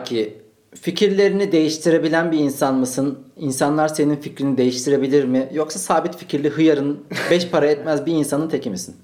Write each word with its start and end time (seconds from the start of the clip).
Marki 0.00 0.38
fikirlerini 0.74 1.52
değiştirebilen 1.52 2.32
bir 2.32 2.38
insan 2.38 2.74
mısın? 2.74 3.18
İnsanlar 3.36 3.88
senin 3.88 4.16
fikrini 4.16 4.56
değiştirebilir 4.56 5.24
mi? 5.24 5.48
Yoksa 5.52 5.78
sabit 5.78 6.16
fikirli 6.16 6.48
hıyarın 6.48 7.04
beş 7.30 7.48
para 7.48 7.66
etmez 7.66 8.06
bir 8.06 8.12
insanın 8.12 8.48
teki 8.48 8.70
misin? 8.70 8.96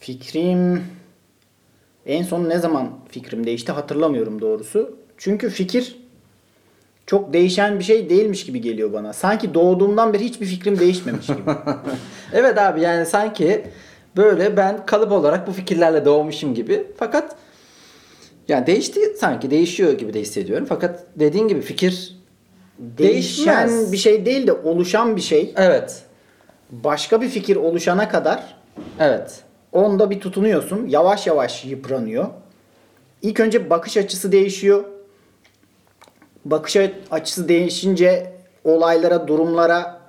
Fikrim 0.00 0.84
en 2.06 2.22
son 2.22 2.48
ne 2.48 2.58
zaman 2.58 2.90
fikrim 3.08 3.46
değişti 3.46 3.72
hatırlamıyorum 3.72 4.40
doğrusu. 4.40 4.96
Çünkü 5.18 5.50
fikir 5.50 5.96
çok 7.06 7.32
değişen 7.32 7.78
bir 7.78 7.84
şey 7.84 8.10
değilmiş 8.10 8.46
gibi 8.46 8.60
geliyor 8.60 8.92
bana. 8.92 9.12
Sanki 9.12 9.54
doğduğumdan 9.54 10.12
beri 10.12 10.24
hiçbir 10.24 10.46
fikrim 10.46 10.78
değişmemiş 10.78 11.26
gibi. 11.26 11.40
Evet 12.32 12.58
abi 12.58 12.80
yani 12.80 13.06
sanki 13.06 13.66
böyle 14.16 14.56
ben 14.56 14.86
kalıp 14.86 15.12
olarak 15.12 15.46
bu 15.46 15.52
fikirlerle 15.52 16.04
doğmuşum 16.04 16.54
gibi. 16.54 16.86
Fakat 16.96 17.36
yani 18.50 18.66
değişti 18.66 19.00
sanki 19.18 19.50
değişiyor 19.50 19.92
gibi 19.92 20.14
de 20.14 20.20
hissediyorum. 20.20 20.66
Fakat 20.68 21.04
dediğin 21.16 21.48
gibi 21.48 21.60
fikir 21.60 22.16
Değişen 22.78 23.68
değişmez. 23.68 23.92
bir 23.92 23.96
şey 23.96 24.26
değil 24.26 24.46
de 24.46 24.52
oluşan 24.52 25.16
bir 25.16 25.20
şey. 25.20 25.52
Evet. 25.56 26.02
Başka 26.70 27.20
bir 27.22 27.28
fikir 27.28 27.56
oluşana 27.56 28.08
kadar 28.08 28.56
Evet. 28.98 29.42
onda 29.72 30.10
bir 30.10 30.20
tutunuyorsun. 30.20 30.86
Yavaş 30.88 31.26
yavaş 31.26 31.64
yıpranıyor. 31.64 32.26
İlk 33.22 33.40
önce 33.40 33.70
bakış 33.70 33.96
açısı 33.96 34.32
değişiyor. 34.32 34.84
Bakış 36.44 36.76
açısı 37.10 37.48
değişince 37.48 38.32
olaylara, 38.64 39.28
durumlara 39.28 40.00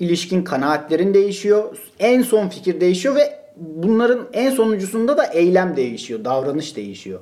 ilişkin 0.00 0.44
kanaatlerin 0.44 1.14
değişiyor. 1.14 1.76
En 1.98 2.22
son 2.22 2.48
fikir 2.48 2.80
değişiyor 2.80 3.14
ve 3.16 3.38
bunların 3.56 4.26
en 4.32 4.50
sonuncusunda 4.50 5.16
da 5.16 5.24
eylem 5.24 5.76
değişiyor, 5.76 6.24
davranış 6.24 6.76
değişiyor. 6.76 7.20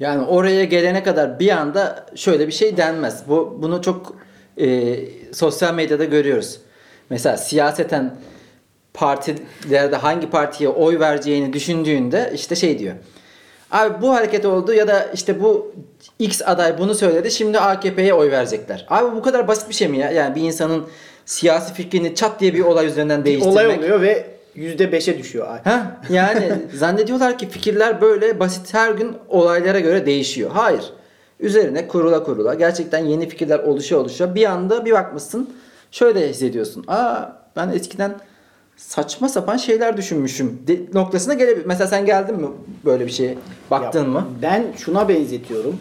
Yani 0.00 0.26
oraya 0.26 0.64
gelene 0.64 1.02
kadar 1.02 1.38
bir 1.38 1.50
anda 1.50 2.06
şöyle 2.14 2.46
bir 2.46 2.52
şey 2.52 2.76
denmez. 2.76 3.22
Bu 3.28 3.58
bunu 3.62 3.82
çok 3.82 4.14
e, 4.60 4.98
sosyal 5.32 5.74
medyada 5.74 6.04
görüyoruz. 6.04 6.60
Mesela 7.10 7.36
siyaseten 7.36 8.14
partilerde 8.94 9.96
hangi 9.96 10.30
partiye 10.30 10.68
oy 10.68 11.00
vereceğini 11.00 11.52
düşündüğünde 11.52 12.32
işte 12.34 12.56
şey 12.56 12.78
diyor. 12.78 12.94
Abi 13.70 14.02
bu 14.02 14.14
hareket 14.14 14.46
oldu 14.46 14.72
ya 14.72 14.88
da 14.88 15.10
işte 15.14 15.42
bu 15.42 15.72
X 16.18 16.42
aday 16.44 16.78
bunu 16.78 16.94
söyledi 16.94 17.30
şimdi 17.30 17.58
AKP'ye 17.58 18.14
oy 18.14 18.30
verecekler. 18.30 18.86
Abi 18.90 19.16
bu 19.16 19.22
kadar 19.22 19.48
basit 19.48 19.68
bir 19.68 19.74
şey 19.74 19.88
mi 19.88 19.98
ya? 19.98 20.10
Yani 20.10 20.34
bir 20.34 20.42
insanın 20.42 20.86
siyasi 21.24 21.74
fikrini 21.74 22.14
çat 22.14 22.40
diye 22.40 22.54
bir 22.54 22.60
olay 22.60 22.86
üzerinden 22.86 23.24
değiştirmek. 23.24 23.56
Olay 23.56 23.78
oluyor 23.78 24.00
ve 24.00 24.26
%5'e 24.56 25.18
düşüyor. 25.18 25.46
Ha 25.64 26.00
yani 26.10 26.52
zannediyorlar 26.74 27.38
ki 27.38 27.48
fikirler 27.48 28.00
böyle 28.00 28.40
basit 28.40 28.74
her 28.74 28.90
gün 28.92 29.12
olaylara 29.28 29.80
göre 29.80 30.06
değişiyor. 30.06 30.50
Hayır. 30.54 30.84
Üzerine 31.40 31.88
kurula 31.88 32.24
kurula 32.24 32.54
gerçekten 32.54 33.04
yeni 33.04 33.28
fikirler 33.28 33.58
oluşa 33.58 33.96
oluşa 33.96 34.34
bir 34.34 34.44
anda 34.44 34.84
bir 34.84 34.92
bakmışsın 34.92 35.50
şöyle 35.90 36.28
hissediyorsun. 36.28 36.84
Aa 36.88 37.22
ben 37.56 37.68
eskiden 37.68 38.14
saçma 38.76 39.28
sapan 39.28 39.56
şeyler 39.56 39.96
düşünmüşüm 39.96 40.60
de, 40.66 40.80
noktasına 40.94 41.34
gelebilir. 41.34 41.66
Mesela 41.66 41.88
sen 41.88 42.06
geldin 42.06 42.36
mi 42.40 42.48
böyle 42.84 43.06
bir 43.06 43.10
şeye? 43.12 43.38
Baktın 43.70 44.02
Ya, 44.04 44.08
mı? 44.08 44.26
Ben 44.42 44.64
şuna 44.76 45.08
benzetiyorum. 45.08 45.80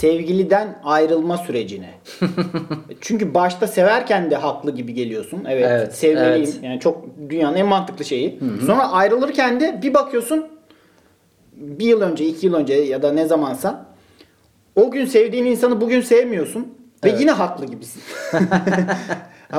Sevgiliden 0.00 0.78
ayrılma 0.84 1.38
sürecine. 1.38 1.90
Çünkü 3.00 3.34
başta 3.34 3.66
severken 3.66 4.30
de 4.30 4.36
haklı 4.36 4.74
gibi 4.74 4.94
geliyorsun. 4.94 5.44
Evet, 5.48 5.64
Evet, 5.68 5.94
sevgiliyim. 5.96 6.32
evet. 6.32 6.58
Yani 6.62 6.80
çok 6.80 7.04
dünyanın 7.30 7.56
en 7.56 7.66
mantıklı 7.66 8.04
şeyi. 8.04 8.38
Sonra 8.66 8.92
ayrılırken 8.92 9.60
de 9.60 9.80
bir 9.82 9.94
bakıyorsun 9.94 10.46
bir 11.56 11.86
yıl 11.86 12.00
önce, 12.00 12.26
iki 12.26 12.46
yıl 12.46 12.54
önce 12.54 12.74
ya 12.74 13.02
da 13.02 13.12
ne 13.12 13.26
zamansa 13.26 13.86
o 14.76 14.90
gün 14.90 15.04
sevdiğin 15.04 15.44
insanı 15.44 15.80
bugün 15.80 16.00
sevmiyorsun 16.00 16.62
ve 17.04 17.08
Evet. 17.10 17.20
yine 17.20 17.30
haklı 17.30 17.66
gibisin. 17.66 18.02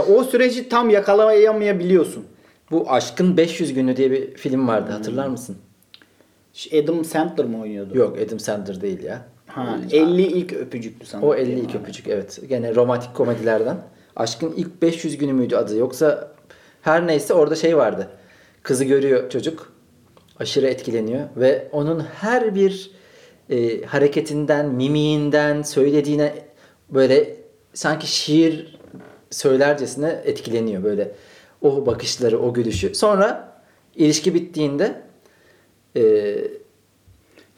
O 0.09 0.23
süreci 0.23 0.69
tam 0.69 0.89
yakalayamayabiliyorsun. 0.89 2.25
Bu 2.71 2.91
Aşkın 2.91 3.37
500 3.37 3.73
Günü 3.73 3.97
diye 3.97 4.11
bir 4.11 4.33
film 4.33 4.67
vardı 4.67 4.91
hatırlar 4.91 5.27
mısın? 5.27 5.57
Adam 6.83 7.05
Sandler 7.05 7.45
mı 7.45 7.61
oynuyordu? 7.61 7.97
Yok 7.97 8.17
Adam 8.27 8.39
Sandler 8.39 8.81
değil 8.81 9.03
ya. 9.03 9.21
Ha, 9.47 9.79
50 9.91 10.21
ilk 10.21 10.53
öpücüktü 10.53 11.05
sanırım. 11.05 11.29
O 11.29 11.35
50 11.35 11.59
ilk 11.59 11.75
öpücük 11.75 12.07
evet. 12.07 12.41
Gene 12.49 12.75
romantik 12.75 13.13
komedilerden. 13.13 13.77
Aşkın 14.15 14.53
ilk 14.57 14.81
500 14.81 15.17
günü 15.17 15.33
müydü 15.33 15.55
adı? 15.55 15.77
Yoksa 15.77 16.31
her 16.81 17.07
neyse 17.07 17.33
orada 17.33 17.55
şey 17.55 17.77
vardı. 17.77 18.09
Kızı 18.63 18.83
görüyor 18.85 19.29
çocuk. 19.29 19.73
Aşırı 20.39 20.67
etkileniyor 20.67 21.27
ve 21.35 21.67
onun 21.71 21.99
her 21.99 22.55
bir 22.55 22.91
e, 23.49 23.81
hareketinden, 23.85 24.65
mimiğinden, 24.65 25.61
söylediğine 25.61 26.33
böyle 26.89 27.35
sanki 27.73 28.07
şiir 28.07 28.79
söylercesine 29.31 30.21
etkileniyor 30.25 30.83
böyle. 30.83 31.11
O 31.61 31.85
bakışları, 31.85 32.39
o 32.39 32.53
gülüşü. 32.53 32.95
Sonra 32.95 33.53
ilişki 33.95 34.33
bittiğinde 34.33 35.01
e, 35.95 36.01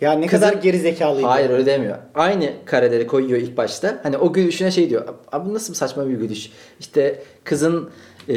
Ya 0.02 0.12
ne 0.12 0.28
Kızın- 0.28 0.46
kadar 0.50 0.62
geri 0.62 0.80
zekalıydı. 0.80 1.28
Hayır 1.28 1.50
öyle 1.50 1.66
demiyor. 1.66 1.98
Aynı 2.16 2.50
kareleri 2.66 3.08
koyuyor 3.08 3.42
ilk 3.42 3.58
başta. 3.58 4.00
Hani 4.04 4.18
o 4.18 4.34
gülüşüne 4.34 4.72
şey 4.72 4.90
diyor. 4.90 5.08
Abi 5.32 5.50
bu 5.50 5.54
nasıl 5.54 5.74
saçma 5.74 6.08
bir 6.10 6.14
gülüş. 6.14 6.52
İşte 6.80 7.20
kızın 7.44 7.90
e, 8.30 8.36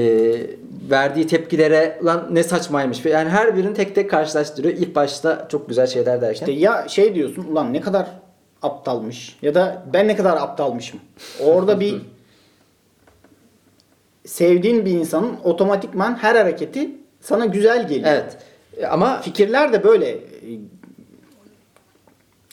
verdiği 0.91 1.27
tepkilere 1.27 1.99
lan 2.05 2.29
ne 2.31 2.43
saçmaymış. 2.43 3.05
Yani 3.05 3.29
her 3.31 3.57
birini 3.57 3.75
tek 3.75 3.95
tek 3.95 4.11
karşılaştırıyor. 4.11 4.75
İlk 4.75 4.95
başta 4.97 5.47
çok 5.51 5.69
güzel 5.69 5.87
şeyler 5.87 6.21
derken. 6.21 6.47
İşte 6.47 6.53
ya 6.53 6.85
şey 6.89 7.15
diyorsun 7.15 7.45
ulan 7.45 7.73
ne 7.73 7.81
kadar 7.81 8.07
aptalmış 8.63 9.37
ya 9.43 9.55
da 9.55 9.83
ben 9.93 10.09
ne 10.09 10.17
kadar 10.17 10.37
aptalmışım. 10.37 11.01
Orada 11.45 11.81
bir 11.81 11.95
sevdiğin 14.27 14.85
bir 14.87 14.91
insanın 14.91 15.33
otomatikman 15.45 16.15
her 16.15 16.35
hareketi 16.37 16.91
sana 17.21 17.45
güzel 17.47 17.89
geliyor. 17.89 18.09
evet. 18.11 18.37
E, 18.77 18.87
Ama 18.87 19.21
Fikirler 19.21 19.73
de 19.73 19.85
böyle 19.85 20.19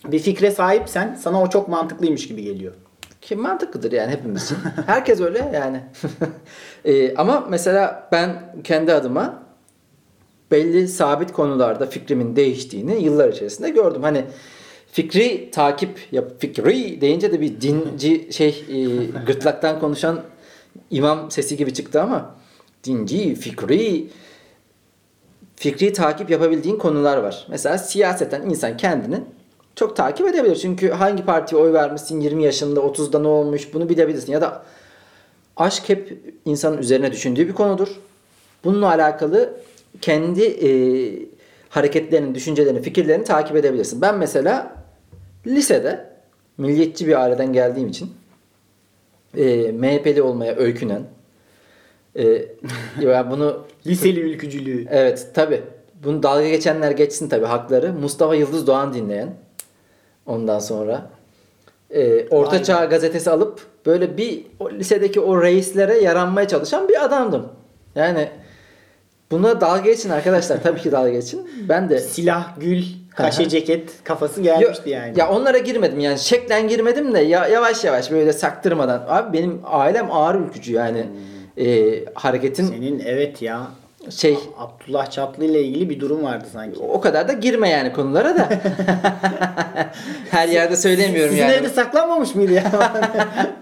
bir 0.05 0.19
fikre 0.19 0.51
sahipsen 0.51 1.15
sana 1.21 1.41
o 1.41 1.49
çok 1.49 1.67
mantıklıymış 1.67 2.27
gibi 2.27 2.43
geliyor. 2.43 2.73
Ki 3.21 3.35
mantıklıdır 3.35 3.91
yani 3.91 4.11
hepimiz. 4.11 4.51
Herkes 4.85 5.21
öyle 5.21 5.51
yani. 5.53 5.83
Ee, 6.85 7.15
ama 7.15 7.47
mesela 7.49 8.09
ben 8.11 8.55
kendi 8.63 8.93
adıma 8.93 9.43
belli 10.51 10.87
sabit 10.87 11.31
konularda 11.31 11.85
fikrimin 11.85 12.35
değiştiğini 12.35 13.03
yıllar 13.03 13.29
içerisinde 13.29 13.69
gördüm. 13.69 14.03
Hani 14.03 14.25
fikri 14.91 15.51
takip 15.51 15.99
yap 16.11 16.31
fikri 16.39 17.01
deyince 17.01 17.31
de 17.31 17.41
bir 17.41 17.61
dinci 17.61 18.33
şey 18.33 18.65
e, 18.69 19.05
gırtlaktan 19.25 19.79
konuşan 19.79 20.21
imam 20.91 21.31
sesi 21.31 21.57
gibi 21.57 21.73
çıktı 21.73 22.01
ama 22.01 22.35
dinci, 22.83 23.35
fikri 23.35 24.07
fikri 25.55 25.93
takip 25.93 26.29
yapabildiğin 26.29 26.77
konular 26.77 27.17
var. 27.17 27.47
Mesela 27.49 27.77
siyaseten 27.77 28.41
insan 28.41 28.77
kendini 28.77 29.23
çok 29.79 29.95
takip 29.95 30.27
edebilir. 30.27 30.55
Çünkü 30.55 30.89
hangi 30.89 31.25
partiye 31.25 31.61
oy 31.61 31.73
vermişsin 31.73 32.21
20 32.21 32.43
yaşında 32.43 32.79
30'da 32.79 33.19
ne 33.19 33.27
olmuş 33.27 33.73
bunu 33.73 33.89
bilebilirsin. 33.89 34.31
Ya 34.31 34.41
da 34.41 34.63
aşk 35.57 35.89
hep 35.89 36.23
insanın 36.45 36.77
üzerine 36.77 37.11
düşündüğü 37.11 37.47
bir 37.47 37.53
konudur. 37.53 37.87
Bununla 38.63 38.87
alakalı 38.87 39.53
kendi 40.01 40.43
e, 40.43 40.69
hareketlerini, 41.69 42.35
düşüncelerini, 42.35 42.81
fikirlerini 42.81 43.23
takip 43.23 43.55
edebilirsin. 43.55 44.01
Ben 44.01 44.17
mesela 44.17 44.75
lisede 45.47 46.05
milliyetçi 46.57 47.07
bir 47.07 47.21
aileden 47.21 47.53
geldiğim 47.53 47.87
için 47.87 48.09
e, 49.37 49.71
MHP'li 49.71 50.21
olmaya 50.21 50.55
öykünen 50.55 51.01
e, 52.15 52.25
ya 53.01 53.31
bunu 53.31 53.65
Liseli 53.87 54.19
ülkücülüğü. 54.19 54.85
Evet 54.89 55.27
tabi. 55.33 55.63
Bunu 56.03 56.23
dalga 56.23 56.49
geçenler 56.49 56.91
geçsin 56.91 57.29
tabi 57.29 57.45
hakları. 57.45 57.93
Mustafa 57.93 58.35
Yıldız 58.35 58.67
Doğan 58.67 58.93
dinleyen. 58.93 59.48
Ondan 60.29 60.59
sonra 60.59 61.09
e, 61.89 62.27
Orta 62.29 62.59
be. 62.59 62.63
Çağ 62.63 62.85
gazetesi 62.85 63.31
alıp 63.31 63.61
böyle 63.85 64.17
bir 64.17 64.45
o 64.59 64.71
lisedeki 64.71 65.19
o 65.19 65.41
reislere 65.41 65.97
yaranmaya 65.97 66.47
çalışan 66.47 66.89
bir 66.89 67.05
adamdım. 67.05 67.47
Yani 67.95 68.29
buna 69.31 69.61
dalga 69.61 69.81
geçin 69.81 70.09
arkadaşlar. 70.09 70.63
Tabii 70.63 70.79
ki 70.79 70.91
dalga 70.91 71.09
geçin. 71.09 71.49
Ben 71.69 71.89
de 71.89 71.99
Silah, 71.99 72.59
gül, 72.59 72.83
kaşe 73.15 73.49
ceket 73.49 74.03
kafası 74.03 74.41
gelmişti 74.41 74.89
yani. 74.89 75.19
Ya 75.19 75.29
onlara 75.29 75.57
girmedim 75.57 75.99
yani 75.99 76.19
şeklen 76.19 76.67
girmedim 76.67 77.13
de 77.13 77.19
ya 77.19 77.47
yavaş 77.47 77.83
yavaş 77.83 78.11
böyle 78.11 78.33
saktırmadan. 78.33 79.05
Abi 79.07 79.37
benim 79.37 79.61
ailem 79.65 80.11
ağır 80.11 80.35
ülkücü 80.35 80.73
yani. 80.73 81.05
E, 81.57 82.05
hareketin 82.13 82.65
Senin 82.65 82.99
evet 83.05 83.41
ya 83.41 83.67
şey 84.09 84.37
Abdullah 84.57 85.11
Çatlı 85.11 85.45
ile 85.45 85.63
ilgili 85.63 85.89
bir 85.89 85.99
durum 85.99 86.23
vardı 86.23 86.45
sanki. 86.51 86.79
o 86.79 87.01
kadar 87.01 87.27
da 87.27 87.33
girme 87.33 87.69
yani 87.69 87.93
konulara 87.93 88.35
da. 88.35 88.49
Her 90.31 90.47
yerde 90.47 90.75
söylemiyorum 90.75 91.31
Sizin 91.31 91.43
yani. 91.43 91.53
evde 91.53 91.69
saklanmamış 91.69 92.35
mıydı 92.35 92.53
ya? 92.53 92.71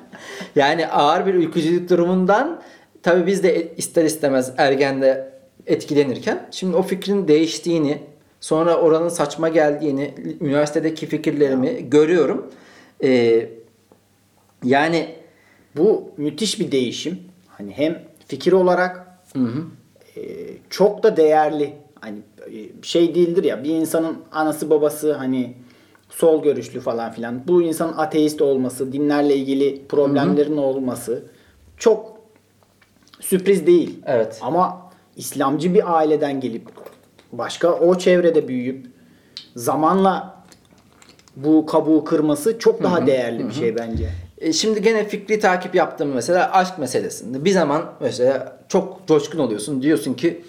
Yani 0.56 0.88
ağır 0.88 1.26
bir 1.26 1.34
ülkücülük 1.34 1.90
durumundan 1.90 2.62
tabii 3.04 3.28
biz 3.28 3.44
de 3.44 3.76
ister 3.78 4.06
istemez 4.06 4.54
ergende 4.58 5.34
etkilenirken 5.68 6.48
şimdi 6.52 6.76
o 6.76 6.82
fikrin 6.82 7.28
değiştiğini 7.28 8.02
Sonra 8.42 8.78
oranın 8.78 9.10
saçma 9.10 9.50
geldiğini, 9.50 10.14
üniversitedeki 10.42 11.06
fikirlerimi 11.06 11.90
görüyorum. 11.90 12.52
Ee, 13.04 13.50
yani 14.64 15.16
Bu 15.78 16.12
müthiş 16.18 16.60
bir 16.60 16.72
değişim. 16.72 17.20
Hani 17.48 17.72
hem 17.72 18.04
fikir 18.28 18.52
olarak 18.52 19.08
e, 19.36 19.40
çok 20.70 21.04
da 21.04 21.18
değerli. 21.18 21.74
Hani 22.02 22.18
e, 22.52 22.84
şey 22.84 23.16
değildir 23.16 23.44
ya 23.44 23.64
bir 23.64 23.70
insanın 23.70 24.18
anası 24.32 24.70
babası 24.70 25.14
hani 25.14 25.54
sol 26.10 26.44
görüşlü 26.44 26.80
falan 26.80 27.12
filan. 27.12 27.48
Bu 27.48 27.62
insanın 27.62 27.94
ateist 27.98 28.42
olması, 28.42 28.94
dinlerle 28.94 29.36
ilgili 29.36 29.88
problemlerin 29.88 30.58
olması 30.58 31.24
çok 31.78 32.18
sürpriz 33.20 33.68
değil. 33.68 34.00
Evet. 34.06 34.40
Ama 34.42 34.92
İslamcı 35.16 35.74
bir 35.74 35.98
aileden 35.98 36.40
gelip 36.40 36.68
başka 37.32 37.74
o 37.74 37.98
çevrede 37.98 38.48
büyüyüp 38.48 38.88
zamanla 39.56 40.38
bu 41.36 41.66
kabuğu 41.66 42.04
kırması 42.04 42.60
çok 42.60 42.84
daha 42.84 43.08
değerli 43.08 43.48
bir 43.48 43.54
şey 43.54 43.76
bence. 43.76 44.10
E, 44.38 44.54
Şimdi 44.54 44.82
gene 44.82 45.08
fikri 45.08 45.40
takip 45.40 45.76
yaptım 45.76 46.12
mesela 46.16 46.52
aşk 46.52 46.80
meselesinde. 46.80 47.46
Bir 47.46 47.52
zaman 47.52 47.86
mesela 48.00 48.57
çok 48.70 49.08
coşkun 49.08 49.40
oluyorsun. 49.40 49.82
Diyorsun 49.82 50.14
ki 50.14 50.44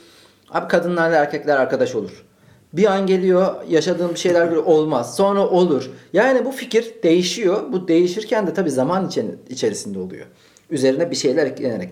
abi 0.51 0.69
kadınlarla 0.69 1.17
erkekler 1.17 1.57
arkadaş 1.57 1.95
olur. 1.95 2.25
Bir 2.73 2.85
an 2.93 3.07
geliyor 3.07 3.55
yaşadığın 3.69 4.11
bir 4.15 4.19
şeyler 4.19 4.49
böyle 4.49 4.61
olmaz. 4.61 5.17
Sonra 5.17 5.47
olur. 5.49 5.91
Yani 6.13 6.45
bu 6.45 6.53
fikir 6.53 6.95
değişiyor. 7.03 7.73
Bu 7.73 7.89
değişirken 7.89 8.47
de 8.47 8.55
tabii 8.55 8.71
zaman 8.71 9.07
içe- 9.09 9.35
içerisinde 9.49 9.99
oluyor. 9.99 10.27
Üzerine 10.71 11.11
bir 11.11 11.17
şeyler 11.17 11.47
eklenerek. 11.47 11.89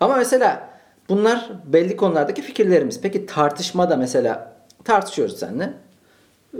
Ama 0.00 0.16
mesela 0.16 0.70
bunlar 1.08 1.50
belli 1.66 1.96
konulardaki 1.96 2.42
fikirlerimiz. 2.42 3.00
Peki 3.00 3.26
tartışmada 3.26 3.96
mesela 3.96 4.56
tartışıyoruz 4.84 5.38
seninle. 5.38 5.72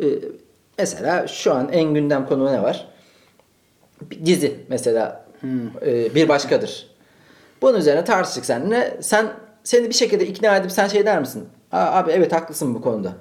Ee, 0.03 0.07
mesela 0.79 1.27
şu 1.27 1.55
an 1.55 1.69
en 1.73 1.95
gündem 1.95 2.27
konu 2.27 2.53
ne 2.53 2.63
var? 2.63 2.87
Bir 4.11 4.27
dizi 4.27 4.57
mesela 4.69 5.25
e, 5.87 6.15
bir 6.15 6.29
başkadır. 6.29 6.90
Bunun 7.63 7.79
üzerine 7.79 8.05
tartıştık 8.05 8.45
seninle. 8.45 8.97
Sen 9.01 9.27
seni 9.65 9.89
bir 9.89 9.95
şekilde 9.95 10.27
ikna 10.27 10.57
edip 10.57 10.73
sen 10.73 10.89
şey 10.89 11.07
der 11.07 11.21
misin? 11.21 11.49
Aa, 11.73 11.79
abi 11.99 12.11
evet 12.11 12.33
haklısın 12.33 12.75
bu 12.75 12.83
konuda. 12.83 13.13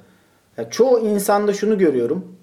Ya 0.58 0.70
çoğu 0.70 1.00
insanda 1.00 1.54
şunu 1.54 1.78
görüyorum. 1.78 2.36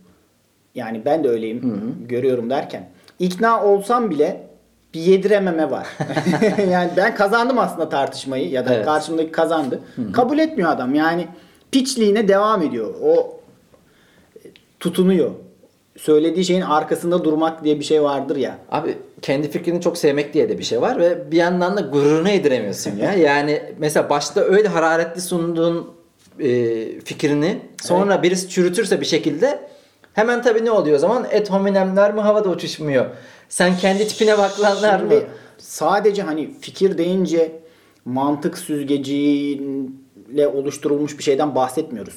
Yani 0.75 1.03
ben 1.05 1.25
de 1.25 1.29
öyleyim. 1.29 1.95
Görüyorum 2.09 2.51
derken. 2.51 2.89
ikna 3.19 3.65
olsam 3.65 4.11
bile 4.11 4.47
bir 4.95 5.01
yedirememe 5.01 5.71
var. 5.71 5.87
yani 6.71 6.91
ben 6.97 7.15
kazandım 7.15 7.59
aslında 7.59 7.89
tartışmayı 7.89 8.51
ya 8.51 8.67
da 8.67 8.75
Evet. 8.75 8.85
karşımdaki 8.85 9.33
kazandı. 9.33 9.81
Kabul 10.13 10.39
etmiyor 10.39 10.71
adam. 10.71 10.95
Yani 10.95 11.29
piçliğine 11.73 12.29
devam 12.29 12.63
ediyor. 12.63 12.95
O 13.03 13.41
e, 14.37 14.49
tutunuyor. 14.81 15.31
Söylediği 15.97 16.45
şeyin 16.45 16.61
arkasında 16.61 17.25
durmak 17.25 17.65
diye 17.65 17.79
bir 17.79 17.85
şey 17.85 18.03
vardır 18.03 18.37
ya. 18.37 18.59
Abi 18.71 18.99
kendi 19.23 19.51
fikrini 19.51 19.81
çok 19.81 19.99
sevmek 19.99 20.35
diye 20.35 20.49
de 20.49 20.59
bir 20.59 20.65
şey 20.65 20.81
var 20.81 20.99
ve 20.99 21.31
bir 21.31 21.37
yandan 21.37 21.77
da 21.77 21.81
gururunu 21.81 22.29
yediremiyorsun 22.29 22.97
ya. 22.97 23.13
Yani 23.19 23.63
mesela 23.79 24.11
başta 24.11 24.41
öyle 24.41 24.69
hararetli 24.69 25.21
sunduğun 25.21 25.91
e, 26.41 27.01
fikrini 27.01 27.59
sonra 27.83 28.23
birisi 28.23 28.49
çürütürse 28.49 29.01
bir 29.01 29.07
şekilde 29.07 29.61
hemen 30.13 30.43
tabii 30.43 30.65
ne 30.65 30.71
oluyor 30.71 30.97
o 30.97 30.99
zaman? 30.99 31.27
Et 31.31 31.51
hominemler 31.51 32.15
mi 32.15 32.21
havada 32.21 32.49
uçuşmuyor? 32.49 33.07
Sen 33.49 33.77
kendi 33.79 34.09
tipine 34.09 34.39
bak 34.39 34.61
lanlar 34.61 35.01
mı? 35.01 35.13
Sadece 35.59 36.23
hani 36.23 36.51
fikir 36.61 36.99
deyince 36.99 37.53
mantık 38.05 38.59
süzgeciyle 38.59 40.47
oluşturulmuş 40.55 41.19
bir 41.19 41.23
şeyden 41.23 41.55
bahsetmiyoruz. 41.55 42.15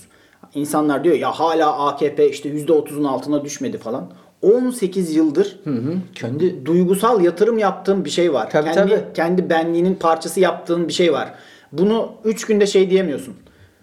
İnsanlar 0.56 1.04
diyor 1.04 1.16
ya 1.16 1.32
hala 1.32 1.88
AKP 1.88 2.30
işte 2.30 2.50
%30'un 2.50 3.04
altına 3.04 3.44
düşmedi 3.44 3.78
falan. 3.78 4.12
18 4.42 5.16
yıldır 5.16 5.60
Hı 5.64 5.70
hı. 5.70 5.94
Kendi 6.16 6.66
duygusal 6.66 7.24
yatırım 7.24 7.58
yaptığın 7.58 8.06
bir 8.06 8.10
şey 8.10 8.34
var. 8.34 8.50
Tabii, 8.50 8.72
kendi, 8.72 8.90
tabii. 8.92 9.14
kendi 9.14 9.50
benliğinin 9.50 9.96
parçası 9.96 10.40
yaptığın 10.40 10.88
bir 10.88 10.94
şey 10.94 11.14
var. 11.14 11.34
Bunu 11.72 12.12
3 12.24 12.46
günde 12.46 12.68
şey 12.68 12.90
diyemiyorsun. 12.90 13.34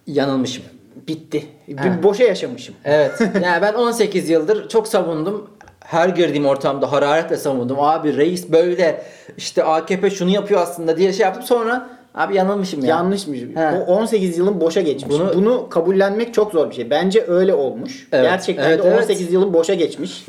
yanılmışım. 0.06 0.64
Bitti. 1.08 1.46
Bir 1.68 2.02
boşa 2.02 2.24
yaşamışım. 2.24 2.74
Evet. 2.84 3.12
Yani 3.42 3.62
ben 3.62 3.74
18 3.74 4.30
yıldır 4.30 4.68
çok 4.68 4.88
savundum. 4.88 5.50
Her 5.80 6.08
girdiğim 6.08 6.46
ortamda 6.46 6.92
hararetle 6.92 7.36
savundum. 7.36 7.80
Abi 7.80 8.16
reis 8.16 8.52
böyle 8.52 9.02
işte 9.36 9.64
AKP 9.64 10.10
şunu 10.10 10.30
yapıyor 10.30 10.60
aslında 10.60 10.96
diye 10.96 11.12
şey 11.12 11.24
yaptım. 11.24 11.42
Sonra 11.42 11.88
abi 12.16 12.34
yanılmışım 12.36 12.84
ya. 12.84 12.88
Yanlışmış. 12.88 13.40
He. 13.54 13.70
O 13.86 13.94
18 13.94 14.38
yılın 14.38 14.60
boşa 14.60 14.80
geçmiş. 14.80 15.14
Bunu- 15.14 15.34
Bunu, 15.34 15.68
kabullenmek 15.68 16.34
çok 16.34 16.52
zor 16.52 16.70
bir 16.70 16.74
şey. 16.74 16.90
Bence 16.90 17.24
öyle 17.28 17.54
olmuş. 17.54 18.08
Evet, 18.12 18.30
Gerçekten 18.30 18.64
evet, 18.70 18.84
de 18.84 18.88
evet. 18.88 19.02
18 19.02 19.32
yılın 19.32 19.52
boşa 19.52 19.74
geçmiş. 19.74 20.26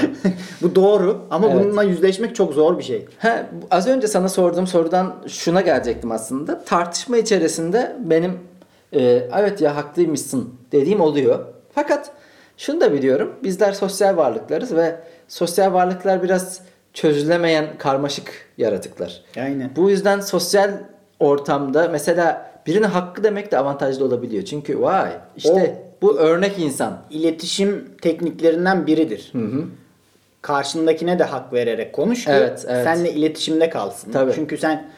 Bu 0.62 0.74
doğru 0.74 1.18
ama 1.30 1.48
Evet. 1.50 1.64
bununla 1.64 1.82
yüzleşmek 1.82 2.34
çok 2.36 2.54
zor 2.54 2.78
bir 2.78 2.82
şey. 2.82 3.06
Ha, 3.18 3.46
az 3.70 3.86
önce 3.88 4.08
sana 4.08 4.28
sorduğum 4.28 4.66
sorudan 4.66 5.14
şuna 5.28 5.60
gelecektim 5.60 6.10
aslında. 6.12 6.64
Tartışma 6.64 7.16
içerisinde 7.16 7.96
benim 8.04 8.38
e, 8.92 9.02
evet 9.38 9.60
ya 9.60 9.76
haklıymışsın 9.76 10.54
dediğim 10.72 11.00
oluyor. 11.00 11.38
Fakat 11.74 12.10
şunu 12.56 12.80
da 12.80 12.92
biliyorum. 12.92 13.32
Bizler 13.42 13.72
sosyal 13.72 14.16
varlıklarız 14.16 14.76
ve 14.76 14.96
sosyal 15.28 15.72
varlıklar 15.72 16.22
biraz 16.22 16.60
çözülemeyen 16.94 17.66
karmaşık 17.78 18.32
yaratıklar. 18.58 19.22
Aynen. 19.36 19.70
Bu 19.76 19.90
yüzden 19.90 20.20
sosyal 20.20 20.70
ortamda 21.22 21.88
mesela 21.88 22.52
birine 22.66 22.86
hakkı 22.86 23.24
demek 23.24 23.52
de 23.52 23.58
avantajlı 23.58 24.04
olabiliyor. 24.04 24.44
Çünkü 24.44 24.80
vay 24.80 25.10
işte 25.36 25.82
bu 26.02 26.18
örnek 26.18 26.58
insan. 26.58 26.98
İletişim 27.10 27.88
tekniklerinden 28.02 28.86
biridir. 28.86 29.32
Karşındakine 30.42 31.18
de 31.18 31.24
hak 31.24 31.52
vererek 31.52 31.92
konuş 31.92 32.24
ki 32.24 32.30
Evet, 32.30 32.64
evet. 32.68 32.84
seninle 32.84 33.12
iletişimde 33.12 33.70
kalsın. 33.70 34.12
Tabii. 34.12 34.32
Çünkü 34.34 34.58
sen 34.58 34.90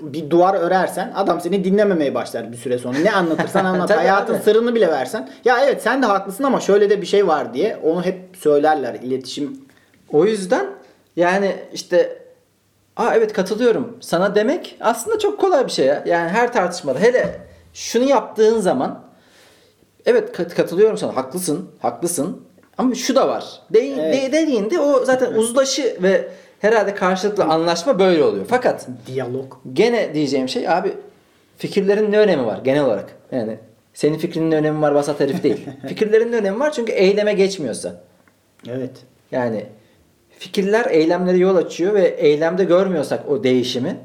bir 0.00 0.30
duvar 0.30 0.54
örersen 0.54 1.12
adam 1.14 1.40
seni 1.40 1.64
dinlememeye 1.64 2.14
başlar 2.14 2.52
bir 2.52 2.56
süre 2.56 2.78
sonra. 2.78 2.98
Ne 2.98 3.12
anlatırsan 3.12 3.64
anlat. 3.64 3.96
Hayatın 3.96 4.34
abi. 4.34 4.42
sırrını 4.42 4.74
bile 4.74 4.88
versen. 4.88 5.30
Ya 5.44 5.64
evet 5.64 5.82
sen 5.82 6.02
de 6.02 6.06
haklısın 6.06 6.44
ama 6.44 6.60
şöyle 6.60 6.90
de 6.90 7.00
bir 7.02 7.06
şey 7.06 7.26
var 7.26 7.54
diye 7.54 7.76
onu 7.76 8.04
hep 8.04 8.18
söylerler. 8.38 8.94
İletişim 8.94 9.60
O 10.12 10.24
yüzden 10.24 10.66
yani 11.16 11.56
işte 11.72 12.19
Aa 13.00 13.14
evet 13.14 13.32
katılıyorum 13.32 13.96
sana 14.00 14.34
demek 14.34 14.76
aslında 14.80 15.18
çok 15.18 15.40
kolay 15.40 15.66
bir 15.66 15.70
şey 15.72 15.86
ya. 15.86 16.02
Yani 16.06 16.28
her 16.28 16.52
tartışmada 16.52 16.98
hele 16.98 17.40
şunu 17.74 18.04
yaptığın 18.04 18.60
zaman 18.60 19.02
evet 20.06 20.32
kat- 20.32 20.54
katılıyorum 20.54 20.98
sana 20.98 21.16
haklısın 21.16 21.70
haklısın 21.78 22.44
ama 22.78 22.94
şu 22.94 23.14
da 23.14 23.28
var. 23.28 23.44
De- 23.70 23.78
Evet. 23.88 24.14
de- 24.14 24.32
dediğinde 24.32 24.78
o 24.80 25.04
zaten 25.04 25.32
uzlaşı 25.34 25.96
ve 26.02 26.28
herhalde 26.60 26.94
karşılıklı 26.94 27.44
anlaşma 27.44 27.98
böyle 27.98 28.24
oluyor. 28.24 28.46
Fakat 28.48 28.86
diyalog. 29.06 29.54
gene 29.72 30.14
diyeceğim 30.14 30.48
şey 30.48 30.68
abi 30.68 30.92
fikirlerin 31.58 32.12
ne 32.12 32.18
önemi 32.18 32.46
var 32.46 32.58
genel 32.64 32.84
olarak? 32.84 33.10
Yani 33.32 33.58
senin 33.94 34.18
fikrinin 34.18 34.50
ne 34.50 34.56
önemi 34.56 34.82
var 34.82 34.92
vasat 34.92 35.20
herif 35.20 35.42
değil. 35.42 35.66
Fikirlerin 35.88 36.32
ne 36.32 36.36
önemi 36.36 36.60
var 36.60 36.72
çünkü 36.72 36.92
eyleme 36.92 37.32
geçmiyorsa. 37.32 38.00
Evet. 38.68 38.92
Yani 39.32 39.66
fikirler 40.40 40.86
eylemlere 40.90 41.36
yol 41.36 41.56
açıyor 41.56 41.94
ve 41.94 42.08
eylemde 42.08 42.64
görmüyorsak 42.64 43.28
o 43.28 43.44
değişimi 43.44 43.96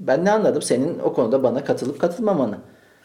ben 0.00 0.24
ne 0.24 0.32
anladım 0.32 0.62
senin 0.62 0.98
o 0.98 1.12
konuda 1.12 1.42
bana 1.42 1.64
katılıp 1.64 2.00
katılmamanı. 2.00 2.58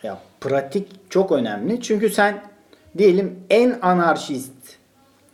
Ya 0.03 0.17
pratik 0.41 0.87
çok 1.09 1.31
önemli. 1.31 1.81
Çünkü 1.81 2.09
sen 2.09 2.41
diyelim 2.97 3.39
en 3.49 3.79
anarşist 3.81 4.51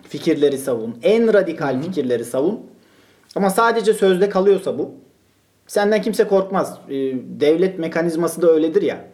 fikirleri 0.09 0.57
savun, 0.57 0.99
en 1.03 1.33
radikal 1.33 1.81
fikirleri 1.81 2.25
savun. 2.25 2.61
Ama 3.35 3.49
sadece 3.49 3.93
sözde 3.93 4.29
kalıyorsa 4.29 4.77
bu 4.77 4.91
senden 5.67 6.01
kimse 6.01 6.27
korkmaz. 6.27 6.77
Ee, 6.89 6.93
devlet 7.39 7.79
mekanizması 7.79 8.41
da 8.41 8.51
öyledir 8.51 8.81
ya. 8.81 9.07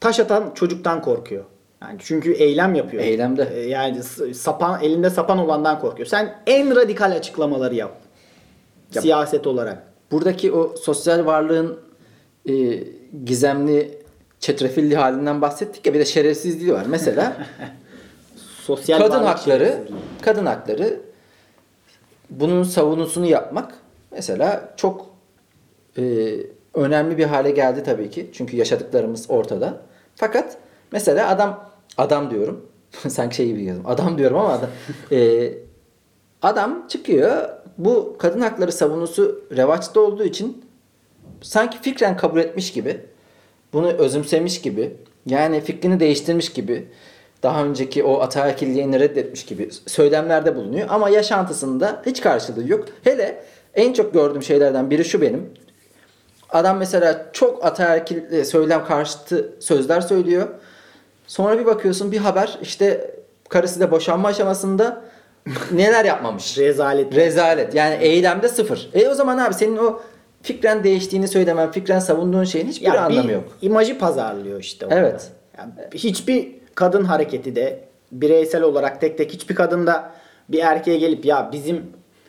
Taş 0.00 0.20
atan 0.20 0.50
çocuktan 0.54 1.02
korkuyor. 1.02 1.44
Yani 1.82 1.96
çünkü 1.98 2.32
eylem 2.32 2.74
yapıyor. 2.74 3.02
Eylemde. 3.02 3.48
Ee, 3.54 3.60
yani 3.68 4.02
sapan 4.34 4.80
elinde 4.82 5.10
sapan 5.10 5.38
olandan 5.38 5.80
korkuyor. 5.80 6.06
Sen 6.06 6.34
en 6.46 6.76
radikal 6.76 7.12
açıklamaları 7.12 7.74
yap. 7.74 7.96
Ya- 8.94 9.02
Siyaset 9.02 9.46
olarak. 9.46 9.82
Buradaki 10.10 10.52
o 10.52 10.76
sosyal 10.76 11.26
varlığın 11.26 11.80
e, 12.48 12.52
gizemli 13.24 13.98
çetrefilli 14.40 14.96
halinden 14.96 15.42
bahsettik 15.42 15.86
ya 15.86 15.94
bir 15.94 15.98
de 15.98 16.04
şerefsizliği 16.04 16.72
var. 16.72 16.86
Mesela 16.88 17.36
Sosyal 18.62 18.98
kadın 18.98 19.22
hakları 19.22 19.78
kadın 20.22 20.46
hakları 20.46 21.00
bunun 22.30 22.62
savunusunu 22.62 23.26
yapmak 23.26 23.74
mesela 24.10 24.74
çok 24.76 25.06
e, 25.98 26.02
önemli 26.74 27.18
bir 27.18 27.24
hale 27.24 27.50
geldi 27.50 27.82
tabii 27.82 28.10
ki. 28.10 28.30
Çünkü 28.32 28.56
yaşadıklarımız 28.56 29.26
ortada. 29.30 29.80
Fakat 30.16 30.56
mesela 30.92 31.28
adam 31.28 31.70
adam 31.96 32.30
diyorum. 32.30 32.66
Sanki 33.08 33.36
şey 33.36 33.46
gibi 33.46 33.64
yazdım. 33.64 33.86
Adam 33.86 34.18
diyorum 34.18 34.36
ama 34.36 34.52
adam, 34.52 34.70
e, 35.12 35.50
adam 36.42 36.86
çıkıyor. 36.88 37.48
Bu 37.78 38.16
kadın 38.18 38.40
hakları 38.40 38.72
savunusu 38.72 39.44
revaçta 39.56 40.00
olduğu 40.00 40.24
için 40.24 40.64
sanki 41.40 41.78
fikren 41.82 42.16
kabul 42.16 42.38
etmiş 42.40 42.72
gibi 42.72 43.00
bunu 43.72 43.88
özümsemiş 43.88 44.60
gibi 44.60 44.96
yani 45.26 45.60
fikrini 45.60 46.00
değiştirmiş 46.00 46.52
gibi 46.52 46.88
daha 47.42 47.64
önceki 47.64 48.04
o 48.04 48.20
ataerkilliğini 48.20 49.00
reddetmiş 49.00 49.44
gibi 49.44 49.70
söylemlerde 49.86 50.56
bulunuyor 50.56 50.86
ama 50.90 51.10
yaşantısında 51.10 52.02
hiç 52.06 52.20
karşılığı 52.20 52.68
yok. 52.68 52.84
Hele 53.04 53.44
en 53.74 53.92
çok 53.92 54.14
gördüğüm 54.14 54.42
şeylerden 54.42 54.90
biri 54.90 55.04
şu 55.04 55.20
benim. 55.20 55.50
Adam 56.50 56.78
mesela 56.78 57.30
çok 57.32 57.64
ataerkil 57.64 58.32
e, 58.32 58.44
söylem 58.44 58.84
karşıtı 58.84 59.52
sözler 59.60 60.00
söylüyor. 60.00 60.48
Sonra 61.28 61.58
bir 61.58 61.66
bakıyorsun 61.66 62.12
bir 62.12 62.18
haber 62.18 62.58
işte 62.62 63.14
karısı 63.48 63.80
da 63.80 63.90
boşanma 63.90 64.28
aşamasında 64.28 65.04
neler 65.72 66.04
yapmamış. 66.04 66.58
Rezalet. 66.58 67.14
Rezalet. 67.16 67.74
Yani 67.74 67.94
eylemde 67.94 68.48
sıfır. 68.48 68.90
E 68.94 69.08
o 69.08 69.14
zaman 69.14 69.38
abi 69.38 69.54
senin 69.54 69.76
o 69.76 70.00
fikren 70.42 70.84
değiştiğini 70.84 71.28
söylemen, 71.28 71.70
fikren 71.70 71.98
savunduğun 71.98 72.44
şeyin 72.44 72.66
hiçbir 72.66 72.86
Ya 72.86 73.04
anlamı 73.04 73.28
bir 73.28 73.34
yok. 73.34 73.44
imajı 73.62 73.98
pazarlıyor 73.98 74.60
işte 74.60 74.86
orada. 74.86 74.98
Evet. 74.98 75.30
Yani 75.58 75.72
hiçbir 75.94 76.48
kadın 76.74 77.04
hareketi 77.04 77.56
de 77.56 77.84
bireysel 78.12 78.62
olarak 78.62 79.00
tek 79.00 79.18
tek 79.18 79.32
hiçbir 79.32 79.54
kadın 79.54 79.86
da 79.86 80.10
bir 80.48 80.58
erkeğe 80.58 80.98
gelip 80.98 81.24
ya 81.24 81.48
bizim 81.52 81.82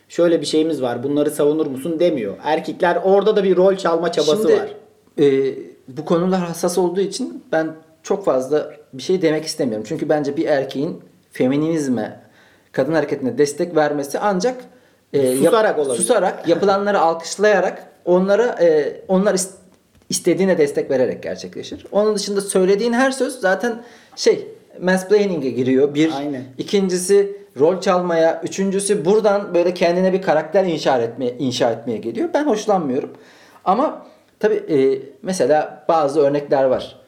şöyle 0.08 0.40
bir 0.40 0.46
şeyimiz 0.46 0.82
var 0.82 1.02
bunları 1.02 1.30
savunur 1.30 1.66
musun 1.66 2.00
demiyor. 2.00 2.34
Erkekler 2.44 2.98
orada 3.04 3.36
da 3.36 3.44
bir 3.44 3.56
rol 3.56 3.76
çalma 3.76 4.12
çabası 4.12 4.48
Şimdi, 4.48 4.60
var. 4.60 4.68
e, 5.18 5.54
bu 5.88 6.04
konular 6.04 6.40
hassas 6.40 6.78
olduğu 6.78 7.00
için 7.00 7.44
ben 7.52 7.74
çok 8.02 8.24
fazla 8.24 8.70
bir 8.92 9.02
şey 9.02 9.22
demek 9.22 9.44
istemiyorum. 9.44 9.84
Çünkü 9.88 10.08
bence 10.08 10.36
bir 10.36 10.44
erkeğin 10.46 11.00
feminizme, 11.32 12.20
kadın 12.72 12.92
hareketine 12.92 13.38
destek 13.38 13.76
vermesi 13.76 14.18
ancak 14.18 14.64
e, 15.12 15.36
Susarak 15.36 15.78
olabilir. 15.78 15.96
susarak, 15.96 16.48
yapılanları 16.48 17.00
alkışlayarak 17.00 17.86
onlara 18.04 18.56
e, 18.60 19.00
onlar 19.08 19.34
is- 19.34 19.50
istediğine 20.08 20.58
destek 20.58 20.90
vererek 20.90 21.22
gerçekleşir. 21.22 21.86
Onun 21.92 22.14
dışında 22.14 22.40
söylediğin 22.40 22.92
her 22.92 23.10
söz 23.10 23.40
zaten 23.40 23.82
şey 24.16 24.48
mansplaining'e 24.82 25.50
giriyor. 25.50 25.94
Bir. 25.94 26.12
Aynen. 26.18 26.42
İkincisi 26.58 27.36
rol 27.58 27.80
çalmaya. 27.80 28.40
Üçüncüsü 28.44 29.04
buradan 29.04 29.54
böyle 29.54 29.74
kendine 29.74 30.12
bir 30.12 30.22
karakter 30.22 30.64
inşa 30.64 30.98
etmeye, 30.98 31.34
inşa 31.38 31.70
etmeye 31.70 31.98
geliyor. 31.98 32.28
Ben 32.34 32.44
hoşlanmıyorum. 32.46 33.10
Ama 33.64 34.06
tabi 34.38 34.54
e, 34.54 35.02
mesela 35.22 35.84
bazı 35.88 36.20
örnekler 36.20 36.64
var. 36.64 36.99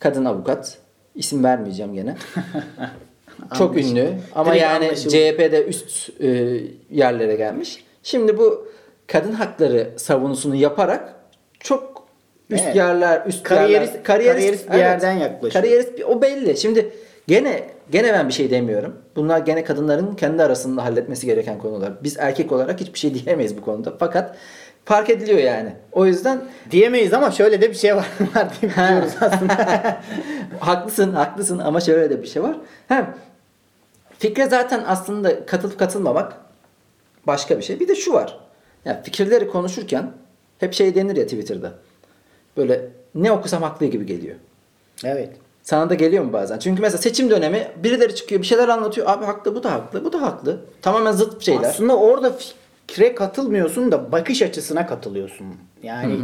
Kadın 0.00 0.24
avukat. 0.24 0.78
isim 1.14 1.44
vermeyeceğim 1.44 1.94
gene. 1.94 2.16
Çok 3.58 3.76
ünlü 3.76 4.08
ama 4.34 4.50
Direkt 4.50 4.62
yani 4.62 4.84
anlaşıldı. 4.86 5.10
CHP'de 5.10 5.64
üst 5.64 6.10
e, 6.20 6.28
yerlere 6.90 7.36
gelmiş. 7.36 7.84
Şimdi 8.02 8.38
bu 8.38 8.68
kadın 9.06 9.32
hakları 9.32 9.90
savunusunu 9.96 10.54
yaparak 10.56 11.14
çok 11.60 12.06
üst 12.50 12.64
Evet. 12.64 12.76
yerler, 12.76 13.22
üst 13.26 13.46
Kariyerist- 13.46 13.70
yerler, 13.72 14.02
kariyerist 14.04 14.72
bir 14.72 14.78
yerden 14.78 15.12
yaklaşıyor. 15.12 15.52
Kariyerist 15.64 15.98
bir- 15.98 16.04
o 16.04 16.22
belli. 16.22 16.56
Şimdi 16.56 16.92
gene 17.28 17.62
gene 17.90 18.12
ben 18.12 18.28
bir 18.28 18.32
şey 18.32 18.50
demiyorum. 18.50 18.96
Bunlar 19.16 19.38
gene 19.38 19.64
kadınların 19.64 20.14
kendi 20.14 20.42
arasında 20.42 20.84
halletmesi 20.84 21.26
gereken 21.26 21.58
konular. 21.58 21.92
Biz 22.02 22.16
erkek 22.18 22.52
olarak 22.52 22.80
hiçbir 22.80 22.98
şey 22.98 23.14
diyemeyiz 23.14 23.56
bu 23.56 23.60
konuda. 23.62 23.94
Fakat 23.98 24.36
fark 24.90 25.10
ediliyor 25.10 25.38
yani. 25.38 25.72
O 25.92 26.06
yüzden 26.06 26.40
Diyemeyiz 26.70 27.12
ama 27.12 27.30
şöyle 27.30 27.60
de 27.60 27.70
bir 27.70 27.74
şey 27.74 27.96
var, 27.96 28.06
var 28.34 28.48
diyoruz 28.60 29.12
aslında. 29.20 30.00
haklısın, 30.60 31.12
haklısın 31.12 31.58
ama 31.58 31.80
şöyle 31.80 32.10
de 32.10 32.22
bir 32.22 32.26
şey 32.26 32.42
var. 32.42 32.56
Hem 32.88 33.16
fikre 34.18 34.46
zaten 34.46 34.84
aslında 34.86 35.46
katılıp 35.46 35.78
katılmamak 35.78 36.36
başka 37.26 37.58
bir 37.58 37.62
şey. 37.62 37.80
Bir 37.80 37.88
de 37.88 37.94
şu 37.94 38.12
var. 38.12 38.38
Ya 38.84 39.02
fikirleri 39.02 39.48
konuşurken 39.48 40.12
hep 40.58 40.74
şey 40.74 40.94
denir 40.94 41.16
ya 41.16 41.24
Twitter'da. 41.24 41.72
Böyle 42.56 42.88
ne 43.14 43.32
okusam 43.32 43.62
haklı 43.62 43.86
gibi 43.86 44.06
geliyor. 44.06 44.36
evet. 45.04 45.30
Sana 45.62 45.90
da 45.90 45.94
geliyor 45.94 46.24
mu 46.24 46.32
bazen? 46.32 46.58
Çünkü 46.58 46.82
mesela 46.82 46.98
seçim 46.98 47.30
dönemi 47.30 47.68
birileri 47.76 48.14
çıkıyor 48.14 48.42
bir 48.42 48.46
şeyler 48.46 48.68
anlatıyor. 48.68 49.06
Abi 49.10 49.24
haklı 49.24 49.54
bu 49.54 49.62
da 49.62 49.72
haklı 49.72 50.04
bu 50.04 50.12
da 50.12 50.22
haklı. 50.22 50.60
Tamamen 50.82 51.12
zıt 51.12 51.42
şeyler. 51.42 51.68
Aslında 51.68 51.96
orada 51.96 52.32
fikre 52.90 53.14
katılmıyorsun 53.14 53.92
da 53.92 54.12
bakış 54.12 54.42
açısına 54.42 54.86
katılıyorsun. 54.86 55.46
Yani 55.82 56.18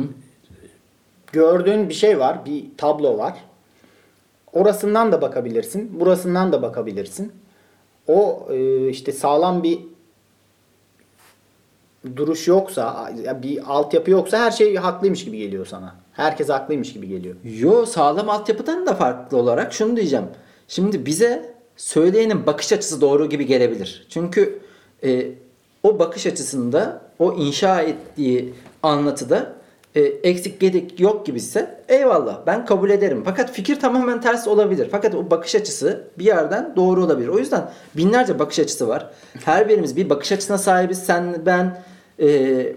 gördüğün 1.32 1.88
bir 1.88 1.94
şey 1.94 2.18
var, 2.18 2.46
bir 2.46 2.64
tablo 2.76 3.18
var. 3.18 3.35
Orasından 4.52 5.12
da 5.12 5.23
bakabilirsin, 5.23 6.00
burasından 6.00 6.52
da 6.52 6.62
bakabilirsin. 6.62 7.32
O 8.08 8.49
e, 8.50 8.88
işte 8.88 9.12
sağlam 9.12 9.62
bir 9.62 9.78
duruş 12.16 12.49
yoksa, 12.49 13.11
bir 13.42 13.73
altyapı 13.73 14.11
yoksa 14.11 14.38
her 14.38 14.50
şey 14.50 14.76
haklıymış 14.76 15.25
gibi 15.25 15.38
geliyor 15.38 15.66
sana. 15.66 15.94
Herkes 16.12 16.49
haklıymış 16.49 16.92
gibi 16.92 17.08
geliyor. 17.08 17.37
Yo 17.44 17.87
sağlam 17.87 18.30
altyapıdan 18.30 18.87
da 18.87 18.94
farklı 18.94 19.38
olarak 19.38 19.73
şunu 19.73 19.96
diyeceğim. 19.96 20.26
Şimdi 20.68 21.06
bize 21.06 21.54
söyleyenin 21.76 22.46
bakış 22.46 22.73
açısı 22.73 23.00
doğru 23.00 23.28
gibi 23.28 23.46
gelebilir. 23.46 24.06
Çünkü 24.11 24.58
e, 25.04 25.32
o 25.86 25.98
bakış 25.98 26.26
açısında 26.26 27.00
o 27.18 27.32
inşa 27.32 27.82
ettiği 27.82 28.54
anlatıda 28.82 29.52
e, 29.94 30.00
eksik 30.00 30.60
gedik 30.60 31.00
yok 31.00 31.26
gibiyse 31.26 31.80
eyvallah 31.88 32.38
ben 32.46 32.66
kabul 32.66 32.90
ederim. 32.90 33.22
Fakat 33.24 33.52
fikir 33.52 33.80
tamamen 33.80 34.20
ters 34.20 34.48
olabilir. 34.48 34.88
Fakat 34.90 35.14
o 35.14 35.30
bakış 35.30 35.54
açısı 35.54 36.04
bir 36.18 36.24
yerden 36.24 36.72
doğru 36.76 37.04
olabilir. 37.04 37.28
O 37.28 37.38
yüzden 37.38 37.70
binlerce 37.96 38.38
bakış 38.38 38.58
açısı 38.58 38.88
var. 38.88 39.10
Her 39.44 39.68
birimiz 39.68 39.96
bir 39.96 40.10
bakış 40.10 40.32
açısına 40.32 40.58
sahibiz. 40.58 40.98
Sen, 40.98 41.46
ben, 41.46 41.82
e, 42.20 42.76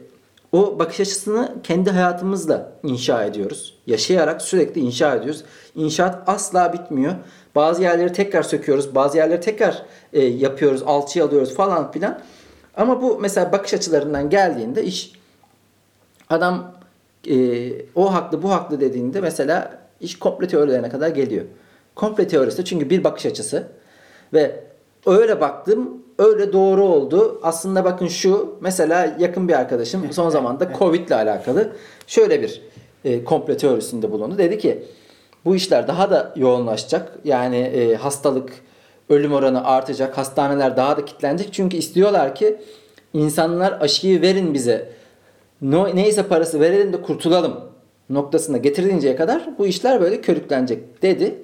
o 0.51 0.79
bakış 0.79 0.99
açısını 0.99 1.55
kendi 1.63 1.89
hayatımızla 1.89 2.71
inşa 2.83 3.23
ediyoruz. 3.23 3.77
Yaşayarak 3.87 4.41
sürekli 4.41 4.81
inşa 4.81 5.15
ediyoruz. 5.15 5.43
İnşaat 5.75 6.29
asla 6.29 6.73
bitmiyor. 6.73 7.13
Bazı 7.55 7.81
yerleri 7.81 8.13
tekrar 8.13 8.43
söküyoruz. 8.43 8.95
Bazı 8.95 9.17
yerleri 9.17 9.41
tekrar 9.41 9.83
e, 10.13 10.25
yapıyoruz. 10.25 10.83
Alçıya 10.85 11.25
alıyoruz 11.25 11.55
falan 11.55 11.91
filan. 11.91 12.19
Ama 12.79 13.01
bu 13.01 13.19
mesela 13.19 13.51
bakış 13.51 13.73
açılarından 13.73 14.29
geldiğinde 14.29 14.83
iş 14.83 15.11
adam 16.29 16.71
e, 17.29 17.71
o 17.95 18.13
haklı 18.13 18.43
bu 18.43 18.51
haklı 18.51 18.81
dediğinde 18.81 19.21
mesela 19.21 19.79
iş 20.01 20.19
komple 20.19 20.47
teorilerine 20.47 20.89
kadar 20.89 21.09
geliyor. 21.09 21.45
Komple 21.95 22.27
teorisi 22.27 22.65
çünkü 22.65 22.89
bir 22.89 23.03
bakış 23.03 23.25
açısı 23.25 23.67
ve 24.33 24.63
öyle 25.05 25.41
baktım 25.41 26.03
öyle 26.17 26.53
doğru 26.53 26.83
oldu. 26.83 27.39
Aslında 27.43 27.83
bakın 27.85 28.07
şu 28.07 28.55
mesela 28.61 29.15
yakın 29.19 29.47
bir 29.47 29.53
arkadaşım 29.53 30.13
son 30.13 30.29
zamanda 30.29 30.69
Covid 30.79 31.07
ile 31.07 31.15
alakalı 31.15 31.69
şöyle 32.07 32.41
bir 32.41 32.61
e, 33.05 33.23
komple 33.23 33.57
teorisinde 33.57 34.11
bulundu. 34.11 34.37
Dedi 34.37 34.57
ki 34.57 34.83
bu 35.45 35.55
işler 35.55 35.87
daha 35.87 36.11
da 36.11 36.33
yoğunlaşacak. 36.35 37.19
Yani 37.23 37.57
e, 37.57 37.95
hastalık, 37.95 38.51
ölüm 39.09 39.33
oranı 39.33 39.65
artacak. 39.65 40.17
Hastaneler 40.17 40.77
daha 40.77 40.97
da 40.97 41.05
kilitlenecek. 41.05 41.53
Çünkü 41.53 41.77
istiyorlar 41.77 42.35
ki 42.35 42.57
insanlar 43.13 43.77
aşıyı 43.81 44.21
verin 44.21 44.53
bize. 44.53 44.89
No, 45.61 45.95
neyse 45.95 46.23
parası 46.23 46.59
verelim 46.59 46.93
de 46.93 47.01
kurtulalım 47.01 47.59
noktasına 48.09 48.57
getirilinceye 48.57 49.15
kadar 49.15 49.49
bu 49.57 49.67
işler 49.67 50.01
böyle 50.01 50.21
körüklenecek 50.21 51.01
dedi. 51.01 51.35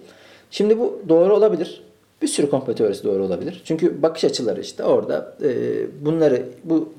Şimdi 0.51 0.79
bu 0.79 1.01
doğru 1.09 1.35
olabilir. 1.35 1.83
Bir 2.21 2.27
sürü 2.27 2.49
komplo 2.49 2.75
teorisi 2.75 3.03
doğru 3.03 3.23
olabilir. 3.23 3.61
Çünkü 3.65 4.01
bakış 4.01 4.23
açıları 4.25 4.61
işte 4.61 4.83
orada 4.83 5.35
e, 5.43 5.49
bunları 6.05 6.45
bu 6.63 6.93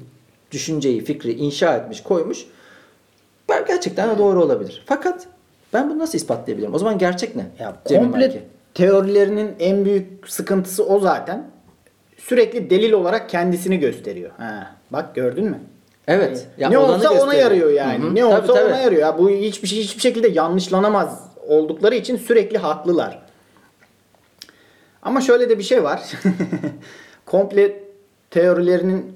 düşünceyi, 0.52 1.04
fikri 1.04 1.32
inşa 1.32 1.76
etmiş, 1.76 2.02
koymuş. 2.02 2.46
Gerçekten 3.68 4.10
de 4.10 4.18
doğru 4.18 4.42
olabilir. 4.44 4.82
Fakat 4.86 5.26
ben 5.72 5.90
bunu 5.90 5.98
nasıl 5.98 6.18
ispatlayabilirim? 6.18 6.74
O 6.74 6.78
zaman 6.78 6.98
gerçek 6.98 7.36
ne? 7.36 7.46
Ya 7.58 7.76
komple. 7.84 8.42
Teorilerinin 8.76 9.54
en 9.58 9.84
büyük 9.84 10.28
sıkıntısı 10.30 10.86
o 10.86 11.00
zaten. 11.00 11.50
Sürekli 12.18 12.70
delil 12.70 12.92
olarak 12.92 13.30
kendisini 13.30 13.78
gösteriyor. 13.78 14.30
Ha, 14.38 14.76
bak 14.90 15.14
gördün 15.14 15.44
mü? 15.44 15.60
Evet. 16.08 16.46
Ya 16.58 16.68
ne 16.68 16.78
olsa 16.78 17.10
ona 17.10 17.14
gösteriyor. 17.14 17.50
yarıyor 17.50 17.70
yani. 17.70 18.04
Hı 18.04 18.08
hı. 18.08 18.14
Ne 18.14 18.24
olsa 18.24 18.54
tabii. 18.54 18.68
ona 18.68 18.78
yarıyor. 18.78 19.02
Ya 19.02 19.18
bu 19.18 19.30
hiçbir 19.30 19.68
şey 19.68 19.78
hiçbir 19.78 20.00
şekilde 20.00 20.28
yanlışlanamaz 20.28 21.30
oldukları 21.46 21.94
için 21.94 22.16
sürekli 22.16 22.58
haklılar. 22.58 23.22
Ama 25.02 25.20
şöyle 25.20 25.48
de 25.48 25.58
bir 25.58 25.64
şey 25.64 25.84
var. 25.84 26.02
Komple 27.26 27.84
teorilerinin 28.30 29.12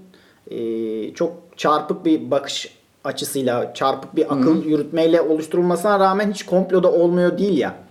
e, 0.51 1.15
çok 1.15 1.33
çarpık 1.57 2.05
bir 2.05 2.31
bakış 2.31 2.77
açısıyla, 3.05 3.75
çarpık 3.75 4.17
bir 4.17 4.33
akıl 4.33 4.65
yürütmeyle 4.65 5.21
oluşturulmasına 5.21 6.01
rağmen 6.01 6.31
hiç 6.31 6.47
komploda 6.47 6.93
olmuyor 6.93 7.39
değil 7.39 7.59
ya. 7.59 7.90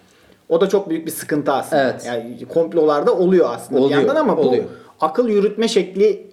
O 0.50 0.62
da 0.62 0.70
çok 0.70 0.89
büyük 0.89 1.06
bir 1.06 1.12
sıkıntı 1.12 1.51
aslında. 1.51 1.84
Evet. 1.84 2.06
Yani 2.06 2.46
komplolarda 2.46 3.15
oluyor 3.15 3.50
aslında 3.53 3.82
Oluyor, 3.82 4.01
bir 4.01 4.08
yandan 4.08 4.22
ama 4.22 4.36
oluyor. 4.36 4.63
bu 4.63 5.06
akıl 5.06 5.27
yürütme 5.29 5.68
şekli 5.68 6.29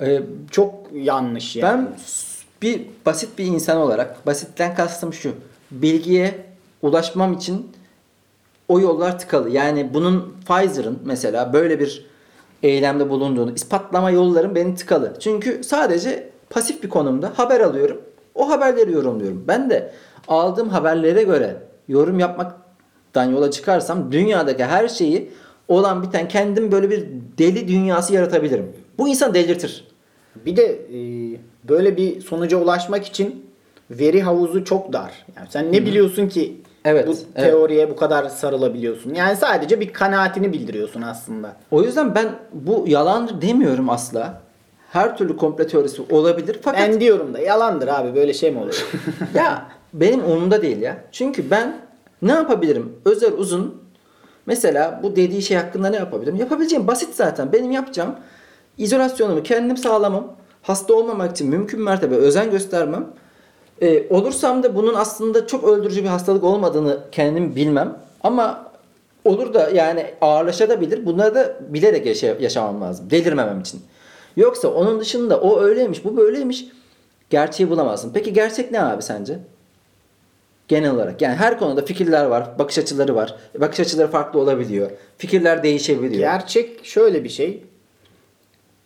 Ee, 0.00 0.22
çok 0.50 0.74
yanlış 0.92 1.56
yani. 1.56 1.78
Ben 1.78 1.88
bir 2.62 2.86
basit 3.06 3.38
bir 3.38 3.44
insan 3.44 3.76
olarak, 3.76 4.26
basitten 4.26 4.74
kastım 4.74 5.12
şu. 5.12 5.32
Bilgiye 5.70 6.34
ulaşmam 6.82 7.32
için 7.32 7.70
o 8.68 8.80
yollar 8.80 9.18
tıkalı. 9.18 9.50
Yani 9.50 9.94
bunun 9.94 10.34
Pfizer'ın 10.48 10.98
mesela 11.04 11.52
böyle 11.52 11.80
bir 11.80 12.06
eylemde 12.62 13.10
bulunduğunu 13.10 13.52
ispatlama 13.54 14.10
yollarım 14.10 14.54
benim 14.54 14.74
tıkalı. 14.74 15.12
Çünkü 15.20 15.64
sadece 15.64 16.30
pasif 16.50 16.82
bir 16.82 16.88
konumda 16.88 17.32
haber 17.36 17.60
alıyorum. 17.60 18.00
O 18.34 18.50
haberleri 18.50 18.92
yorumluyorum. 18.92 19.44
Ben 19.48 19.70
de 19.70 19.92
aldığım 20.28 20.68
haberlere 20.68 21.22
göre 21.22 21.56
yorum 21.88 22.18
yapmak 22.18 22.57
yola 23.16 23.50
çıkarsam 23.50 24.12
dünyadaki 24.12 24.64
her 24.64 24.88
şeyi 24.88 25.30
olan 25.68 26.02
biten 26.02 26.28
kendim 26.28 26.72
böyle 26.72 26.90
bir 26.90 27.06
deli 27.38 27.68
dünyası 27.68 28.14
yaratabilirim. 28.14 28.72
Bu 28.98 29.08
insan 29.08 29.34
delirtir. 29.34 29.84
Bir 30.46 30.56
de 30.56 30.64
e, 30.64 30.98
böyle 31.68 31.96
bir 31.96 32.20
sonuca 32.20 32.56
ulaşmak 32.56 33.04
için 33.06 33.46
veri 33.90 34.22
havuzu 34.22 34.64
çok 34.64 34.92
dar. 34.92 35.26
Yani 35.36 35.46
sen 35.50 35.72
ne 35.72 35.86
biliyorsun 35.86 36.28
ki 36.28 36.56
Evet, 36.84 37.06
bu 37.06 37.10
evet. 37.36 37.50
teoriye 37.50 37.90
bu 37.90 37.96
kadar 37.96 38.28
sarılabiliyorsun? 38.28 39.14
Yani 39.14 39.36
sadece 39.36 39.80
bir 39.80 39.92
kanaatini 39.92 40.52
bildiriyorsun 40.52 41.02
aslında. 41.02 41.56
O 41.70 41.82
yüzden 41.82 42.14
ben 42.14 42.28
bu 42.52 42.84
yalandır 42.86 43.42
demiyorum 43.42 43.90
asla. 43.90 44.40
Her 44.92 45.16
türlü 45.16 45.36
komple 45.36 45.66
teorisi 45.66 46.02
olabilir. 46.10 46.58
Fakat 46.62 46.80
Ben 46.80 47.00
diyorum 47.00 47.34
da 47.34 47.38
yalandır 47.38 47.88
abi 47.88 48.14
böyle 48.14 48.34
şey 48.34 48.50
mi 48.50 48.60
olur? 48.60 48.86
ya 49.34 49.66
benim 49.92 50.24
umurumda 50.24 50.62
değil 50.62 50.78
ya. 50.78 50.96
Çünkü 51.12 51.50
ben 51.50 51.76
ne 52.22 52.32
yapabilirim? 52.32 52.92
Özel 53.04 53.32
uzun 53.32 53.82
mesela 54.46 55.00
bu 55.02 55.16
dediği 55.16 55.42
şey 55.42 55.56
hakkında 55.56 55.88
ne 55.90 55.96
yapabilirim? 55.96 56.36
Yapabileceğim 56.36 56.86
basit 56.86 57.14
zaten. 57.14 57.52
Benim 57.52 57.70
yapacağım 57.70 58.14
izolasyonumu 58.78 59.42
kendim 59.42 59.76
sağlamam. 59.76 60.36
Hasta 60.62 60.94
olmamak 60.94 61.30
için 61.30 61.48
mümkün 61.48 61.80
mertebe 61.80 62.14
özen 62.14 62.50
göstermem. 62.50 63.06
Ee, 63.82 64.06
olursam 64.10 64.62
da 64.62 64.74
bunun 64.74 64.94
aslında 64.94 65.46
çok 65.46 65.64
öldürücü 65.64 66.02
bir 66.04 66.08
hastalık 66.08 66.44
olmadığını 66.44 66.98
kendim 67.12 67.56
bilmem. 67.56 67.98
Ama 68.22 68.68
olur 69.24 69.54
da 69.54 69.70
yani 69.70 70.06
ağırlaşabilir. 70.20 71.06
Bunları 71.06 71.34
da 71.34 71.56
bilerek 71.68 72.06
yaşa- 72.06 72.36
yaşamam 72.40 72.80
lazım. 72.80 73.10
Delirmemem 73.10 73.60
için. 73.60 73.80
Yoksa 74.36 74.68
onun 74.68 75.00
dışında 75.00 75.40
o 75.40 75.60
öyleymiş, 75.60 76.04
bu 76.04 76.16
böyleymiş. 76.16 76.64
Gerçeği 77.30 77.70
bulamazsın. 77.70 78.10
Peki 78.14 78.32
gerçek 78.32 78.72
ne 78.72 78.82
abi 78.82 79.02
sence? 79.02 79.38
Genel 80.68 80.90
olarak. 80.90 81.22
Yani 81.22 81.34
her 81.36 81.58
konuda 81.58 81.84
fikirler 81.84 82.24
var, 82.24 82.58
bakış 82.58 82.78
açıları 82.78 83.14
var. 83.14 83.34
Bakış 83.60 83.80
açıları 83.80 84.08
farklı 84.10 84.40
olabiliyor. 84.40 84.90
Fikirler 85.18 85.62
değişebiliyor. 85.62 86.20
Gerçek 86.20 86.84
şöyle 86.86 87.24
bir 87.24 87.28
şey. 87.28 87.64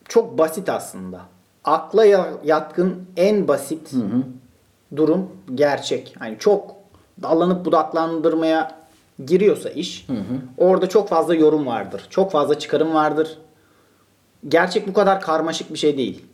Çok 0.08 0.38
basit 0.38 0.68
aslında. 0.68 1.20
Akla 1.64 2.04
ya- 2.04 2.32
yatkın 2.44 3.02
en 3.16 3.48
basit 3.48 3.92
durum 4.96 5.30
gerçek. 5.54 6.14
Yani 6.20 6.36
çok 6.38 6.74
dallanıp 7.22 7.64
budaklandırmaya 7.64 8.78
giriyorsa 9.26 9.70
iş 9.70 10.06
orada 10.58 10.88
çok 10.88 11.08
fazla 11.08 11.34
yorum 11.34 11.66
vardır. 11.66 12.06
Çok 12.10 12.32
fazla 12.32 12.58
çıkarım 12.58 12.94
vardır. 12.94 13.38
Gerçek 14.48 14.88
bu 14.88 14.92
kadar 14.92 15.20
karmaşık 15.20 15.72
bir 15.72 15.78
şey 15.78 15.96
değil. 15.96 16.24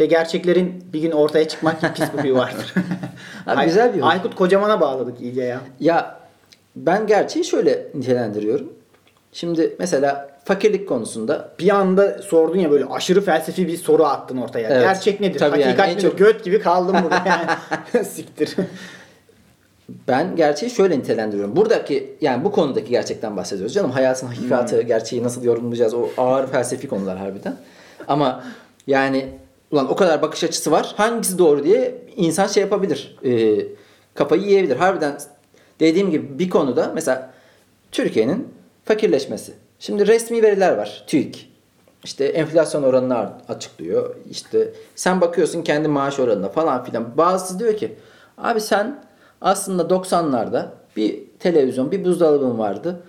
Ve 0.00 0.06
gerçeklerin 0.06 0.84
bir 0.92 1.00
gün 1.00 1.10
ortaya 1.10 1.48
çıkmak 1.48 1.80
pis 1.96 2.08
bir 2.24 2.30
vardır. 2.30 2.74
Abi 3.46 3.56
Ay- 3.56 3.66
güzel 3.66 3.94
bir 3.94 4.00
huy. 4.02 4.08
Aykut 4.10 4.34
Kocaman'a 4.34 4.80
bağladık 4.80 5.20
iyice 5.20 5.42
ya. 5.42 5.60
Ya 5.80 6.16
ben 6.76 7.06
gerçeği 7.06 7.44
şöyle 7.44 7.86
nitelendiriyorum. 7.94 8.72
Şimdi 9.32 9.76
mesela 9.78 10.28
fakirlik 10.44 10.88
konusunda 10.88 11.48
Bir 11.58 11.68
anda 11.68 12.22
sordun 12.22 12.58
ya 12.58 12.70
böyle 12.70 12.84
aşırı 12.84 13.20
felsefi 13.20 13.68
bir 13.68 13.76
soru 13.76 14.04
attın 14.04 14.36
ortaya. 14.36 14.68
Evet. 14.68 14.82
Gerçek 14.82 15.20
nedir? 15.20 15.38
Tabii 15.38 15.60
yani 15.60 15.64
Hakikat 15.64 15.88
en 15.88 15.92
nedir? 15.92 16.02
çok- 16.02 16.18
Göt 16.18 16.44
gibi 16.44 16.60
kaldım 16.60 16.96
burada 17.04 17.22
yani. 17.26 18.04
Siktir. 18.06 18.56
ben 20.08 20.36
gerçeği 20.36 20.70
şöyle 20.70 20.98
nitelendiriyorum. 20.98 21.56
Buradaki 21.56 22.16
yani 22.20 22.44
bu 22.44 22.52
konudaki 22.52 22.90
gerçekten 22.90 23.36
bahsediyoruz. 23.36 23.74
Canım 23.74 23.90
hayatın 23.90 24.26
hakikati, 24.26 24.86
gerçeği 24.86 25.22
nasıl 25.22 25.44
yorumlayacağız? 25.44 25.94
O 25.94 26.08
ağır 26.18 26.46
felsefi 26.46 26.88
konular 26.88 27.18
harbiden. 27.18 27.56
Ama 28.08 28.44
yani 28.86 29.28
ulan 29.70 29.90
o 29.90 29.96
kadar 29.96 30.22
bakış 30.22 30.44
açısı 30.44 30.70
var. 30.70 30.94
Hangisi 30.96 31.38
doğru 31.38 31.64
diye 31.64 31.94
insan 32.16 32.46
şey 32.46 32.62
yapabilir. 32.62 33.16
e, 33.24 33.58
kafayı 34.14 34.42
yiyebilir. 34.42 34.76
Harbiden 34.76 35.18
dediğim 35.80 36.10
gibi 36.10 36.38
bir 36.38 36.50
konuda 36.50 36.92
mesela 36.94 37.30
Türkiye'nin 37.92 38.48
fakirleşmesi. 38.84 39.54
Şimdi 39.78 40.06
resmi 40.06 40.42
veriler 40.42 40.76
var. 40.76 41.04
TÜİK. 41.06 41.50
İşte 42.04 42.24
enflasyon 42.24 42.82
oranını 42.82 43.32
açıklıyor. 43.48 44.16
İşte 44.30 44.72
sen 44.94 45.20
bakıyorsun 45.20 45.62
kendi 45.62 45.88
maaş 45.88 46.20
oranına 46.20 46.48
falan 46.48 46.84
filan. 46.84 47.16
Bazısı 47.16 47.58
diyor 47.58 47.76
ki 47.76 47.94
abi 48.38 48.60
sen 48.60 49.04
aslında 49.40 49.82
90'larda 49.82 50.66
bir 50.96 51.24
televizyon, 51.38 51.90
bir 51.90 52.04
buzdolabın 52.04 52.58
vardı. 52.58 53.02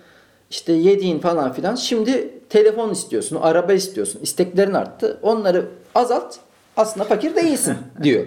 İşte 0.50 0.72
yediğin 0.72 1.18
falan 1.18 1.52
filan. 1.52 1.74
Şimdi 1.74 2.30
telefon 2.48 2.90
istiyorsun, 2.90 3.36
araba 3.36 3.72
istiyorsun. 3.72 4.20
İsteklerin 4.22 4.74
arttı. 4.74 5.18
Onları 5.22 5.66
azalt. 5.94 6.36
Aslında 6.78 7.04
fakir 7.04 7.36
değilsin 7.36 7.76
diyor. 8.02 8.26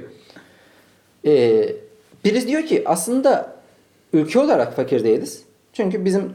Ee, 1.26 1.70
birisi 2.26 2.48
diyor 2.48 2.64
ki 2.64 2.84
aslında 2.86 3.54
ülke 4.14 4.40
olarak 4.40 4.76
fakir 4.76 5.04
değiliz. 5.04 5.44
Çünkü 5.74 6.06
bizim 6.06 6.34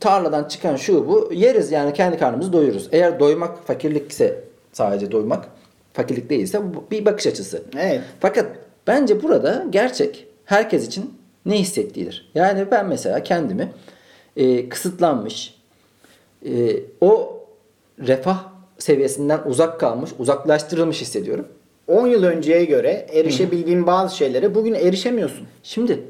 tarladan 0.00 0.44
çıkan 0.44 0.76
şu 0.76 1.08
bu 1.08 1.32
yeriz 1.32 1.72
yani 1.72 1.92
kendi 1.92 2.18
karnımızı 2.18 2.52
doyururuz. 2.52 2.88
Eğer 2.92 3.20
doymak 3.20 3.66
fakirlikse 3.66 4.44
sadece 4.72 5.12
doymak 5.12 5.48
fakirlik 5.92 6.30
değilse 6.30 6.74
bu 6.74 6.84
bir 6.90 7.04
bakış 7.04 7.26
açısı. 7.26 7.62
Evet. 7.78 8.00
Fakat 8.20 8.46
bence 8.86 9.22
burada 9.22 9.64
gerçek 9.70 10.26
herkes 10.44 10.86
için 10.86 11.14
ne 11.46 11.58
hissettiğidir. 11.58 12.30
Yani 12.34 12.70
ben 12.70 12.86
mesela 12.86 13.22
kendimi 13.22 13.72
e, 14.36 14.68
kısıtlanmış, 14.68 15.54
e, 16.46 16.76
o 17.00 17.40
refah 17.98 18.55
seviyesinden 18.78 19.40
uzak 19.46 19.80
kalmış, 19.80 20.10
uzaklaştırılmış 20.18 21.00
hissediyorum. 21.00 21.48
10 21.88 22.06
yıl 22.06 22.22
önceye 22.22 22.64
göre 22.64 23.06
erişebildiğin 23.12 23.86
bazı 23.86 24.16
şeylere 24.16 24.54
bugün 24.54 24.74
erişemiyorsun. 24.74 25.46
Şimdi 25.62 26.00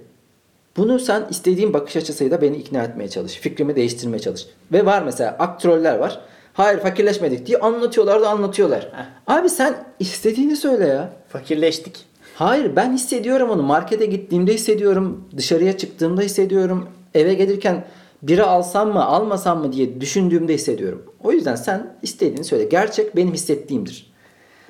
bunu 0.76 0.98
sen 0.98 1.26
istediğin 1.31 1.72
bakış 1.72 1.96
açısıyla 1.96 2.42
beni 2.42 2.57
ikna 2.57 2.83
etmeye 2.83 3.09
çalış. 3.09 3.33
Fikrimi 3.33 3.76
değiştirmeye 3.76 4.18
çalış. 4.18 4.46
Ve 4.72 4.87
var 4.87 5.02
mesela 5.02 5.31
aktroller 5.31 5.98
var. 5.98 6.20
Hayır 6.52 6.79
fakirleşmedik 6.79 7.46
diye 7.46 7.59
anlatıyorlar 7.59 8.22
da 8.22 8.29
anlatıyorlar. 8.29 8.92
Abi 9.26 9.48
sen 9.48 9.74
istediğini 10.00 10.57
söyle 10.57 10.87
ya. 10.87 11.11
Fakirleştik. 11.29 12.05
Hayır 12.35 12.76
ben 12.76 12.92
hissediyorum 12.92 13.50
onu. 13.50 13.62
Markete 13.62 14.07
gittiğimde 14.07 14.55
hissediyorum. 14.55 15.24
Dışarıya 15.37 15.79
çıktığımda 15.79 16.22
hissediyorum. 16.22 16.88
Eve 17.14 17.35
gelirken 17.35 17.85
biri 18.29 18.43
alsam 18.43 18.93
mı 18.93 19.05
almasam 19.05 19.59
mı 19.61 19.73
diye 19.73 20.01
düşündüğümde 20.01 20.55
hissediyorum. 20.55 21.15
O 21.23 21.33
yüzden 21.33 21.55
sen 21.57 21.97
istediğini 22.03 22.45
söyle. 22.45 22.65
Gerçek 22.65 23.17
benim 23.17 23.35
hissettiğimdir. 23.35 24.12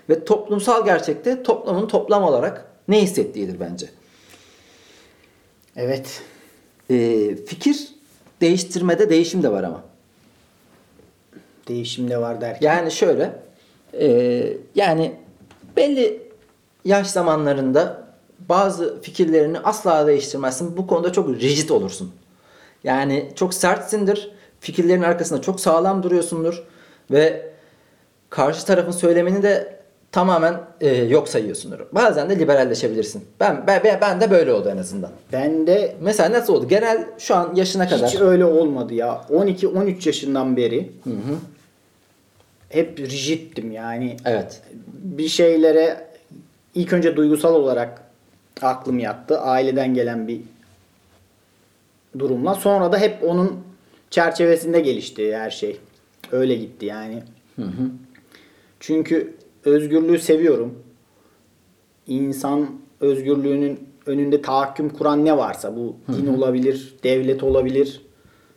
Ve 0.09 0.25
toplumsal 0.25 0.85
gerçekte 0.85 1.43
toplumun 1.43 1.89
toplam 1.89 2.25
olarak 2.25 2.73
ne 2.89 3.03
hissettiğidir 3.03 3.61
bence. 3.61 3.87
Evet. 5.77 6.23
Ee, 6.91 7.37
fikir 7.47 7.89
değiştirmede 8.41 9.11
değişim 9.11 9.43
de 9.43 9.53
var 9.53 9.63
ama. 9.63 9.85
Değişim 11.69 12.11
de 12.11 12.19
var 12.19 12.41
derken. 12.41 12.67
Yani 12.67 12.93
şöyle 12.93 13.41
e, 14.01 14.09
yani 14.75 15.13
belli 15.77 16.23
yaş 16.85 17.07
zamanlarında 17.07 18.07
bazı 18.49 19.03
fikirlerini 19.03 19.59
asla 19.59 20.07
değiştirmezsin. 20.07 20.77
Bu 20.77 20.87
konuda 20.87 21.13
çok 21.13 21.29
rigid 21.29 21.69
olursun. 21.69 22.13
Yani 22.87 23.29
çok 23.35 23.55
sertsindir. 23.55 24.31
Fikirlerin 24.61 25.03
arkasında 25.03 25.43
çok 25.43 25.61
sağlam 25.61 26.03
duruyorsundur. 26.03 26.65
Ve 27.11 27.51
karşı 28.31 28.67
tarafın 28.67 28.91
söylemini 28.91 29.43
de 29.43 29.77
tamamen 30.13 30.61
e, 30.81 30.95
yok 30.97 31.29
sayıyorsundur. 31.29 31.79
Bazen 31.93 32.31
de 32.31 32.39
liberalleşebilirsin. 32.39 33.25
Ben, 33.41 33.65
ben, 33.67 33.83
ben 34.01 34.21
de 34.21 34.31
böyle 34.31 34.53
oldu 34.53 34.69
en 34.69 34.77
azından. 34.77 35.11
Ben 35.33 35.67
de 35.67 35.97
Mesela 36.01 36.33
nasıl 36.33 36.55
oldu? 36.55 36.69
Genel 36.69 37.07
şu 37.19 37.35
an 37.35 37.55
yaşına 37.55 37.89
kadar. 37.89 38.11
hiç 38.11 38.21
öyle 38.21 38.45
olmadı 38.45 38.95
ya. 38.95 39.25
12-13 39.31 40.09
yaşından 40.09 40.57
beri 40.57 40.91
hep 42.69 43.01
rigiddim 43.01 43.73
yani. 43.73 44.17
Evet. 44.25 44.61
Bir 44.89 45.29
şeylere 45.29 46.07
ilk 46.75 46.93
önce 46.93 47.17
duygusal 47.17 47.55
olarak 47.55 48.03
aklım 48.63 48.99
yattı. 48.99 49.41
Aileden 49.41 49.95
gelen 49.95 50.29
bir 50.29 50.41
durumla. 52.19 52.55
Sonra 52.55 52.93
da 52.93 52.99
hep 52.99 53.25
onun 53.25 53.53
çerçevesinde 54.11 54.81
gelişti 54.81 55.37
her 55.37 55.51
şey. 55.51 55.77
Öyle 56.33 56.55
gitti 56.55 56.87
yani. 56.87 57.23
Çünkü 58.81 59.35
özgürlüğü 59.65 60.19
seviyorum. 60.19 60.75
İnsan 62.07 62.67
özgürlüğünün 63.01 63.89
önünde 64.07 64.43
tahakküm 64.43 64.89
kuran 64.89 65.25
ne 65.25 65.37
varsa 65.37 65.77
bu 65.77 65.97
din 66.17 66.27
olabilir, 66.27 66.95
devlet 67.05 67.43
olabilir, 67.43 68.03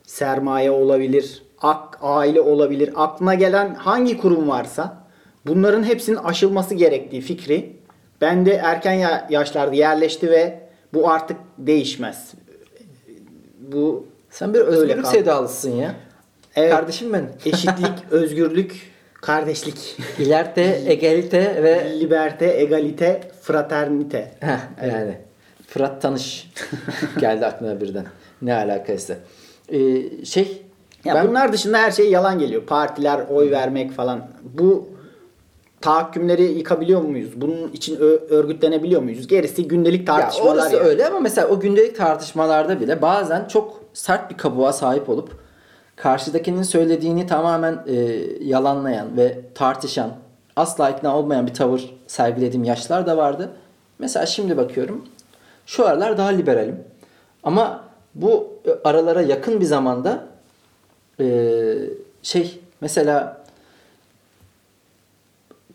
sermaye 0.02 0.70
olabilir, 0.70 1.42
ak, 1.60 1.98
aile 2.02 2.40
olabilir. 2.40 2.90
Aklına 2.96 3.34
gelen 3.34 3.74
hangi 3.74 4.18
kurum 4.18 4.48
varsa 4.48 5.04
bunların 5.46 5.82
hepsinin 5.82 6.16
aşılması 6.16 6.74
gerektiği 6.74 7.20
fikri 7.20 7.76
bende 8.20 8.52
erken 8.52 8.92
ya- 8.92 9.26
yaşlarda 9.30 9.74
yerleşti 9.74 10.30
ve 10.30 10.60
bu 10.94 11.08
artık 11.10 11.36
değişmez. 11.58 12.32
Bu 13.72 14.06
Sen 14.30 14.54
bir 14.54 14.60
özgürlük 14.60 15.06
sevdalısın 15.06 15.70
ya. 15.70 15.94
Evet. 16.56 16.70
Kardeşim 16.70 17.12
benim. 17.12 17.28
eşitlik, 17.44 17.92
özgürlük, 18.10 18.90
kardeşlik, 19.14 19.96
İleride, 20.18 20.92
egalite 20.92 21.62
ve 21.62 22.00
liberte, 22.00 22.60
egalite, 22.60 23.20
fraternite. 23.42 24.32
Heh, 24.40 24.86
yani 24.88 25.18
Fırat 25.66 26.02
Tanış 26.02 26.50
geldi 27.18 27.46
aklına 27.46 27.80
birden. 27.80 28.06
Ne 28.42 28.54
alakaysa. 28.54 29.14
e, 29.68 29.78
şey 30.24 30.62
Ya 31.04 31.14
ben 31.14 31.28
bunlar 31.28 31.52
dışında 31.52 31.78
her 31.78 31.90
şey 31.90 32.10
yalan 32.10 32.38
geliyor. 32.38 32.62
Partiler, 32.62 33.20
oy 33.30 33.50
vermek 33.50 33.92
falan. 33.92 34.28
Bu 34.42 34.88
tahakkümleri 35.80 36.42
yıkabiliyor 36.42 37.02
muyuz? 37.02 37.30
Bunun 37.36 37.68
için 37.72 37.96
örgütlenebiliyor 38.30 39.02
muyuz? 39.02 39.26
Gerisi 39.26 39.68
gündelik 39.68 40.08
ya 40.08 40.16
tartışmalar. 40.16 40.54
orası 40.54 40.74
yani. 40.74 40.84
öyle 40.84 41.06
ama 41.06 41.20
mesela 41.20 41.48
o 41.48 41.60
gündelik 41.60 41.96
tartışmalarda 41.96 42.80
bile 42.80 43.02
bazen 43.02 43.48
çok 43.48 43.80
sert 43.94 44.30
bir 44.30 44.36
kabuğa 44.36 44.72
sahip 44.72 45.08
olup 45.08 45.30
karşıdakinin 45.96 46.62
söylediğini 46.62 47.26
tamamen 47.26 47.84
e, 47.86 47.94
yalanlayan 48.40 49.16
ve 49.16 49.40
tartışan, 49.54 50.10
asla 50.56 50.90
ikna 50.90 51.16
olmayan 51.18 51.46
bir 51.46 51.54
tavır 51.54 51.94
sergilediğim 52.06 52.64
yaşlar 52.64 53.06
da 53.06 53.16
vardı. 53.16 53.50
Mesela 53.98 54.26
şimdi 54.26 54.56
bakıyorum. 54.56 55.04
Şu 55.66 55.86
aralar 55.86 56.18
daha 56.18 56.28
liberalim. 56.28 56.84
Ama 57.42 57.84
bu 58.14 58.48
e, 58.66 58.88
aralara 58.88 59.22
yakın 59.22 59.60
bir 59.60 59.64
zamanda 59.64 60.24
e, 61.20 61.26
şey 62.22 62.60
mesela 62.80 63.39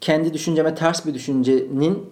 kendi 0.06 0.34
düşünceme 0.34 0.76
ters 0.76 1.06
bir 1.06 1.14
düşüncenin 1.14 2.10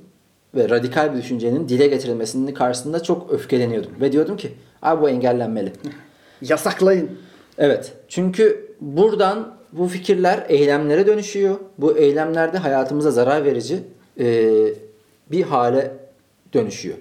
ve 0.56 0.70
radikal 0.70 1.14
bir 1.14 1.18
düşüncenin 1.18 1.70
dile 1.70 1.88
getirilmesinin 1.88 2.54
karşısında 2.54 3.04
çok 3.04 3.32
öfkeleniyordum. 3.32 3.92
Ve 4.02 4.12
diyordum 4.12 4.38
ki 4.38 4.52
abi 4.82 5.02
bu 5.02 5.10
engellenmeli. 5.10 5.74
Yasaklayın. 6.42 7.10
Evet. 7.58 7.94
Çünkü 8.08 8.76
buradan 8.82 9.56
bu 9.72 9.88
fikirler 9.88 10.46
eylemlere 10.50 11.08
dönüşüyor. 11.08 11.56
Bu 11.78 11.98
eylemlerde 11.98 12.58
hayatımıza 12.58 13.12
zarar 13.12 13.46
verici 13.46 13.80
e, 14.20 14.50
bir 15.32 15.42
hale 15.42 15.92
dönüşüyor. 16.54 16.98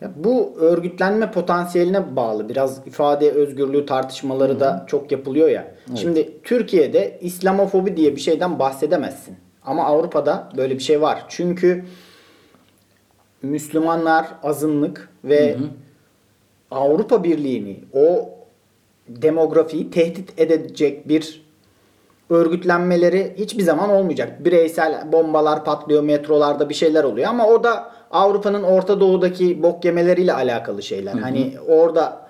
Ya 0.00 0.10
bu 0.16 0.54
örgütlenme 0.56 1.30
potansiyeline 1.30 2.16
bağlı. 2.16 2.48
Biraz 2.48 2.86
ifade 2.86 3.30
özgürlüğü 3.30 3.86
tartışmaları 3.86 4.60
da 4.60 4.84
çok 4.88 5.12
yapılıyor 5.12 5.48
ya. 5.48 5.74
Şimdi 5.94 6.42
Türkiye'de 6.42 7.18
İslamofobi 7.20 7.96
diye 7.96 8.16
bir 8.16 8.20
şeyden 8.20 8.58
bahsedemezsin. 8.58 9.43
Ama 9.64 9.84
Avrupa'da 9.84 10.48
böyle 10.56 10.74
bir 10.74 10.82
şey 10.82 11.00
var. 11.00 11.24
Çünkü 11.28 11.84
Müslümanlar 13.42 14.26
azınlık 14.42 15.08
ve 15.24 15.56
Avrupa 16.70 17.24
Birliği'ni 17.24 17.80
o 17.92 18.30
demografiyi 19.08 19.90
tehdit 19.90 20.40
edecek 20.40 21.08
bir 21.08 21.44
örgütlenmeleri 22.30 23.34
hiçbir 23.38 23.62
zaman 23.62 23.90
olmayacak. 23.90 24.44
Bireysel 24.44 25.12
bombalar 25.12 25.64
patlıyor, 25.64 26.02
metrolarda 26.02 26.68
bir 26.68 26.74
şeyler 26.74 27.04
oluyor 27.04 27.28
ama 27.28 27.46
o 27.46 27.64
da 27.64 27.92
Avrupa'nın 28.10 28.62
Orta 28.62 29.00
Doğu'daki 29.00 29.62
bok 29.62 29.84
yemeleriyle 29.84 30.32
alakalı 30.32 30.82
şeyler. 30.82 31.12
Hani 31.12 31.54
orada 31.68 32.26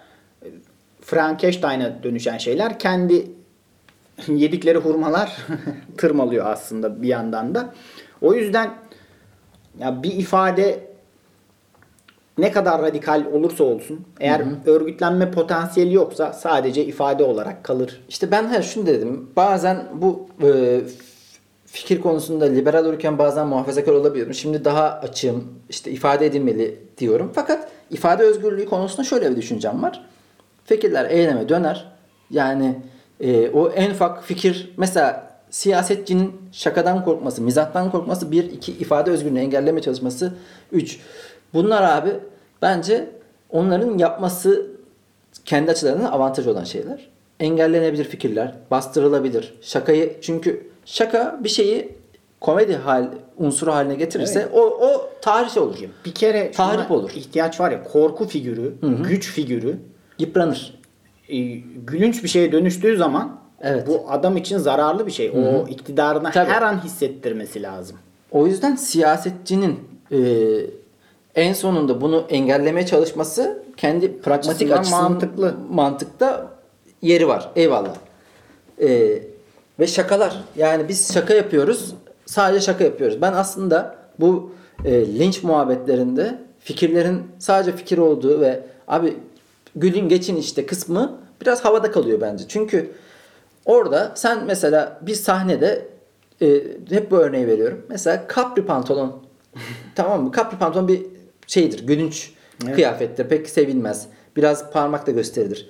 Frankenstein'a 1.01 2.03
dönüşen 2.03 2.39
şeyler 2.39 2.79
kendi 2.79 3.27
yedikleri 4.29 4.79
hurmalar 4.79 5.37
tırmalıyor 5.97 6.47
aslında 6.47 7.03
bir 7.03 7.09
yandan 7.09 7.55
da. 7.55 7.75
O 8.21 8.35
yüzden 8.35 8.71
ya 9.79 10.03
bir 10.03 10.13
ifade 10.13 10.95
ne 12.39 12.53
kadar 12.53 12.83
radikal 12.83 13.25
olursa 13.33 13.65
olsun 13.65 14.01
eğer 14.21 14.43
örgütlenme 14.67 15.31
potansiyeli 15.31 15.95
yoksa 15.95 16.33
sadece 16.33 16.85
ifade 16.85 17.25
olarak 17.25 17.65
kalır. 17.65 18.01
İşte 18.09 18.31
ben 18.31 18.49
her 18.49 18.63
şunu 18.63 18.87
dedim. 18.87 19.31
Bazen 19.37 19.87
bu 19.95 20.29
e, 20.43 20.81
fikir 21.67 22.01
konusunda 22.01 22.45
liberal 22.45 22.85
olurken 22.85 23.19
bazen 23.19 23.47
muhafazakar 23.47 23.93
olabiliyorum. 23.93 24.35
Şimdi 24.35 24.65
daha 24.65 24.91
açığım. 24.91 25.45
işte 25.69 25.91
ifade 25.91 26.27
edilmeli 26.27 26.81
diyorum. 26.99 27.33
Fakat 27.35 27.69
ifade 27.91 28.23
özgürlüğü 28.23 28.67
konusunda 28.67 29.05
şöyle 29.05 29.31
bir 29.31 29.37
düşüncem 29.37 29.83
var. 29.83 30.05
Fikirler 30.65 31.11
eyleme 31.11 31.49
döner. 31.49 31.93
Yani 32.31 32.77
e, 33.21 33.51
o 33.51 33.71
en 33.71 33.91
ufak 33.91 34.25
fikir 34.25 34.73
mesela 34.77 35.35
siyasetçinin 35.51 36.33
şakadan 36.53 37.05
korkması, 37.05 37.43
mizahtan 37.43 37.91
korkması 37.91 38.33
bir, 38.33 38.45
iki 38.45 38.73
ifade 38.73 39.11
özgürlüğünü 39.11 39.41
engelleme 39.41 39.83
çalışması, 39.83 40.35
üç. 40.73 41.01
Bunlar 41.55 41.83
abi 41.83 42.11
bence 42.63 43.11
onların 43.51 43.99
yapması 43.99 44.67
kendi 45.45 45.71
açılarından 45.71 46.13
avantaj 46.13 46.47
olan 46.47 46.65
şeyler. 46.65 47.09
Engellenebilir 47.41 48.05
fikirler, 48.05 48.55
bastırılabilir. 48.71 49.55
Şakayı 49.61 50.17
çünkü 50.23 50.71
şaka 50.85 51.41
bir 51.45 51.49
şeyi 51.49 51.93
komedi 52.41 52.77
hal 52.77 53.09
unsuru 53.39 53.73
haline 53.73 53.95
getirirse 53.95 54.49
o 54.53 54.61
o 54.61 55.11
tarih 55.23 55.59
olur. 55.59 55.77
Bir 56.05 56.13
kere 56.13 56.51
Tahrip 56.53 56.91
olur. 56.91 57.11
ihtiyaç 57.15 57.61
var 57.61 57.71
ya 57.71 57.85
korku 57.85 58.29
figürü, 58.29 58.75
güç 59.09 59.31
figürü 59.33 59.77
Yıpranır. 60.19 60.75
E, 61.29 61.37
gülünç 61.87 62.23
bir 62.23 62.29
şeye 62.29 62.53
dönüştüğü 62.53 62.97
zaman 62.97 63.41
Evet. 63.61 63.87
bu 63.87 64.05
adam 64.11 64.37
için 64.37 64.59
zararlı 64.59 65.07
bir 65.07 65.13
şey. 65.13 65.31
O 65.31 65.69
iktidarına 65.69 66.31
Tabii. 66.31 66.51
her 66.51 66.63
an 66.63 66.85
hissettirmesi 66.85 67.63
lazım. 67.63 67.97
O 68.31 68.47
yüzden 68.47 68.77
siyasetçinin 68.77 69.81
e, 70.13 70.19
en 71.35 71.53
sonunda 71.53 72.01
bunu 72.01 72.25
engellemeye 72.29 72.87
çalışması 72.87 73.63
kendi 73.77 74.21
pragmatik 74.21 74.73
açısından 74.73 75.03
mantıklı. 75.13 75.55
mantıkta 75.71 76.51
yeri 77.03 77.29
var. 77.29 77.51
Eyvallah. 77.57 77.95
E, 78.81 79.19
ve 79.81 79.87
şakalar. 79.87 80.45
Yani 80.57 80.89
biz 80.89 81.15
şaka 81.15 81.35
yapıyoruz. 81.35 81.95
Sadece 82.27 82.67
şaka 82.67 82.85
yapıyoruz. 82.85 83.23
Ben 83.23 83.33
aslında 83.33 83.97
bu 84.21 84.51
e, 84.85 85.19
linç 85.19 85.43
muhabbetlerinde 85.43 86.39
fikirlerin 86.61 87.23
sadece 87.39 87.73
fikir 87.77 87.99
olduğu 87.99 88.41
ve 88.41 88.61
abi 88.89 89.17
gülün 89.77 90.09
geçin 90.09 90.37
işte 90.37 90.67
kısmı 90.67 91.19
biraz 91.41 91.65
havada 91.65 91.91
kalıyor 91.91 92.21
bence. 92.21 92.45
Çünkü 92.49 92.93
orada 93.65 94.13
sen 94.15 94.45
mesela 94.45 94.99
bir 95.03 95.15
sahnede 95.15 95.89
e, 96.43 96.63
hep 96.91 97.11
bu 97.11 97.17
örneği 97.17 97.47
veriyorum. 97.47 97.87
Mesela 97.89 98.27
kapri 98.27 98.67
pantolon 98.67 99.23
tamam 99.95 100.23
mı? 100.23 100.33
Kapri 100.33 100.59
pantolon 100.59 100.89
bir 100.89 101.03
şeydir. 101.47 101.87
Gülünç 101.87 102.33
Evet. 102.65 102.75
kıyafettir. 102.75 103.29
Pek 103.29 103.51
sevilmez. 103.51 104.07
Biraz 104.37 104.71
parmakla 104.71 105.13
gösterilir. 105.13 105.69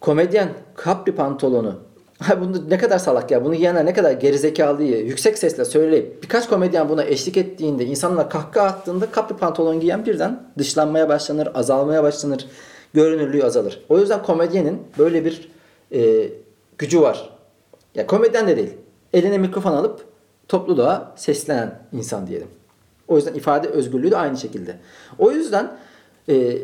Komedyen 0.00 0.48
kapri 0.74 1.14
pantolonu 1.14 1.88
Ha 2.18 2.40
bunu 2.40 2.70
ne 2.70 2.78
kadar 2.78 2.98
salak 2.98 3.30
ya. 3.30 3.44
Bunu 3.44 3.54
yiyenler 3.54 3.86
ne 3.86 3.92
kadar 3.92 4.12
gerizekalı 4.12 4.78
diye 4.78 4.98
yüksek 4.98 5.38
sesle 5.38 5.64
söyleyip 5.64 6.22
birkaç 6.22 6.48
komedyen 6.48 6.88
buna 6.88 7.04
eşlik 7.04 7.36
ettiğinde 7.36 7.84
insanlar 7.84 8.30
kahkaha 8.30 8.66
attığında 8.66 9.10
kapri 9.10 9.36
pantolon 9.36 9.80
giyen 9.80 10.06
birden 10.06 10.42
dışlanmaya 10.58 11.08
başlanır, 11.08 11.48
azalmaya 11.54 12.02
başlanır. 12.02 12.46
Görünürlüğü 12.94 13.44
azalır. 13.44 13.84
O 13.88 13.98
yüzden 13.98 14.22
komedyenin 14.22 14.82
böyle 14.98 15.24
bir 15.24 15.48
e, 15.92 16.30
gücü 16.78 17.00
var. 17.00 17.30
Ya 17.94 18.06
komedyen 18.06 18.48
de 18.48 18.56
değil. 18.56 18.74
Eline 19.12 19.38
mikrofon 19.38 19.72
alıp 19.72 20.04
topluluğa 20.48 21.14
seslenen 21.16 21.82
insan 21.92 22.26
diyelim. 22.26 22.48
O 23.08 23.16
yüzden 23.16 23.34
ifade 23.34 23.68
özgürlüğü 23.68 24.10
de 24.10 24.16
aynı 24.16 24.36
şekilde. 24.36 24.76
O 25.18 25.30
yüzden 25.30 25.76
e, 26.28 26.58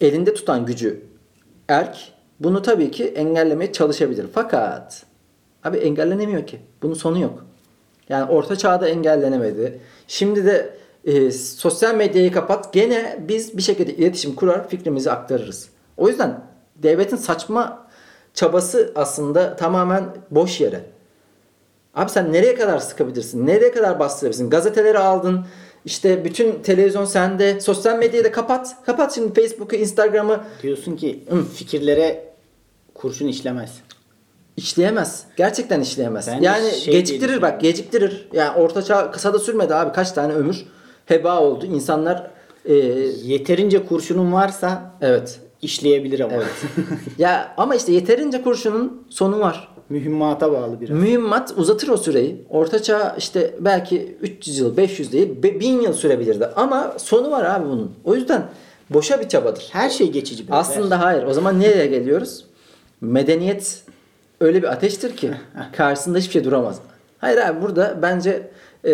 elinde 0.00 0.34
tutan 0.34 0.66
gücü 0.66 1.02
erk 1.68 1.96
bunu 2.40 2.62
tabii 2.62 2.90
ki 2.90 3.04
engellemeye 3.04 3.72
çalışabilir. 3.72 4.26
Fakat 4.34 5.06
abi 5.64 5.76
engellenemiyor 5.76 6.46
ki. 6.46 6.60
Bunun 6.82 6.94
sonu 6.94 7.20
yok. 7.20 7.46
Yani 8.08 8.30
orta 8.30 8.56
çağda 8.56 8.88
engellenemedi. 8.88 9.80
Şimdi 10.08 10.46
de 10.46 10.74
e, 11.04 11.30
sosyal 11.30 11.94
medyayı 11.94 12.32
kapat 12.32 12.72
gene 12.72 13.18
biz 13.28 13.56
bir 13.56 13.62
şekilde 13.62 13.94
iletişim 13.94 14.34
kurar 14.34 14.68
fikrimizi 14.68 15.10
aktarırız. 15.10 15.68
O 15.96 16.08
yüzden 16.08 16.44
devletin 16.76 17.16
saçma 17.16 17.86
çabası 18.34 18.92
aslında 18.94 19.56
tamamen 19.56 20.04
boş 20.30 20.60
yere. 20.60 20.84
Abi 21.94 22.10
sen 22.10 22.32
nereye 22.32 22.54
kadar 22.54 22.78
sıkabilirsin? 22.78 23.46
Nereye 23.46 23.72
kadar 23.72 23.98
bastırabilirsin? 23.98 24.50
Gazeteleri 24.50 24.98
aldın. 24.98 25.46
İşte 25.84 26.24
bütün 26.24 26.62
televizyon 26.62 27.04
sende. 27.04 27.60
Sosyal 27.60 27.98
medyayı 27.98 28.24
da 28.24 28.32
kapat. 28.32 28.76
Kapat 28.86 29.14
şimdi 29.14 29.40
Facebook'u, 29.40 29.76
Instagram'ı. 29.76 30.44
Diyorsun 30.62 30.96
ki 30.96 31.24
fikirlere 31.54 32.24
kurşun 32.94 33.26
işlemez. 33.26 33.70
İşleyemez. 34.56 35.24
Gerçekten 35.36 35.80
işleyemez. 35.80 36.28
Ben 36.28 36.40
yani 36.40 36.70
şey 36.70 36.92
geciktirir 36.92 37.42
bak 37.42 37.60
geciktirir. 37.60 38.28
Yani 38.32 38.58
orta 38.58 38.82
çağ 38.82 39.10
kısa 39.10 39.34
da 39.34 39.38
sürmedi 39.38 39.74
abi. 39.74 39.92
Kaç 39.92 40.12
tane 40.12 40.32
ömür 40.32 40.66
heba 41.10 41.40
oldu. 41.40 41.66
İnsanlar 41.66 42.30
e, 42.64 42.74
Yeterince 43.24 43.86
kurşunun 43.86 44.32
varsa 44.32 44.94
evet. 45.00 45.40
işleyebilir 45.62 46.20
ama. 46.20 46.34
Evet. 46.34 46.64
ya 47.18 47.54
ama 47.56 47.74
işte 47.74 47.92
yeterince 47.92 48.42
kurşunun 48.42 49.06
sonu 49.10 49.40
var. 49.40 49.68
Mühimmata 49.88 50.52
bağlı 50.52 50.80
biraz. 50.80 50.98
Mühimmat 50.98 51.54
uzatır 51.56 51.88
o 51.88 51.96
süreyi. 51.96 52.44
Orta 52.50 52.82
çağ 52.82 53.14
işte 53.18 53.54
belki 53.60 54.16
300 54.22 54.58
yıl, 54.58 54.76
500 54.76 55.12
değil, 55.12 55.42
1000 55.42 55.80
yıl 55.80 55.92
sürebilirdi. 55.92 56.46
Ama 56.56 56.94
sonu 56.98 57.30
var 57.30 57.44
abi 57.44 57.68
bunun. 57.68 57.92
O 58.04 58.14
yüzden 58.14 58.48
boşa 58.90 59.20
bir 59.20 59.28
çabadır. 59.28 59.68
Her 59.72 59.90
şey 59.90 60.12
geçici 60.12 60.48
biraz. 60.48 60.70
Aslında 60.70 61.00
hayır. 61.00 61.22
O 61.22 61.32
zaman 61.32 61.60
nereye 61.60 61.86
geliyoruz? 61.86 62.44
Medeniyet 63.00 63.82
öyle 64.40 64.62
bir 64.62 64.72
ateştir 64.72 65.16
ki 65.16 65.30
karşısında 65.76 66.18
hiçbir 66.18 66.32
şey 66.32 66.44
duramaz. 66.44 66.80
Hayır 67.18 67.38
abi 67.38 67.62
burada 67.62 67.98
bence 68.02 68.50
e, 68.84 68.92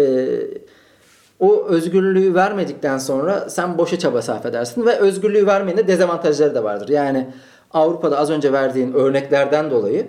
o 1.40 1.64
özgürlüğü 1.64 2.34
vermedikten 2.34 2.98
sonra 2.98 3.50
sen 3.50 3.78
boşa 3.78 3.98
çaba 3.98 4.22
sarf 4.22 4.46
edersin 4.46 4.86
ve 4.86 4.96
özgürlüğü 4.96 5.46
vermenin 5.46 5.76
de 5.76 5.88
dezavantajları 5.88 6.54
da 6.54 6.64
vardır. 6.64 6.88
Yani 6.88 7.26
Avrupa'da 7.70 8.18
az 8.18 8.30
önce 8.30 8.52
verdiğin 8.52 8.92
örneklerden 8.92 9.70
dolayı 9.70 10.06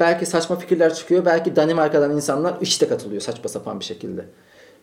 belki 0.00 0.26
saçma 0.26 0.56
fikirler 0.56 0.94
çıkıyor. 0.94 1.24
Belki 1.24 1.56
Danimarka'dan 1.56 2.10
insanlar 2.10 2.54
işte 2.60 2.88
katılıyor 2.88 3.20
saçma 3.20 3.48
sapan 3.48 3.80
bir 3.80 3.84
şekilde. 3.84 4.24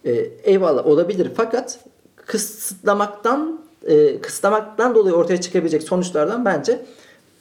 Ee, 0.06 0.12
eyvallah 0.44 0.88
olabilir 0.88 1.32
fakat 1.38 1.80
kısıtlamaktan 2.16 3.62
e, 3.88 4.22
kısıtlamaktan 4.22 4.96
dolayı 4.96 5.16
ortaya 5.16 5.42
çıkabilecek 5.42 5.84
sonuçlardan 5.84 6.46
bence 6.46 6.80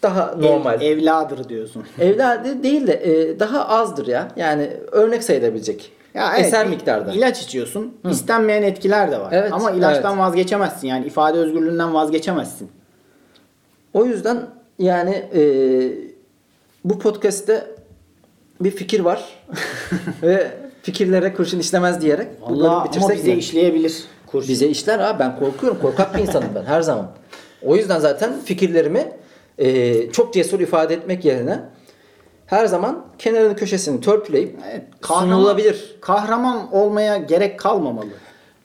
daha 0.03 0.35
normal. 0.39 0.83
Ev, 0.83 0.99
evladır 0.99 1.49
diyorsun. 1.49 1.85
Evladı 2.01 2.63
değil 2.63 2.87
de 2.87 2.93
e, 2.93 3.41
daha 3.41 3.69
azdır 3.69 4.07
ya. 4.07 4.29
Yani 4.37 4.71
örnek 4.93 5.25
sayılabilecek. 5.25 5.93
Ya 6.17 6.33
evet, 6.37 6.47
Eser 6.47 6.67
miktarda. 6.67 7.13
İlaç 7.13 7.43
içiyorsun. 7.43 7.97
İstenmeyen 8.11 8.63
etkiler 8.63 9.11
de 9.11 9.21
var. 9.21 9.29
Evet, 9.33 9.53
Ama 9.53 9.71
ilaçtan 9.71 10.13
evet. 10.13 10.25
vazgeçemezsin. 10.25 10.89
Yani 10.89 11.07
ifade 11.07 11.39
özgürlüğünden 11.39 11.95
vazgeçemezsin. 11.95 12.71
O 13.95 14.05
yüzden 14.05 14.47
yani 14.79 15.15
e, 15.35 15.43
bu 16.85 16.99
podcast'te 16.99 17.67
bir 18.61 18.71
fikir 18.71 19.01
var 19.01 19.25
ve 20.23 20.51
fikirlere 20.83 21.35
kurşun 21.35 21.59
işlemez 21.59 22.01
diyerek 22.01 22.29
Allah 22.47 22.71
ama 22.71 22.85
bitirsek 22.85 23.17
bize 23.17 23.33
mi? 23.33 23.39
işleyebilir. 23.39 24.05
Kurşun. 24.27 24.49
Bize 24.49 24.67
işler 24.67 24.99
abi 24.99 25.19
ben 25.19 25.39
korkuyorum. 25.39 25.79
Korkak 25.81 26.15
bir 26.15 26.23
insanım 26.23 26.49
ben 26.55 26.65
her 26.65 26.81
zaman. 26.83 27.11
O 27.63 27.77
yüzden 27.77 27.99
zaten 27.99 28.33
fikirlerimi 28.45 29.13
e, 29.59 30.11
çok 30.11 30.35
cesur 30.35 30.61
ifade 30.61 30.95
etmek 30.95 31.25
yerine 31.25 31.61
her 32.47 32.67
zaman 32.67 33.05
kenarını 33.19 33.57
köşesini 33.57 34.01
törpüleyip 34.01 34.59
Evet, 34.71 34.83
sunulabilir. 35.03 35.97
Kahraman 36.01 36.75
olmaya 36.75 37.17
gerek 37.17 37.59
kalmamalı. 37.59 38.07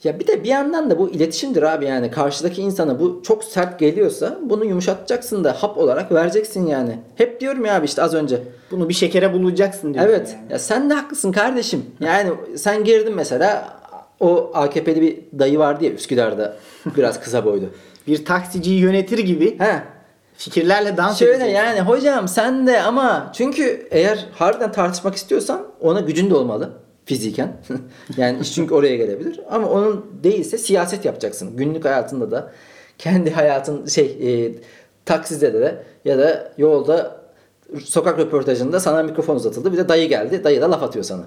Ya 0.03 0.19
bir 0.19 0.27
de 0.27 0.43
bir 0.43 0.49
yandan 0.49 0.89
da 0.89 0.99
bu 0.99 1.09
iletişimdir 1.09 1.63
abi 1.63 1.85
yani 1.85 2.11
karşıdaki 2.11 2.61
insana 2.61 2.99
bu 2.99 3.21
çok 3.25 3.43
sert 3.43 3.79
geliyorsa 3.79 4.39
bunu 4.43 4.65
yumuşatacaksın 4.65 5.43
da 5.43 5.53
hap 5.53 5.77
olarak 5.77 6.11
vereceksin 6.11 6.67
yani. 6.67 6.99
Hep 7.15 7.41
diyorum 7.41 7.65
ya 7.65 7.75
abi 7.75 7.85
işte 7.85 8.03
az 8.03 8.13
önce. 8.13 8.43
Bunu 8.71 8.89
bir 8.89 8.93
şekere 8.93 9.33
bulacaksın 9.33 9.93
diyorsun. 9.93 10.11
Evet. 10.11 10.35
yani. 10.41 10.51
Ya 10.51 10.59
sen 10.59 10.89
de 10.89 10.93
haklısın 10.93 11.31
kardeşim. 11.31 11.85
Yani 11.99 12.29
sen 12.55 12.83
girdin 12.83 13.15
mesela 13.15 13.73
o 14.19 14.51
AKP'li 14.53 15.01
bir 15.01 15.39
dayı 15.39 15.59
vardı 15.59 15.85
ya 15.85 15.91
Üsküdar'da 15.91 16.57
biraz 16.97 17.19
kısa 17.19 17.45
boylu. 17.45 17.65
Bir 18.07 18.25
taksiciyi 18.25 18.79
yönetir 18.79 19.19
gibi 19.19 19.59
He. 19.59 19.83
Fikirlerle 20.43 20.97
dans 20.97 21.19
Şöyle 21.19 21.31
edeceksin. 21.33 21.55
yani 21.55 21.79
hocam 21.81 22.27
sen 22.27 22.67
de 22.67 22.81
ama 22.81 23.31
çünkü 23.35 23.87
eğer 23.91 24.25
harbiden 24.33 24.71
tartışmak 24.71 25.15
istiyorsan 25.15 25.67
ona 25.81 25.99
gücün 25.99 26.29
de 26.29 26.35
olmalı 26.35 26.69
fiziken. 27.05 27.53
yani 28.17 28.39
iş 28.39 28.53
çünkü 28.55 28.73
oraya 28.73 28.95
gelebilir. 28.95 29.39
Ama 29.49 29.69
onun 29.69 30.05
değilse 30.23 30.57
siyaset 30.57 31.05
yapacaksın. 31.05 31.57
Günlük 31.57 31.85
hayatında 31.85 32.31
da 32.31 32.51
kendi 32.97 33.31
hayatın 33.31 33.85
şey 33.85 34.17
e, 34.45 34.51
takside 35.05 35.53
de 35.53 35.83
ya 36.05 36.17
da 36.19 36.51
yolda 36.57 37.21
sokak 37.83 38.19
röportajında 38.19 38.79
sana 38.79 39.03
mikrofon 39.03 39.35
uzatıldı. 39.35 39.73
Bir 39.73 39.77
de 39.77 39.89
dayı 39.89 40.09
geldi. 40.09 40.43
Dayı 40.43 40.61
da 40.61 40.71
laf 40.71 40.83
atıyor 40.83 41.05
sana. 41.05 41.23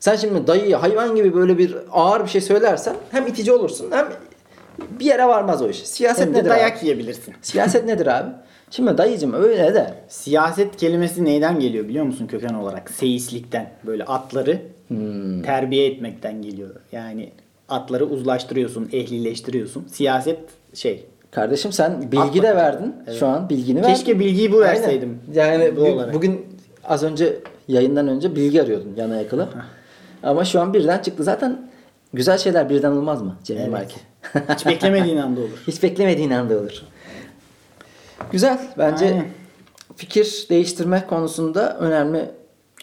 Sen 0.00 0.16
şimdi 0.16 0.46
dayıya 0.46 0.82
hayvan 0.82 1.16
gibi 1.16 1.34
böyle 1.34 1.58
bir 1.58 1.76
ağır 1.92 2.24
bir 2.24 2.28
şey 2.30 2.40
söylersen 2.40 2.94
hem 3.10 3.26
itici 3.26 3.52
olursun 3.52 3.90
hem 3.90 4.08
bir 5.00 5.04
yere 5.04 5.26
varmaz 5.26 5.62
o 5.62 5.68
iş. 5.68 5.86
Siyaset 5.86 6.26
Hem 6.26 6.34
de 6.34 6.38
nedir 6.38 6.50
dayak 6.50 6.78
abi? 6.78 6.84
yiyebilirsin. 6.86 7.34
Siyaset 7.42 7.84
nedir 7.84 8.06
abi? 8.06 8.30
Şimdi 8.70 8.98
dayıcım 8.98 9.32
öyle 9.32 9.74
de 9.74 9.94
Siyaset 10.08 10.76
kelimesi 10.76 11.24
neyden 11.24 11.60
geliyor 11.60 11.88
biliyor 11.88 12.04
musun 12.04 12.26
köken 12.26 12.54
olarak? 12.54 12.90
Seyislikten. 12.90 13.70
Böyle 13.86 14.04
atları 14.04 14.58
Hmm. 14.88 15.42
terbiye 15.42 15.86
etmekten 15.86 16.42
geliyor. 16.42 16.70
Yani 16.92 17.30
atları 17.68 18.04
uzlaştırıyorsun, 18.06 18.88
ehlileştiriyorsun. 18.92 19.84
Siyaset 19.92 20.38
şey. 20.74 21.04
Kardeşim 21.30 21.72
sen 21.72 22.02
bilgi 22.02 22.16
de 22.16 22.16
bakacağım. 22.18 22.56
verdin. 22.56 22.94
Şu 23.18 23.26
an 23.26 23.48
bilgini 23.48 23.82
verdin. 23.82 23.94
Keşke 23.94 24.18
bilgiyi 24.20 24.52
bu 24.52 24.56
Aynen. 24.60 24.68
verseydim. 24.82 25.18
Yani 25.34 25.76
Bu 25.76 25.80
bu- 25.80 25.84
olarak. 25.84 26.14
bugün 26.14 26.46
az 26.84 27.02
önce 27.02 27.36
yayından 27.68 28.08
önce 28.08 28.36
bilgi 28.36 28.62
arıyordun 28.62 28.92
yana 28.96 29.16
yakıla. 29.16 29.48
Ama 30.22 30.44
şu 30.44 30.60
an 30.60 30.74
birden 30.74 30.98
çıktı. 30.98 31.22
Zaten 31.24 31.68
güzel 32.14 32.38
şeyler 32.38 32.70
birden 32.70 32.90
olmaz 32.90 33.22
mı 33.22 33.36
Cemil 33.44 33.60
Evet. 33.60 33.70
Marki? 33.72 33.96
Hiç 34.54 34.66
beklemediğin 34.66 35.16
anda 35.16 35.40
olur. 35.40 35.62
Hiç 35.66 35.82
beklemediğin 35.82 36.30
anda 36.30 36.58
olur. 36.58 36.82
Güzel. 38.34 38.58
Bence 38.78 39.04
Aynen. 39.04 39.24
fikir 39.96 40.46
değiştirme 40.50 41.06
konusunda 41.06 41.78
önemli 41.78 42.30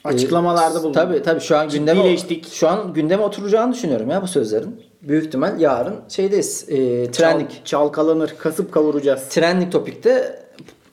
Açıklamalarda 0.03 0.79
e, 0.79 0.81
bulundun. 0.83 0.93
Tabii 0.93 1.23
tabii 1.23 1.39
şu 1.39 1.57
an 1.57 1.69
gündeme 1.69 2.17
şu 2.51 2.69
an 2.69 2.93
gündeme 2.93 3.23
oturacağını 3.23 3.73
düşünüyorum 3.73 4.09
ya 4.09 4.21
bu 4.21 4.27
sözlerin. 4.27 4.81
Büyük 5.01 5.25
ihtimal 5.25 5.59
yarın 5.59 5.95
şeydeyiz. 6.09 6.65
E, 6.69 7.11
trending. 7.11 7.49
Çal- 7.49 7.65
çalkalanır, 7.65 8.35
kasıp 8.37 8.71
kavuracağız. 8.71 9.29
Trending 9.29 9.71
topikte 9.71 10.43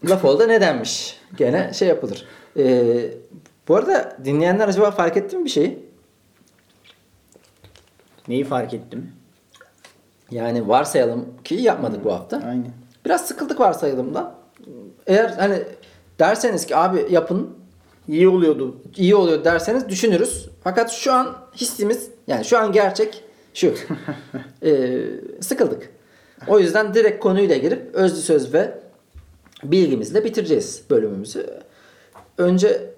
laf 0.09 0.25
oldu 0.25 0.49
ne 0.49 0.61
denmiş? 0.61 1.21
Gene 1.37 1.73
şey 1.75 1.88
yapılır. 1.88 2.25
Ee, 2.57 3.11
bu 3.68 3.77
arada 3.77 4.16
dinleyenler 4.25 4.68
acaba 4.68 4.90
fark 4.90 5.16
etti 5.16 5.37
mi 5.37 5.44
bir 5.44 5.51
şeyi? 5.51 5.87
Neyi 8.29 8.44
fark 8.44 8.75
ettim? 8.75 9.12
Yani 10.31 10.68
varsayalım 10.68 11.29
ki 11.44 11.55
yapmadık 11.55 12.05
bu 12.05 12.12
hafta. 12.12 12.37
Aynen. 12.47 12.73
Biraz 13.05 13.27
sıkıldık 13.27 13.61
varsayalımdan. 13.61 14.38
Eğer 15.07 15.28
hani 15.38 15.62
derseniz 16.18 16.66
ki 16.66 16.76
abi 16.76 17.07
yapın 17.11 17.50
İyi 18.09 18.28
oluyordu. 18.28 18.76
iyi 18.96 19.14
oluyor 19.14 19.44
derseniz 19.44 19.88
düşünürüz. 19.88 20.48
Fakat 20.64 20.90
şu 20.90 21.12
an 21.12 21.37
hissimiz 21.57 22.11
yani 22.26 22.44
şu 22.44 22.59
an 22.59 22.72
gerçek 22.72 23.24
şu. 23.54 23.74
Ee, 24.64 25.00
sıkıldık. 25.40 25.90
O 26.48 26.59
yüzden 26.59 26.94
direkt 26.94 27.22
konuyla 27.22 27.57
girip 27.57 27.94
özlü 27.94 28.20
söz 28.20 28.54
ve 28.54 28.78
bilgimizle 29.64 30.24
bitireceğiz 30.24 30.83
bölümümüzü. 30.90 31.46
Önce 32.38 32.90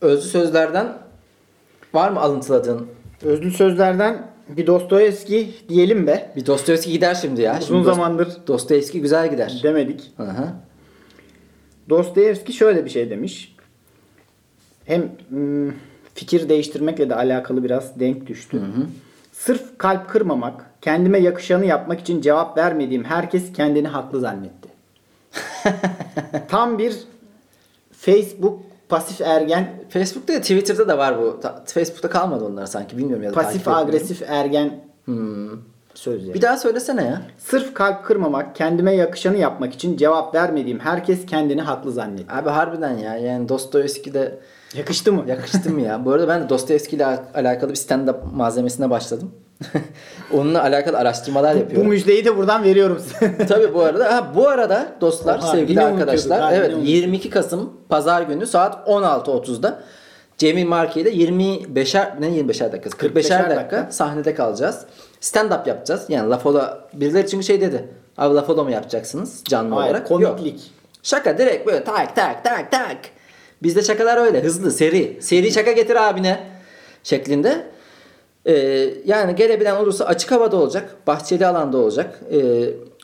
özlü 0.00 0.28
sözlerden 0.28 0.98
var 1.94 2.10
mı 2.10 2.20
alıntıladığın? 2.20 2.86
Özlü 3.22 3.50
sözlerden 3.50 4.30
bir 4.48 4.66
Dostoyevski 4.66 5.54
diyelim 5.68 6.06
be. 6.06 6.32
Bir 6.36 6.46
Dostoyevski 6.46 6.92
gider 6.92 7.14
şimdi 7.14 7.42
ya. 7.42 7.58
Uzun 7.58 7.66
Şimdi 7.66 7.84
zamandır 7.84 8.28
Dostoyevski 8.46 9.00
güzel 9.00 9.30
gider. 9.30 9.60
demedik. 9.62 10.12
Hı 10.16 10.22
hı. 10.22 10.46
Dostoyevski 11.88 12.52
şöyle 12.52 12.84
bir 12.84 12.90
şey 12.90 13.10
demiş. 13.10 13.56
Hem 14.84 15.10
hmm, 15.28 15.72
fikir 16.14 16.48
değiştirmekle 16.48 17.10
de 17.10 17.14
alakalı 17.14 17.64
biraz 17.64 18.00
denk 18.00 18.26
düştü. 18.26 18.60
Sırf 19.32 19.78
kalp 19.78 20.08
kırmamak, 20.08 20.70
kendime 20.80 21.18
yakışanı 21.18 21.66
yapmak 21.66 22.00
için 22.00 22.20
cevap 22.20 22.58
vermediğim 22.58 23.04
herkes 23.04 23.52
kendini 23.52 23.88
haklı 23.88 24.20
zannetti. 24.20 24.68
Tam 26.48 26.78
bir 26.78 26.96
Facebook 27.92 28.62
pasif 28.88 29.20
ergen, 29.20 29.68
Facebook'ta 29.88 30.34
da 30.34 30.40
Twitter'da 30.40 30.88
da 30.88 30.98
var 30.98 31.22
bu. 31.22 31.40
Ta- 31.40 31.64
Facebook'ta 31.66 32.10
kalmadı 32.10 32.44
onlar 32.44 32.66
sanki 32.66 32.98
bilmiyorum 32.98 33.24
ya 33.24 33.30
da 33.30 33.34
pasif 33.34 33.68
agresif 33.68 34.22
ergen 34.26 34.86
Hmm. 35.04 35.50
Sözleri. 35.98 36.34
Bir 36.34 36.42
daha 36.42 36.56
söylesene 36.56 37.04
ya. 37.04 37.22
Sırf 37.38 37.74
kalp 37.74 38.04
kırmamak, 38.04 38.54
kendime 38.56 38.94
yakışanı 38.94 39.36
yapmak 39.36 39.74
için 39.74 39.96
cevap 39.96 40.34
vermediğim 40.34 40.78
herkes 40.80 41.26
kendini 41.26 41.62
haklı 41.62 41.92
zannetti. 41.92 42.32
Abi 42.32 42.48
harbiden 42.50 42.98
ya. 42.98 43.16
Yani 43.16 43.48
Dostoyevski 43.48 44.14
de 44.14 44.38
Yakıştı 44.76 45.12
mı? 45.12 45.24
yakıştı 45.28 45.70
mı 45.70 45.80
ya? 45.80 46.04
Bu 46.04 46.12
arada 46.12 46.28
ben 46.28 46.44
de 46.44 46.48
Dostoyevski 46.48 46.96
ile 46.96 47.06
al- 47.06 47.18
alakalı 47.34 47.70
bir 47.70 47.76
stand-up 47.76 48.16
malzemesine 48.34 48.90
başladım. 48.90 49.30
Onunla 50.32 50.62
alakalı 50.62 50.98
araştırmalar 50.98 51.54
Bu 51.54 51.58
yapıyorum. 51.58 51.88
müjdeyi 51.88 52.24
de 52.24 52.36
buradan 52.36 52.64
veriyorum 52.64 52.98
size. 53.02 53.46
Tabii 53.48 53.74
bu 53.74 53.82
arada 53.82 54.16
ha, 54.16 54.32
bu 54.36 54.48
arada 54.48 54.86
dostlar 55.00 55.38
Oha, 55.38 55.46
sevgili 55.46 55.80
arkadaşlar 55.80 56.40
ha, 56.40 56.48
evet 56.54 56.56
yine 56.70 56.74
unutuyorduk. 56.76 56.88
22 56.88 57.30
Kasım 57.30 57.72
pazar 57.88 58.22
günü 58.22 58.46
saat 58.46 58.88
16.30'da 58.88 59.80
Cemil 60.38 60.66
Marki 60.66 61.00
ile 61.00 61.10
25'er 61.12 62.20
ne 62.20 62.26
25'er 62.28 62.72
dakikası 62.72 62.96
45'er 62.96 63.12
45'er 63.12 63.38
dakika, 63.42 63.56
dakika. 63.56 63.86
sahnede 63.90 64.34
kalacağız. 64.34 64.84
Stand 65.26 65.52
up 65.52 65.66
yapacağız. 65.66 66.04
Yani 66.08 66.30
Lafola 66.30 66.88
birileri 66.92 67.28
çünkü 67.28 67.46
şey 67.46 67.60
dedi. 67.60 67.88
Abi 68.18 68.34
Lafola 68.34 68.64
mı 68.64 68.72
yapacaksınız 68.72 69.44
canlı 69.44 69.74
Hayır, 69.74 69.90
olarak? 69.90 70.10
Yok. 70.10 70.20
komiklik. 70.38 70.72
Şaka 71.02 71.38
direkt 71.38 71.66
böyle 71.66 71.84
tak 71.84 72.16
tak 72.16 72.44
tak 72.44 72.70
tak. 72.70 72.96
Bizde 73.62 73.82
şakalar 73.82 74.16
öyle 74.16 74.42
hızlı 74.42 74.70
seri. 74.70 75.18
Seri 75.20 75.52
şaka 75.52 75.72
getir 75.72 76.08
abine 76.08 76.40
şeklinde. 77.02 77.66
Ee, 78.46 78.54
yani 79.04 79.34
gelebilen 79.34 79.76
olursa 79.76 80.04
açık 80.04 80.30
havada 80.30 80.56
olacak. 80.56 80.96
Bahçeli 81.06 81.46
alanda 81.46 81.78
olacak. 81.78 82.20
Ee, 82.32 82.38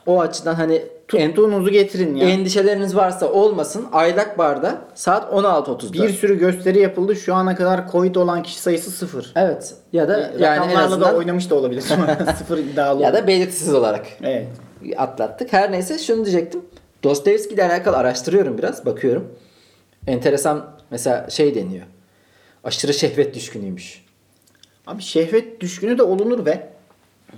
o 0.06 0.20
açıdan 0.20 0.54
hani 0.54 0.82
Tuttuğunuzu 1.08 1.70
getirin 1.70 2.16
ya. 2.16 2.28
endişeleriniz 2.28 2.96
varsa 2.96 3.32
olmasın. 3.32 3.86
Aylak 3.92 4.38
Bar'da 4.38 4.78
saat 4.94 5.32
16.30'da. 5.32 5.92
Bir 5.92 6.08
sürü 6.08 6.38
gösteri 6.38 6.78
yapıldı. 6.78 7.16
Şu 7.16 7.34
ana 7.34 7.56
kadar 7.56 7.90
Covid 7.92 8.14
olan 8.14 8.42
kişi 8.42 8.58
sayısı 8.60 8.90
sıfır. 8.90 9.32
Evet. 9.36 9.74
Ya 9.92 10.08
da 10.08 10.18
yani 10.18 10.32
en 10.34 10.40
Rakamlarla 10.40 10.84
azından 10.84 11.12
da 11.14 11.16
oynamış 11.18 11.50
da 11.50 11.54
olabilir. 11.54 11.80
sıfır 12.38 12.58
iddialı. 12.58 13.02
ya 13.02 13.14
da 13.14 13.26
belirtisiz 13.26 13.74
olarak 13.74 14.06
Evet. 14.22 14.46
atlattık. 14.96 15.52
Her 15.52 15.72
neyse 15.72 15.98
şunu 15.98 16.24
diyecektim. 16.24 16.60
Dostoyevski 17.02 17.54
ile 17.54 17.64
alakalı 17.64 17.96
araştırıyorum 17.96 18.58
biraz. 18.58 18.86
Bakıyorum. 18.86 19.34
Enteresan 20.06 20.66
mesela 20.90 21.30
şey 21.30 21.54
deniyor. 21.54 21.86
Aşırı 22.64 22.94
şehvet 22.94 23.34
düşkünüymüş. 23.34 24.04
Abi 24.86 25.02
şehvet 25.02 25.60
düşkünü 25.60 25.98
de 25.98 26.02
olunur 26.02 26.46
be. 26.46 26.68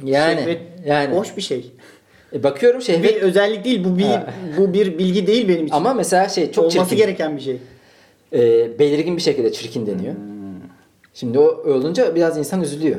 Yani 0.04 0.40
Şehvet 0.40 0.60
yani 0.86 1.14
hoş 1.16 1.36
bir 1.36 1.42
şey. 1.42 1.72
E, 2.34 2.42
bakıyorum 2.42 2.80
Bir 2.80 2.84
şehvet 2.84 3.22
özellik 3.22 3.64
değil 3.64 3.84
bu 3.84 3.98
bir 3.98 4.04
Ha. 4.04 4.26
bu 4.58 4.72
bir 4.72 4.98
bilgi 4.98 5.26
değil 5.26 5.48
benim 5.48 5.66
için. 5.66 5.76
ama 5.76 5.94
mesela 5.94 6.28
şey 6.28 6.52
çok 6.52 6.64
Olması 6.64 6.78
çirkin. 6.90 6.96
gereken 6.96 7.36
bir 7.36 7.42
şey. 7.42 7.56
E, 8.32 8.78
belirgin 8.78 9.16
bir 9.16 9.22
şekilde 9.22 9.52
çirkin 9.52 9.86
deniyor. 9.86 10.14
Hmm. 10.14 10.34
Şimdi 11.14 11.38
o 11.38 11.44
olunca 11.44 12.14
biraz 12.14 12.38
insan 12.38 12.62
üzülüyor. 12.62 12.96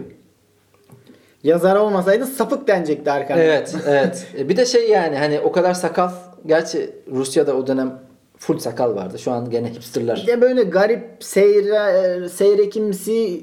Yazar 1.43 1.75
olmasaydı 1.75 2.25
sapık 2.25 2.67
denecekti 2.67 3.11
arkadaşlar. 3.11 3.43
Evet, 3.45 3.75
evet. 3.87 4.27
E, 4.39 4.49
bir 4.49 4.57
de 4.57 4.65
şey 4.65 4.89
yani 4.89 5.17
hani 5.17 5.39
o 5.39 5.51
kadar 5.51 5.73
sakal. 5.73 6.09
Gerçi 6.45 6.89
Rusya'da 7.11 7.55
o 7.55 7.67
dönem 7.67 7.99
full 8.37 8.59
sakal 8.59 8.95
vardı. 8.95 9.19
Şu 9.19 9.31
an 9.31 9.49
gene 9.49 9.73
hipsterlar. 9.73 10.21
Bir 10.23 10.27
de 10.27 10.41
böyle 10.41 10.63
garip 10.63 11.03
seyre, 11.19 12.29
seyrekimsi 12.29 13.41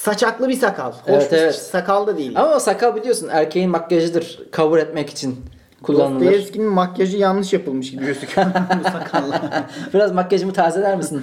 saçaklı 0.00 0.48
bir 0.48 0.56
sakal. 0.56 0.92
Hoş 0.92 0.98
Evet, 1.08 1.32
bir 1.32 1.36
evet. 1.36 1.54
sakal 1.54 2.06
da 2.06 2.18
değil. 2.18 2.32
Ama 2.40 2.60
sakal 2.60 2.96
biliyorsun 2.96 3.28
erkeğin 3.30 3.70
makyajıdır. 3.70 4.40
Cover 4.52 4.78
etmek 4.78 5.10
için 5.10 5.36
kullanılır. 5.82 6.20
Dostoyevski'nin 6.20 6.66
makyajı 6.66 7.16
yanlış 7.16 7.52
yapılmış 7.52 7.90
gibi 7.90 8.06
gözüküyor 8.06 8.46
bu 8.78 8.84
sakalla. 8.84 9.66
Biraz 9.94 10.12
makyajımı 10.12 10.52
tazeler 10.52 10.96
misin? 10.96 11.22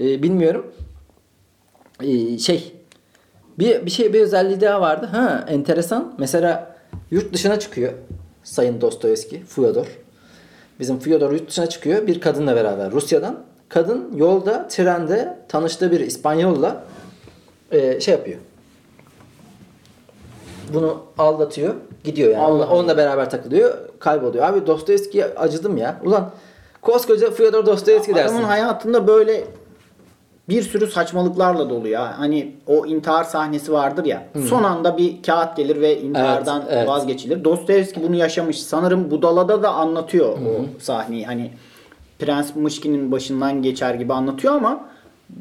Ee, 0.00 0.22
bilmiyorum. 0.22 0.72
Ee, 2.02 2.38
şey 2.38 2.74
bir 3.58 3.86
bir 3.86 3.90
şey 3.90 4.12
bir 4.12 4.20
özelliği 4.20 4.60
daha 4.60 4.80
vardı. 4.80 5.08
Ha 5.12 5.44
enteresan. 5.48 6.14
Mesela 6.18 6.76
yurt 7.10 7.32
dışına 7.32 7.58
çıkıyor 7.58 7.92
Sayın 8.44 8.80
Dostoyevski, 8.80 9.42
Fyodor. 9.44 9.86
Bizim 10.80 10.98
Fyodor 10.98 11.32
yurt 11.32 11.48
dışına 11.48 11.66
çıkıyor 11.66 12.06
bir 12.06 12.20
kadınla 12.20 12.56
beraber 12.56 12.90
Rusya'dan. 12.90 13.38
Kadın 13.68 14.16
yolda, 14.16 14.68
trende 14.68 15.38
tanıştığı 15.48 15.90
bir 15.90 16.00
İspanyolla 16.00 16.84
e, 17.74 18.00
şey 18.00 18.14
yapıyor. 18.14 18.38
Bunu 20.74 21.02
aldatıyor. 21.18 21.74
Gidiyor 22.04 22.30
yani. 22.30 22.42
Allah 22.42 22.52
onunla, 22.52 22.66
onunla 22.66 22.96
beraber 22.96 23.30
takılıyor. 23.30 23.74
Kayboluyor. 23.98 24.44
Abi 24.44 24.66
Dostoyevski'ye 24.66 25.24
acıdım 25.24 25.76
ya. 25.76 26.00
Ulan 26.04 26.30
koskoca 26.82 27.30
Fyodor 27.30 27.66
Dostoyevski 27.66 28.14
dersin. 28.14 28.34
Adamın 28.34 28.48
hayatında 28.48 29.06
böyle 29.06 29.44
bir 30.48 30.62
sürü 30.62 30.86
saçmalıklarla 30.86 31.70
dolu 31.70 31.88
ya. 31.88 32.18
Hani 32.18 32.54
o 32.66 32.86
intihar 32.86 33.24
sahnesi 33.24 33.72
vardır 33.72 34.04
ya. 34.04 34.26
Son 34.48 34.62
anda 34.62 34.98
bir 34.98 35.22
kağıt 35.22 35.56
gelir 35.56 35.80
ve 35.80 36.00
intihardan 36.00 36.60
Evet, 36.62 36.72
evet. 36.76 36.88
vazgeçilir. 36.88 37.44
Dostoyevski 37.44 38.02
bunu 38.02 38.16
yaşamış. 38.16 38.62
Sanırım 38.62 39.10
Budala'da 39.10 39.62
da 39.62 39.70
anlatıyor 39.70 40.28
o 40.28 40.64
sahneyi. 40.80 41.26
Hani 41.26 41.50
Prens 42.18 42.56
Mışkin'in 42.56 43.12
başından 43.12 43.62
geçer 43.62 43.94
gibi 43.94 44.12
anlatıyor 44.12 44.54
ama 44.54 44.88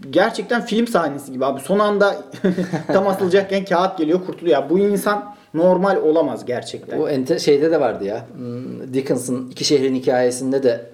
gerçekten 0.10 0.66
film 0.66 0.88
sahnesi 0.88 1.32
gibi 1.32 1.46
abi. 1.46 1.62
Son 1.62 1.80
anda 1.80 2.18
tam 2.88 3.08
asılacakken 3.08 3.66
kağıt 3.66 3.98
geliyor 3.98 4.26
kurtuluyor. 4.26 4.62
Ya 4.62 4.70
Bu 4.70 4.80
insan 4.80 5.36
normal 5.54 5.98
olamaz 5.98 6.46
gerçekten. 6.46 7.00
O 7.00 7.10
ente 7.10 7.40
şeyde 7.40 7.72
de 7.72 7.80
vardı 7.80 8.06
ya. 8.06 8.26
Hmm, 8.38 8.94
Dickens'ın 8.94 9.50
iki 9.50 9.66
şehrin 9.66 9.96
hikayesinde 9.96 10.64
de 10.64 10.86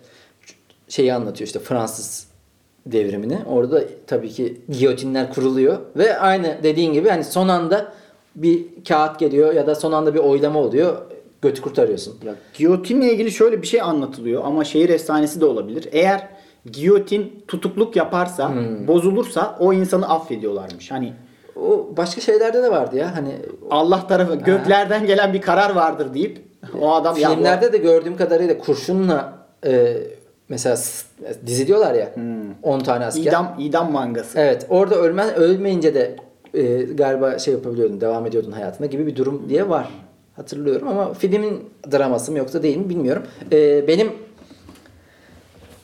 şeyi 0.87 1.13
anlatıyor 1.13 1.47
işte 1.47 1.59
Fransız 1.59 2.27
devrimini. 2.85 3.37
Orada 3.45 3.83
tabii 4.07 4.29
ki 4.29 4.61
giyotinler 4.69 5.33
kuruluyor 5.33 5.77
ve 5.95 6.19
aynı 6.19 6.57
dediğin 6.63 6.93
gibi 6.93 7.09
hani 7.09 7.23
son 7.23 7.47
anda 7.47 7.93
bir 8.35 8.65
kağıt 8.87 9.19
geliyor 9.19 9.53
ya 9.53 9.67
da 9.67 9.75
son 9.75 9.91
anda 9.91 10.13
bir 10.13 10.19
oylama 10.19 10.59
oluyor. 10.59 10.97
Götü 11.41 11.61
kurtarıyorsun. 11.61 12.15
Ya, 12.25 12.35
giyotinle 12.53 13.13
ilgili 13.13 13.31
şöyle 13.31 13.61
bir 13.61 13.67
şey 13.67 13.81
anlatılıyor 13.81 14.43
ama 14.45 14.63
şehir 14.63 14.89
efsanesi 14.89 15.41
de 15.41 15.45
olabilir. 15.45 15.89
Eğer 15.91 16.27
giyotin 16.71 17.43
tutukluk 17.47 17.95
yaparsa, 17.95 18.51
bozulursa 18.87 19.55
o 19.59 19.73
insanı 19.73 20.09
affediyorlarmış. 20.09 20.91
Hani 20.91 21.13
O 21.55 21.89
başka 21.97 22.21
şeylerde 22.21 22.63
de 22.63 22.71
vardı 22.71 22.97
ya. 22.97 23.15
Hani 23.15 23.29
Allah 23.71 24.07
tarafı 24.07 24.35
göklerden 24.35 25.05
gelen 25.07 25.33
bir 25.33 25.41
karar 25.41 25.75
vardır 25.75 26.13
deyip 26.13 26.41
o 26.81 26.93
adam 26.93 27.17
ya 27.17 27.29
bu- 27.29 27.33
filmlerde 27.33 27.73
de 27.73 27.77
gördüğüm 27.77 28.17
kadarıyla 28.17 28.57
kurşunla 28.57 29.33
e, 29.65 29.97
mesela 30.49 30.77
s- 30.77 31.05
diziliyorlar 31.45 31.93
ya 31.93 32.11
10 32.63 32.79
tane 32.79 33.05
asker. 33.05 33.23
idam 33.23 33.55
idam 33.59 33.91
mangası. 33.91 34.39
Evet 34.39 34.65
orada 34.69 34.95
ölmen 34.95 35.35
ölmeyince 35.35 35.93
de 35.95 36.15
e, 36.53 36.63
galiba 36.83 37.39
şey 37.39 37.53
yapabiliyordun 37.53 38.01
devam 38.01 38.25
ediyordun 38.25 38.51
hayatına 38.51 38.87
gibi 38.87 39.07
bir 39.07 39.15
durum 39.15 39.45
diye 39.49 39.69
var. 39.69 39.89
Hatırlıyorum 40.35 40.87
ama 40.87 41.13
filmin 41.13 41.69
draması 41.91 42.31
mı 42.31 42.37
yoksa 42.37 42.63
değil 42.63 42.77
mi 42.77 42.89
bilmiyorum. 42.89 43.23
E, 43.51 43.87
benim 43.87 44.11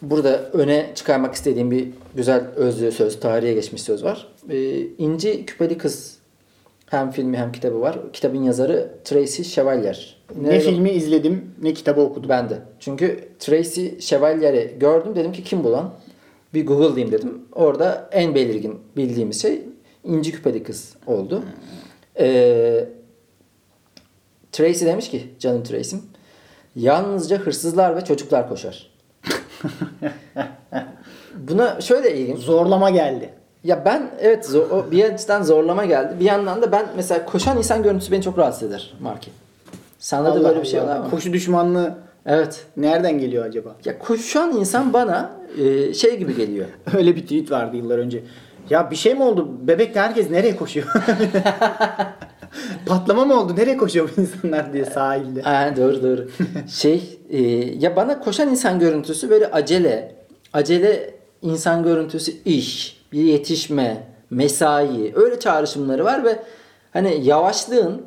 burada 0.01 0.49
öne 0.53 0.91
çıkarmak 0.95 1.33
istediğim 1.35 1.71
bir 1.71 1.87
güzel 2.15 2.45
özlü 2.55 2.91
söz, 2.91 3.19
tarihe 3.19 3.53
geçmiş 3.53 3.81
söz 3.81 4.03
var. 4.03 4.27
E, 4.49 4.81
İnci 4.97 5.45
Küpeli 5.45 5.77
Kız 5.77 6.17
hem 6.85 7.11
filmi 7.11 7.37
hem 7.37 7.51
kitabı 7.51 7.81
var. 7.81 7.99
Kitabın 8.13 8.43
yazarı 8.43 8.91
Tracy 9.03 9.41
Chevalier. 9.41 10.17
Ne 10.41 10.49
Nerede- 10.49 10.59
filmi 10.59 10.89
izledim 10.91 11.51
ne 11.61 11.73
kitabı 11.73 12.01
okudum. 12.01 12.29
ben 12.29 12.49
de. 12.49 12.59
Çünkü 12.79 13.29
Tracy 13.39 13.87
Chevalier'i 13.99 14.75
gördüm. 14.79 15.15
Dedim 15.15 15.31
ki 15.31 15.43
kim 15.43 15.63
bu 15.63 15.71
lan? 15.71 15.93
Bir 16.53 16.65
Google'layayım 16.65 17.11
dedim. 17.11 17.41
Orada 17.53 18.09
en 18.11 18.35
belirgin 18.35 18.79
bildiğimiz 18.97 19.41
şey 19.41 19.61
İnci 20.03 20.31
Küpeli 20.31 20.63
Kız 20.63 20.93
oldu. 21.07 21.43
Ee, 22.19 22.85
Tracy 24.51 24.85
demiş 24.85 25.09
ki 25.09 25.23
canım 25.39 25.63
Tracy'm 25.63 26.01
yalnızca 26.75 27.37
hırsızlar 27.37 27.95
ve 27.95 28.03
çocuklar 28.05 28.49
koşar. 28.49 28.91
Buna 31.35 31.81
şöyle 31.81 32.17
ilginç. 32.17 32.39
Zorlama 32.39 32.89
geldi. 32.89 33.29
Ya 33.63 33.85
ben 33.85 34.09
evet 34.21 34.45
zor, 34.45 34.69
o 34.71 34.91
bir 34.91 35.03
açıdan 35.03 35.43
zorlama 35.43 35.85
geldi. 35.85 36.15
Bir 36.19 36.25
yandan 36.25 36.61
da 36.61 36.71
ben 36.71 36.85
mesela 36.95 37.25
koşan 37.25 37.57
insan 37.57 37.83
görüntüsü 37.83 38.11
beni 38.11 38.21
çok 38.21 38.37
rahatsız 38.37 38.69
eder 38.69 38.93
Marki. 39.01 39.31
Sende 39.99 40.35
de 40.39 40.43
böyle 40.43 40.61
bir 40.61 40.67
şey 40.67 40.81
var 40.81 40.97
mı? 40.99 41.09
Koşu 41.09 41.33
düşmanlığı 41.33 41.95
Evet. 42.25 42.65
nereden 42.77 43.19
geliyor 43.19 43.45
acaba? 43.45 43.75
Ya 43.85 43.99
koşan 43.99 44.51
insan 44.57 44.93
bana 44.93 45.31
e, 45.61 45.93
şey 45.93 46.17
gibi 46.17 46.35
geliyor. 46.35 46.65
Öyle 46.97 47.15
bir 47.15 47.21
tweet 47.21 47.51
vardı 47.51 47.75
yıllar 47.77 47.97
önce. 47.97 48.23
Ya 48.69 48.91
bir 48.91 48.95
şey 48.95 49.15
mi 49.15 49.23
oldu? 49.23 49.49
Bebekte 49.61 49.99
herkes 49.99 50.29
nereye 50.29 50.55
koşuyor? 50.55 50.87
Patlama 52.85 53.25
mı 53.25 53.39
oldu? 53.39 53.55
Nereye 53.55 53.77
koşuyor 53.77 54.09
bu 54.17 54.21
insanlar 54.21 54.73
diye 54.73 54.85
sahilde. 54.85 55.41
Ha, 55.41 55.73
doğru 55.77 56.03
doğru. 56.03 56.27
şey 56.67 57.19
e, 57.29 57.41
ya 57.79 57.95
bana 57.95 58.19
koşan 58.19 58.49
insan 58.49 58.79
görüntüsü 58.79 59.29
böyle 59.29 59.51
acele, 59.51 60.15
acele 60.53 61.13
insan 61.41 61.83
görüntüsü 61.83 62.31
iş, 62.45 63.01
bir 63.11 63.23
yetişme, 63.23 64.07
mesai 64.29 65.13
öyle 65.15 65.39
çağrışımları 65.39 66.05
var 66.05 66.23
ve 66.23 66.39
hani 66.93 67.19
yavaşlığın 67.23 68.01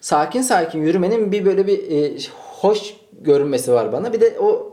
sakin 0.00 0.42
sakin 0.42 0.82
yürümenin 0.82 1.32
bir 1.32 1.44
böyle 1.44 1.66
bir 1.66 1.90
e, 1.90 2.16
hoş 2.60 2.94
görünmesi 3.20 3.72
var 3.72 3.92
bana. 3.92 4.12
Bir 4.12 4.20
de 4.20 4.36
o 4.40 4.67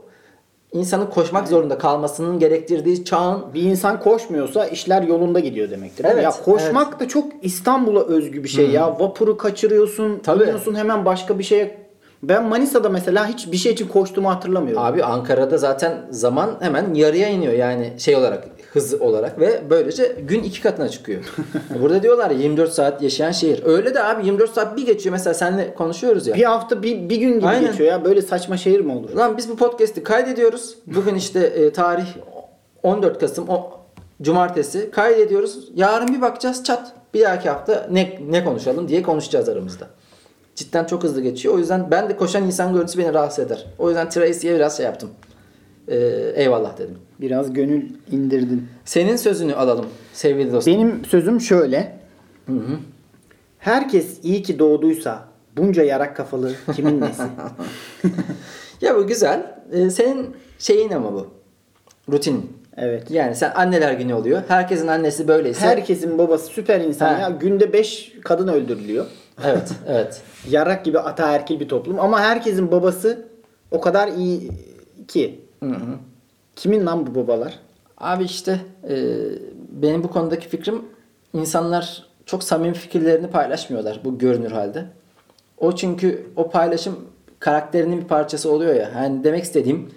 insanın 0.75 1.05
koşmak 1.05 1.47
zorunda 1.47 1.77
kalmasının 1.77 2.39
gerektirdiği 2.39 3.05
çağın 3.05 3.53
Bir 3.53 3.61
insan 3.61 3.99
koşmuyorsa 3.99 4.65
işler 4.65 5.01
yolunda 5.01 5.39
gidiyor 5.39 5.69
demektir. 5.69 6.05
Evet, 6.09 6.23
ya 6.23 6.31
koşmak 6.45 6.99
da 6.99 7.07
çok 7.07 7.25
İstanbul'a 7.41 8.01
özgü 8.01 8.43
bir 8.43 8.49
şey 8.49 8.69
ya. 8.69 8.99
Vapuru 8.99 9.37
kaçırıyorsun, 9.37 10.19
Tabii. 10.23 10.53
hemen 10.75 11.05
başka 11.05 11.39
bir 11.39 11.43
şeye. 11.43 11.85
Ben 12.23 12.43
Manisa'da 12.43 12.89
mesela 12.89 13.27
hiç 13.27 13.51
bir 13.51 13.57
şey 13.57 13.71
için 13.71 13.87
koştuğumu 13.87 14.29
hatırlamıyorum. 14.29 14.83
Abi 14.83 15.03
Ankara'da 15.03 15.57
zaten 15.57 16.07
zaman 16.09 16.49
hemen 16.59 16.93
yarıya 16.93 17.29
iniyor 17.29 17.53
yani 17.53 17.93
şey 17.97 18.15
olarak 18.15 18.47
hız 18.75 19.01
olarak 19.01 19.39
ve 19.39 19.61
böylece 19.69 20.15
gün 20.27 20.43
iki 20.43 20.61
katına 20.61 20.89
çıkıyor. 20.89 21.23
Burada 21.81 22.03
diyorlar 22.03 22.31
ya 22.31 22.37
24 22.37 22.73
saat 22.73 23.01
yaşayan 23.01 23.31
şehir. 23.31 23.61
Öyle 23.65 23.93
de 23.93 24.03
abi 24.03 24.25
24 24.25 24.53
saat 24.53 24.77
bir 24.77 24.85
geçiyor 24.85 25.13
mesela 25.13 25.33
seninle 25.33 25.73
konuşuyoruz 25.73 26.27
ya. 26.27 26.35
Bir 26.35 26.43
hafta 26.43 26.83
bir, 26.83 27.09
bir 27.09 27.17
gün 27.17 27.33
gibi 27.33 27.47
Aynen. 27.47 27.71
geçiyor 27.71 27.89
ya. 27.89 28.05
Böyle 28.05 28.21
saçma 28.21 28.57
şehir 28.57 28.79
mi 28.79 28.91
olur? 28.91 29.09
Lan 29.09 29.37
biz 29.37 29.49
bu 29.49 29.55
podcast'i 29.55 30.03
kaydediyoruz. 30.03 30.75
Bugün 30.87 31.15
işte 31.15 31.39
e, 31.39 31.73
tarih 31.73 32.07
14 32.83 33.19
Kasım 33.19 33.49
o 33.49 33.71
cumartesi 34.21 34.91
kaydediyoruz. 34.91 35.69
Yarın 35.75 36.07
bir 36.07 36.21
bakacağız 36.21 36.63
çat. 36.63 36.91
Bir 37.13 37.21
dahaki 37.21 37.49
hafta 37.49 37.87
ne 37.91 38.19
ne 38.29 38.43
konuşalım 38.43 38.87
diye 38.87 39.01
konuşacağız 39.01 39.49
aramızda. 39.49 39.87
Cidden 40.55 40.85
çok 40.85 41.03
hızlı 41.03 41.21
geçiyor. 41.21 41.55
O 41.55 41.57
yüzden 41.57 41.91
ben 41.91 42.09
de 42.09 42.17
koşan 42.17 42.43
insan 42.43 42.73
görüntüsü 42.73 42.99
beni 42.99 43.13
rahatsız 43.13 43.45
eder. 43.45 43.65
O 43.79 43.87
yüzden 43.89 44.09
Tracy'ye 44.09 44.55
biraz 44.55 44.77
şey 44.77 44.85
yaptım. 44.85 45.09
Ee, 45.87 46.31
eyvallah 46.35 46.77
dedim. 46.77 46.97
Biraz 47.21 47.53
gönül 47.53 47.83
indirdin. 48.11 48.67
Senin 48.85 49.15
sözünü 49.15 49.55
alalım 49.55 49.85
sevgili 50.13 50.51
dostum. 50.53 50.73
Benim 50.73 51.05
sözüm 51.05 51.41
şöyle. 51.41 51.97
Herkes 53.59 54.19
iyi 54.23 54.43
ki 54.43 54.59
doğduysa 54.59 55.23
bunca 55.57 55.83
yarak 55.83 56.15
kafalı 56.15 56.51
kimin 56.75 57.01
nesi? 57.01 57.23
Ya 58.81 58.95
bu 58.95 59.07
güzel. 59.07 59.55
Ee, 59.71 59.89
senin 59.89 60.35
şeyin 60.59 60.91
ama 60.91 61.13
bu. 61.13 61.27
Rutin. 62.11 62.51
Evet. 62.77 63.11
Yani 63.11 63.35
sen 63.35 63.51
anneler 63.55 63.93
günü 63.93 64.13
oluyor. 64.13 64.41
Herkesin 64.47 64.87
annesi 64.87 65.27
böyleyse. 65.27 65.59
Herkesin 65.59 66.17
babası 66.17 66.45
süper 66.47 66.81
insan 66.81 67.13
Ha. 67.13 67.19
ya. 67.21 67.29
Günde 67.29 67.73
5 67.73 68.13
kadın 68.23 68.47
öldürülüyor. 68.47 69.05
Evet, 69.45 69.71
evet. 69.87 70.21
Yarak 70.49 70.85
gibi 70.85 70.99
ataerkil 70.99 71.59
bir 71.59 71.69
toplum 71.69 71.99
ama 71.99 72.19
herkesin 72.21 72.71
babası 72.71 73.25
o 73.71 73.81
kadar 73.81 74.07
iyi 74.07 74.51
ki. 75.07 75.41
Hı 75.63 75.69
hı. 75.69 75.95
Kimin 76.55 76.85
lan 76.85 77.07
bu 77.07 77.15
babalar? 77.15 77.59
Abi 77.97 78.23
işte 78.23 78.59
e, 78.89 78.95
benim 79.69 80.03
bu 80.03 80.11
konudaki 80.11 80.47
fikrim 80.47 80.81
insanlar 81.33 82.05
çok 82.25 82.43
samimi 82.43 82.73
fikirlerini 82.73 83.27
paylaşmıyorlar 83.27 83.99
bu 84.05 84.17
görünür 84.17 84.51
halde. 84.51 84.85
O 85.57 85.75
çünkü 85.75 86.27
o 86.35 86.49
paylaşım 86.49 86.95
karakterinin 87.39 88.01
bir 88.01 88.07
parçası 88.07 88.51
oluyor 88.51 88.75
ya. 88.75 88.91
Yani 88.95 89.23
demek 89.23 89.43
istediğim 89.43 89.89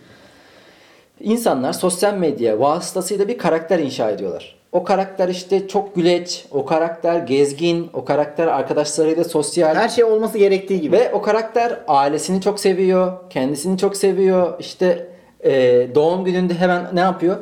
insanlar 1.20 1.72
sosyal 1.72 2.14
medya 2.14 2.60
vasıtasıyla 2.60 3.28
bir 3.28 3.38
karakter 3.38 3.78
inşa 3.78 4.10
ediyorlar. 4.10 4.58
O 4.72 4.84
karakter 4.84 5.28
işte 5.28 5.68
çok 5.68 5.94
güleç, 5.94 6.46
o 6.50 6.64
karakter 6.64 7.18
gezgin, 7.18 7.90
o 7.92 8.04
karakter 8.04 8.46
arkadaşlarıyla 8.46 9.24
sosyal. 9.24 9.74
Her 9.74 9.88
şey 9.88 10.04
olması 10.04 10.38
gerektiği 10.38 10.80
gibi. 10.80 10.96
Ve 10.96 11.12
o 11.12 11.22
karakter 11.22 11.80
ailesini 11.88 12.40
çok 12.40 12.60
seviyor, 12.60 13.12
kendisini 13.30 13.78
çok 13.78 13.96
seviyor. 13.96 14.60
İşte 14.60 15.08
e, 15.44 15.86
doğum 15.94 16.24
gününde 16.24 16.54
hemen 16.54 16.86
ne 16.92 17.00
yapıyor? 17.00 17.36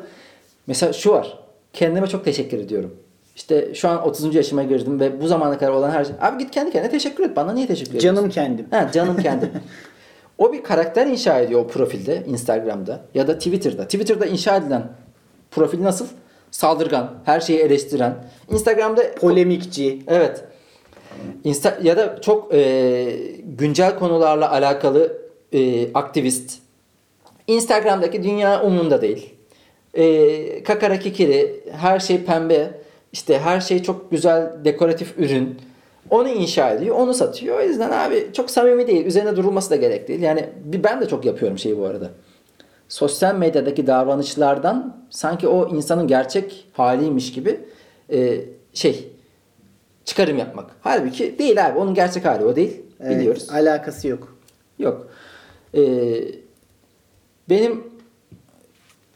Mesela 0.67 0.93
şu 0.93 1.11
var. 1.11 1.39
Kendime 1.73 2.07
çok 2.07 2.25
teşekkür 2.25 2.59
ediyorum. 2.59 2.97
İşte 3.37 3.75
şu 3.75 3.89
an 3.89 4.09
30. 4.09 4.35
yaşıma 4.35 4.63
girdim 4.63 5.01
ve 5.01 5.21
bu 5.21 5.29
zamana 5.29 5.59
kadar 5.59 5.73
olan 5.73 5.91
her 5.91 6.05
şey. 6.05 6.15
Abi 6.21 6.39
git 6.39 6.51
kendi 6.51 6.71
kendine 6.71 6.91
teşekkür 6.91 7.25
et. 7.25 7.37
Bana 7.37 7.53
niye 7.53 7.67
teşekkür 7.67 7.95
ediyorsun? 7.95 8.17
Canım 8.17 8.31
kendim. 8.31 8.67
Ha, 8.71 8.91
canım 8.93 9.17
kendim. 9.17 9.51
o 10.39 10.53
bir 10.53 10.63
karakter 10.63 11.07
inşa 11.07 11.39
ediyor 11.39 11.61
o 11.61 11.67
profilde 11.67 12.23
Instagram'da 12.27 13.01
ya 13.15 13.29
da 13.29 13.39
Twitter'da. 13.39 13.85
Twitter'da 13.85 14.27
inşa 14.27 14.57
edilen 14.57 14.83
profil 15.51 15.83
nasıl? 15.83 16.07
Saldırgan, 16.51 17.15
her 17.25 17.41
şeyi 17.41 17.59
eleştiren. 17.59 18.15
Instagram'da 18.51 19.15
Polemikçi. 19.15 20.03
Evet. 20.07 20.45
Insta 21.45 21.79
ya 21.83 21.97
da 21.97 22.21
çok 22.21 22.55
e, 22.55 23.17
güncel 23.45 23.99
konularla 23.99 24.51
alakalı 24.51 25.19
e, 25.53 25.93
aktivist. 25.93 26.59
Instagram'daki 27.47 28.23
dünya 28.23 28.63
umurunda 28.63 29.03
değil. 29.03 29.35
E, 29.95 30.63
kakara 30.63 30.99
kikiri, 30.99 31.61
her 31.73 31.99
şey 31.99 32.25
pembe, 32.25 32.71
işte 33.13 33.39
her 33.39 33.61
şey 33.61 33.83
çok 33.83 34.11
güzel 34.11 34.53
dekoratif 34.65 35.19
ürün. 35.19 35.61
Onu 36.11 36.29
inşa 36.29 36.71
ediyor, 36.71 36.97
onu 36.97 37.15
satıyor. 37.15 37.59
O 37.59 37.63
yüzden 37.63 37.91
abi 37.91 38.27
çok 38.33 38.51
samimi 38.51 38.87
değil. 38.87 39.07
Üzerine 39.07 39.37
durulması 39.37 39.71
da 39.71 39.77
gerek 39.77 40.09
değil. 40.09 40.23
Yani 40.23 40.45
ben 40.65 41.01
de 41.01 41.09
çok 41.09 41.25
yapıyorum 41.25 41.59
şeyi 41.59 41.79
bu 41.79 41.85
arada. 41.85 42.11
Sosyal 42.89 43.35
medyadaki 43.35 43.87
davranışlardan 43.87 44.97
sanki 45.11 45.49
o 45.49 45.77
insanın 45.77 46.07
gerçek 46.09 46.67
haliymiş 46.73 47.33
gibi 47.33 47.61
e, 48.13 48.41
şey 48.75 49.09
çıkarım 50.05 50.39
yapmak. 50.39 50.71
Halbuki 50.81 51.39
değil 51.39 51.67
abi. 51.67 51.79
Onun 51.79 51.95
gerçek 51.95 52.25
hali 52.25 52.45
o 52.45 52.57
değil. 52.57 52.83
Evet, 53.01 53.19
Biliyoruz. 53.19 53.49
Alakası 53.53 54.09
yok. 54.09 54.37
Yok. 54.79 55.09
Ee, 55.75 55.81
benim 57.49 57.85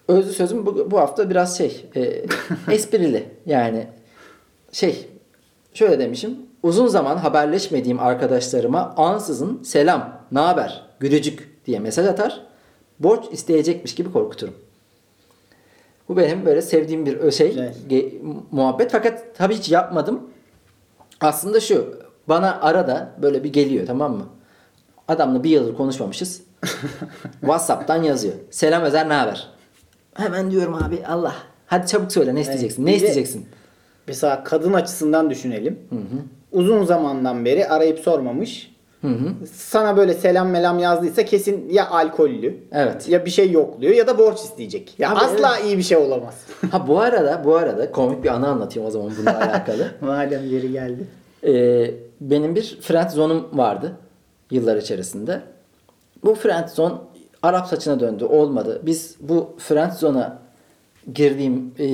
özlü 0.09 0.33
sözüm 0.33 0.67
bu, 0.67 0.91
bu 0.91 0.99
hafta 0.99 1.31
biraz 1.31 1.59
şey 1.59 1.87
e, 1.97 2.25
esprili. 2.73 3.29
Yani 3.47 3.87
şey 4.73 5.09
şöyle 5.75 5.99
demişim. 5.99 6.37
Uzun 6.63 6.87
zaman 6.87 7.17
haberleşmediğim 7.17 8.01
arkadaşlarıma 8.01 8.95
ansızın 8.97 9.63
selam, 9.63 10.21
ne 10.33 10.39
haber, 10.39 10.87
gülücük 11.01 11.67
diye 11.67 11.79
mesaj 11.79 12.07
atar. 12.07 12.47
Borç 12.99 13.25
isteyecekmiş 13.33 13.95
gibi 13.95 14.13
korkuturum. 14.13 14.55
Bu 16.09 16.17
benim 16.17 16.47
böyle 16.47 16.63
sevdiğim 16.63 17.07
bir 17.07 17.31
şey, 17.31 17.51
ge- 17.89 18.19
muhabbet. 18.51 18.93
Fakat 18.93 19.25
tabii 19.37 19.55
hiç 19.55 19.71
yapmadım. 19.71 20.21
Aslında 21.21 21.61
şu, 21.61 21.99
bana 22.29 22.61
arada 22.61 23.13
böyle 23.23 23.45
bir 23.45 23.53
geliyor 23.53 23.87
tamam 23.87 24.17
mı? 24.17 24.27
Adamla 25.09 25.45
bir 25.45 25.51
yıldır 25.51 25.75
konuşmamışız. 25.75 26.43
WhatsApp'tan 27.41 28.03
yazıyor. 28.03 28.35
Selam 28.51 28.83
Özer 28.83 29.09
ne 29.09 29.13
haber? 29.13 29.49
Hemen 30.15 30.51
diyorum 30.51 30.75
abi 30.75 31.03
Allah. 31.07 31.35
Hadi 31.67 31.87
çabuk 31.87 32.13
söyle 32.13 32.35
ne 32.35 32.41
isteyeceksin? 32.41 32.83
Ne 32.83 32.87
Bir 32.87 32.93
de- 32.93 32.97
isteyeceksin? 32.97 33.47
Mesela 34.07 34.45
kadın 34.45 34.73
açısından 34.73 35.31
düşünelim. 35.31 35.79
Uzun 36.53 36.85
zamandan 36.85 37.45
beri 37.45 37.69
arayıp 37.69 37.99
sormamış. 37.99 38.71
Hı 39.01 39.07
hı. 39.09 39.47
Sana 39.53 39.97
böyle 39.97 40.15
selam 40.15 40.49
melam 40.49 40.79
yazdıysa 40.79 41.25
kesin 41.25 41.69
ya 41.71 41.91
alkollü. 41.91 42.57
Evet. 42.73 43.09
Ya 43.09 43.25
bir 43.25 43.31
şey 43.31 43.51
yokluyor 43.51 43.95
ya 43.95 44.07
da 44.07 44.19
borç 44.19 44.39
isteyecek. 44.41 44.95
Ya 44.99 45.11
Abi 45.11 45.19
asla 45.21 45.59
iyi 45.59 45.79
bir 45.79 45.83
şey 45.83 45.97
olamaz. 45.99 46.35
Ha 46.71 46.89
bu 46.89 47.01
arada 47.01 47.43
bu 47.45 47.57
arada 47.57 47.93
komik 47.93 48.25
bir 48.25 48.29
anı 48.29 48.49
anlatayım 48.49 48.89
o 48.89 48.91
zaman 48.91 49.13
bununla 49.19 49.39
alakalı. 49.39 49.91
Madem 50.01 50.47
yeri 50.51 50.73
geldi. 50.73 51.07
Ee, 51.47 51.91
benim 52.21 52.55
bir 52.55 52.79
friend 52.81 53.11
zone'um 53.11 53.49
vardı 53.53 53.93
yıllar 54.51 54.77
içerisinde. 54.77 55.41
Bu 56.25 56.35
friend 56.35 56.69
zone 56.69 56.95
Arap 57.43 57.67
saçına 57.67 58.01
döndü. 58.01 58.25
Olmadı. 58.25 58.81
Biz 58.83 59.17
bu 59.21 59.57
friend 59.59 59.93
zone'a 59.93 60.39
girdiğim 61.15 61.75
e, 61.79 61.87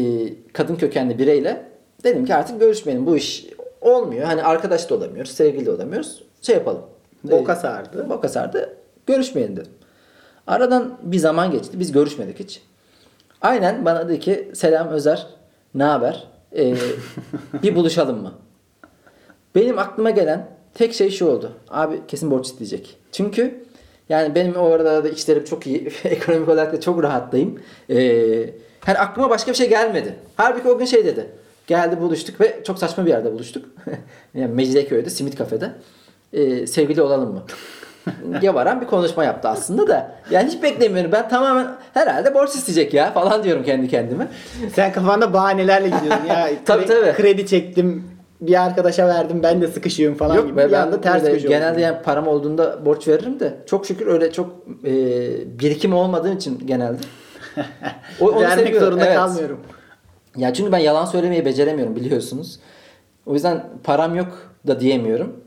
kadın 0.52 0.76
kökenli 0.76 1.18
bireyle 1.18 1.66
dedim 2.04 2.24
ki 2.24 2.34
artık 2.34 2.60
görüşmeyelim. 2.60 3.06
Bu 3.06 3.16
iş 3.16 3.46
olmuyor. 3.80 4.24
Hani 4.24 4.42
arkadaş 4.42 4.90
da 4.90 4.94
olamıyoruz, 4.94 5.30
sevgili 5.30 5.66
de 5.66 5.70
olamıyoruz. 5.70 6.22
Şey 6.42 6.54
yapalım. 6.54 6.82
Boka 7.24 7.52
Ee, 7.52 7.56
sardı. 7.56 8.10
Boka 8.10 8.28
sardı. 8.28 8.76
Görüşmeyelim 9.06 9.56
dedim. 9.56 9.72
Aradan 10.46 10.98
bir 11.02 11.18
zaman 11.18 11.50
geçti. 11.50 11.80
Biz 11.80 11.92
görüşmedik 11.92 12.38
hiç. 12.38 12.62
Aynen 13.42 13.84
bana 13.84 14.08
dedi 14.08 14.20
ki 14.20 14.50
selam 14.54 14.88
Özer. 14.88 15.26
Ne 15.74 15.84
haber? 15.84 16.24
Ee, 16.56 16.74
bir 17.62 17.76
buluşalım 17.76 18.22
mı? 18.22 18.32
Benim 19.54 19.78
aklıma 19.78 20.10
gelen 20.10 20.48
tek 20.74 20.94
şey 20.94 21.10
şu 21.10 21.26
oldu. 21.26 21.52
Abi 21.70 22.00
kesin 22.08 22.30
borç 22.30 22.46
isteyecek. 22.46 22.96
Çünkü 23.12 23.65
yani 24.08 24.34
benim 24.34 24.56
o 24.56 24.70
arada 24.70 25.04
da 25.04 25.08
işlerim 25.08 25.44
çok 25.44 25.66
iyi. 25.66 25.92
Ekonomik 26.04 26.48
olarak 26.48 26.72
da 26.72 26.80
çok 26.80 27.02
rahatlayayım. 27.02 27.60
Ee, 27.90 28.50
hani 28.80 28.98
aklıma 28.98 29.30
başka 29.30 29.50
bir 29.50 29.56
şey 29.56 29.68
gelmedi. 29.68 30.14
Halbuki 30.36 30.68
o 30.68 30.78
gün 30.78 30.84
şey 30.84 31.04
dedi. 31.04 31.26
Geldi 31.66 32.00
buluştuk 32.00 32.40
ve 32.40 32.60
çok 32.64 32.78
saçma 32.78 33.06
bir 33.06 33.10
yerde 33.10 33.32
buluştuk. 33.32 33.64
yani 34.34 34.54
Mecidiyeköy'de, 34.54 35.10
Simit 35.10 35.36
Kafe'de. 35.38 35.70
Ee, 36.32 36.66
sevgili 36.66 37.02
olalım 37.02 37.32
mı? 37.32 37.42
Yavaran 38.42 38.80
bir 38.80 38.86
konuşma 38.86 39.24
yaptı 39.24 39.48
aslında 39.48 39.88
da. 39.88 40.10
Yani 40.30 40.50
hiç 40.50 40.62
beklemiyorum. 40.62 41.12
Ben 41.12 41.28
tamamen 41.28 41.68
herhalde 41.94 42.34
borç 42.34 42.54
isteyecek 42.54 42.94
ya 42.94 43.12
falan 43.12 43.44
diyorum 43.44 43.64
kendi 43.64 43.88
kendime. 43.88 44.28
Sen 44.74 44.92
kafanda 44.92 45.32
bahanelerle 45.32 45.88
gidiyorsun 45.88 46.26
ya. 46.26 46.50
Tabii, 46.64 46.86
tabii. 46.86 47.12
Kredi 47.12 47.46
çektim. 47.46 48.15
Bir 48.40 48.64
arkadaşa 48.64 49.08
verdim 49.08 49.42
ben 49.42 49.62
de 49.62 49.68
sıkışıyorum 49.68 50.18
falan 50.18 50.34
Yok 50.34 50.46
gibi. 50.46 50.56
be 50.56 50.66
bir 50.66 50.72
ben 50.72 50.80
anda 50.82 51.00
ters 51.00 51.22
köşe 51.24 51.48
genelde 51.48 51.70
oldum. 51.70 51.82
yani 51.82 52.02
param 52.02 52.28
olduğunda 52.28 52.84
borç 52.86 53.08
veririm 53.08 53.40
de 53.40 53.54
çok 53.66 53.86
şükür 53.86 54.06
öyle 54.06 54.32
çok 54.32 54.50
e, 54.84 54.92
birikim 55.60 55.94
olmadığım 55.94 56.36
için 56.36 56.66
genelde. 56.66 56.98
O- 58.20 58.28
onu 58.30 58.40
Vermek 58.40 58.58
seviyorum, 58.66 58.86
zorunda 58.88 59.06
evet. 59.06 59.16
kalmıyorum. 59.16 59.60
Ya 60.36 60.54
çünkü 60.54 60.72
ben 60.72 60.78
yalan 60.78 61.04
söylemeyi 61.04 61.44
beceremiyorum 61.44 61.96
biliyorsunuz. 61.96 62.60
O 63.26 63.34
yüzden 63.34 63.64
param 63.84 64.14
yok 64.16 64.28
da 64.66 64.80
diyemiyorum. 64.80 65.40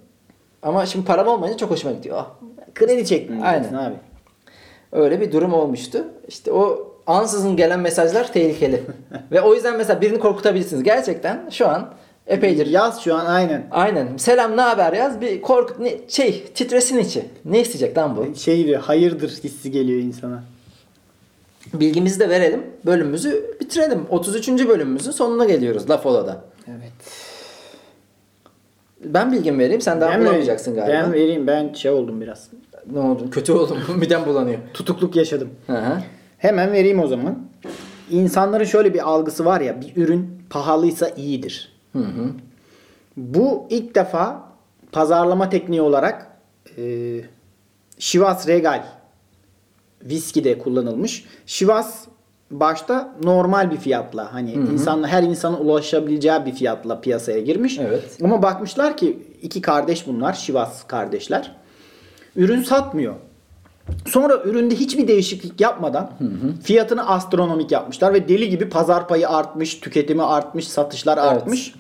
Ama 0.64 0.86
şimdi 0.86 1.06
param 1.06 1.28
olmayınca 1.28 1.58
çok 1.58 1.72
hoşuma 1.72 1.94
gidiyor. 1.94 2.18
Ah, 2.18 2.28
Kredi 2.76 3.06
çektim 3.06 3.40
Aynen. 3.44 3.74
abi. 3.74 3.96
Öyle 4.92 5.22
bir 5.22 5.32
durum 5.32 5.54
olmuştu. 5.54 6.04
İşte 6.28 6.52
o 6.52 6.88
ansızın 7.08 7.56
gelen 7.56 7.80
mesajlar 7.80 8.34
tehlikeli. 8.34 8.84
Ve 9.32 9.42
o 9.42 9.54
yüzden 9.54 9.78
mesela 9.78 10.02
birini 10.02 10.20
korkutabilirsiniz. 10.20 10.84
Gerçekten 10.84 11.50
şu 11.50 11.68
an 11.68 11.94
epeydir 12.30 12.68
Yaz 12.68 13.02
şu 13.02 13.16
an 13.16 13.26
aynen. 13.26 13.68
Aynen. 13.72 14.18
Selam 14.18 14.58
ne 14.58 14.62
haber 14.62 14.94
yaz. 14.94 15.22
Bir 15.22 15.42
korku 15.42 15.84
ne, 15.84 15.98
şey 16.08 16.44
titresin 16.56 16.98
içi. 16.98 17.26
Ne 17.46 17.62
isteyecek 17.62 17.98
lan 17.98 18.18
bu? 18.18 18.36
Şey 18.36 18.66
diyor 18.66 18.82
hayırdır 18.82 19.30
hissi 19.30 19.72
geliyor 19.72 20.00
insana. 20.00 20.44
Bilgimizi 21.74 22.20
de 22.20 22.30
verelim. 22.30 22.64
Bölümümüzü 22.86 23.58
bitirelim. 23.62 24.06
33. 24.10 24.50
bölümümüzün 24.50 25.12
sonuna 25.12 25.46
geliyoruz 25.46 25.90
La 25.90 25.98
Follow'da. 25.98 26.42
Evet. 26.68 26.92
Ben 29.06 29.32
bilgimi 29.32 29.60
vereyim. 29.60 29.82
Sen 29.82 30.02
daha 30.02 30.12
Ben 30.12 30.22
bulamayacaksın 30.22 30.76
galiba. 30.76 30.94
Ben 30.94 31.14
vereyim 31.14 31.48
ben 31.48 31.74
şey 31.74 31.92
oldum 31.92 32.22
biraz. 32.22 32.50
Ne 32.92 33.00
oldu? 33.00 33.30
Kötü 33.30 33.54
oldum. 33.54 33.78
Midem 33.98 34.26
bulanıyor. 34.26 34.60
Tutukluk 34.74 35.16
yaşadım. 35.16 35.50
Hı 35.68 35.78
hı. 35.78 35.98
Hemen 36.38 36.72
vereyim 36.72 37.00
o 37.00 37.08
zaman. 37.08 37.40
İnsanların 38.12 38.64
şöyle 38.64 38.94
bir 38.94 39.10
algısı 39.10 39.46
var 39.46 39.62
ya 39.62 39.82
bir 39.82 40.04
ürün 40.04 40.30
pahalıysa 40.50 41.10
iyidir. 41.10 41.79
Hı 41.94 42.00
hı. 42.00 42.32
Bu 43.18 43.68
ilk 43.70 43.96
defa 43.96 44.50
pazarlama 44.92 45.50
tekniği 45.50 45.82
olarak 45.82 46.28
e, 46.78 47.16
Chivas 47.98 48.48
Regal 48.48 48.84
viskide 50.04 50.60
kullanılmış. 50.60 51.26
Chivas 51.46 52.08
başta 52.52 53.16
normal 53.24 53.72
bir 53.72 53.78
fiyatla 53.78 54.34
hani 54.34 54.52
insanla 54.52 55.08
her 55.08 55.24
insana 55.24 55.58
ulaşabileceği 55.58 56.46
bir 56.46 56.52
fiyatla 56.52 57.02
piyasaya 57.02 57.40
girmiş. 57.40 57.80
Evet. 57.80 58.18
Ama 58.24 58.42
bakmışlar 58.42 58.98
ki 58.98 59.28
iki 59.42 59.62
kardeş 59.62 60.08
bunlar 60.08 60.36
Chivas 60.36 60.88
kardeşler. 60.88 61.56
Ürün 62.36 62.64
satmıyor. 62.64 63.16
Sonra 64.08 64.42
üründe 64.44 64.76
hiçbir 64.76 65.08
değişiklik 65.08 65.62
yapmadan 65.62 66.12
fiyatını 66.64 67.10
astronomik 67.10 67.72
yapmışlar 67.72 68.14
ve 68.14 68.28
deli 68.30 68.50
gibi 68.50 68.70
pazar 68.70 69.08
payı 69.08 69.30
artmış, 69.30 69.80
tüketimi 69.80 70.24
artmış, 70.24 70.68
satışlar 70.68 71.18
Evet. 71.18 71.28
artmış. 71.28 71.76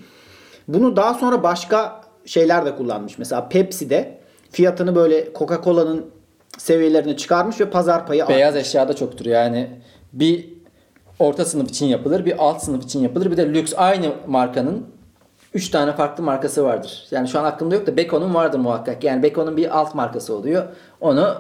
Bunu 0.68 0.95
daha 0.95 1.14
sonra 1.14 1.43
başka 1.43 2.01
şeyler 2.26 2.66
de 2.66 2.76
kullanmış. 2.76 3.18
Mesela 3.18 3.49
Pepsi 3.49 3.89
de 3.89 4.18
fiyatını 4.51 4.95
böyle 4.95 5.34
Coca-Cola'nın 5.34 6.05
seviyelerine 6.57 7.18
çıkarmış 7.18 7.62
ve 7.62 7.70
pazar 7.70 8.07
payı 8.07 8.24
artmış. 8.24 8.38
Beyaz 8.38 8.55
eşyada 8.55 8.95
çoktur. 8.95 9.26
Yani 9.26 9.70
bir 10.14 10.49
orta 11.20 11.45
sınıf 11.45 11.70
için 11.70 11.86
yapılır, 11.86 12.26
bir 12.26 12.36
alt 12.38 12.64
sınıf 12.64 12.84
için 12.84 12.99
yapılır. 12.99 13.32
Bir 13.32 13.38
de 13.38 13.53
lüks 13.53 13.74
aynı 13.78 14.12
markanın 14.28 14.86
3 15.53 15.70
tane 15.70 15.93
farklı 15.95 16.24
markası 16.24 16.64
vardır. 16.64 17.07
Yani 17.12 17.28
şu 17.28 17.39
an 17.39 17.43
aklımda 17.43 17.76
yok 17.76 17.88
da 17.88 17.97
Beko'nun 17.97 18.34
vardır 18.34 18.60
muhakkak. 18.60 19.03
Yani 19.03 19.24
Beko'nun 19.24 19.57
bir 19.57 19.80
alt 19.80 19.95
markası 19.95 20.34
oluyor. 20.34 20.66
Onu 21.01 21.36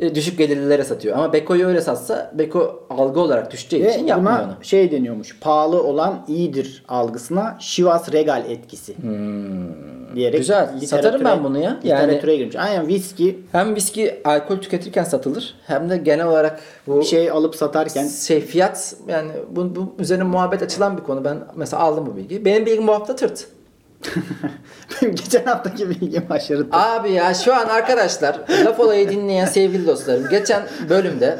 düşük 0.00 0.38
gelirlilere 0.38 0.84
satıyor. 0.84 1.16
Ama 1.16 1.32
Beko'yu 1.32 1.66
öyle 1.66 1.80
satsa 1.80 2.32
Beko 2.34 2.86
algı 2.90 3.20
olarak 3.20 3.50
düşeceği 3.52 3.88
için 3.90 4.04
Ve 4.04 4.10
yapmıyor 4.10 4.38
buna 4.38 4.44
onu. 4.44 4.64
şey 4.64 4.90
deniyormuş. 4.90 5.40
Pahalı 5.40 5.82
olan 5.82 6.24
iyidir 6.28 6.84
algısına 6.88 7.56
Chivas 7.60 8.12
Regal 8.12 8.44
etkisi. 8.50 8.94
Diyerek 10.14 10.34
Hmm. 10.34 10.38
Güzel. 10.40 10.80
Satarım 10.86 11.24
ben 11.24 11.44
bunu 11.44 11.58
ya. 11.58 11.80
Yani- 11.84 12.02
Literatüre 12.06 12.36
girmiş. 12.36 12.56
Aynen 12.56 12.88
viski 12.88 13.38
Hem 13.52 13.74
viski 13.74 14.20
alkol 14.24 14.56
tüketirken 14.58 15.04
satılır 15.04 15.54
hem 15.66 15.90
de 15.90 15.96
genel 15.96 16.26
olarak 16.26 16.60
bu 16.86 17.00
bir 17.00 17.04
şey 17.04 17.30
alıp 17.30 17.54
satarken 17.56 18.08
şey 18.08 18.40
fiyat 18.40 18.94
yani 19.08 19.30
bu, 19.50 19.76
bu 19.76 19.94
üzerine 19.98 20.24
muhabbet 20.24 20.62
açılan 20.62 20.96
bir 20.98 21.02
konu. 21.02 21.24
Ben 21.24 21.36
mesela 21.56 21.82
aldım 21.82 22.06
bu 22.06 22.16
bilgiyi. 22.16 22.44
Benim 22.44 22.66
bilgim 22.66 22.86
bu 22.86 22.92
hafta 22.92 23.16
tırt. 23.16 23.46
Benim 25.02 25.14
geçen 25.14 25.44
haftaki 25.44 25.90
bilgim 25.90 26.24
aşırı 26.30 26.66
Abi 26.72 27.12
ya 27.12 27.34
şu 27.34 27.54
an 27.54 27.66
arkadaşlar 27.66 28.40
laf 28.64 28.80
olayı 28.80 29.10
dinleyen 29.10 29.46
sevgili 29.46 29.86
dostlarım 29.86 30.28
geçen 30.28 30.62
bölümde 30.88 31.38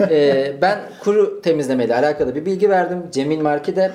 e, 0.00 0.52
ben 0.62 0.78
kuru 1.00 1.42
temizlemeyle 1.42 1.96
alakalı 1.96 2.34
bir 2.34 2.46
bilgi 2.46 2.70
verdim. 2.70 3.02
Cemil 3.12 3.40
Marki'de 3.40 3.92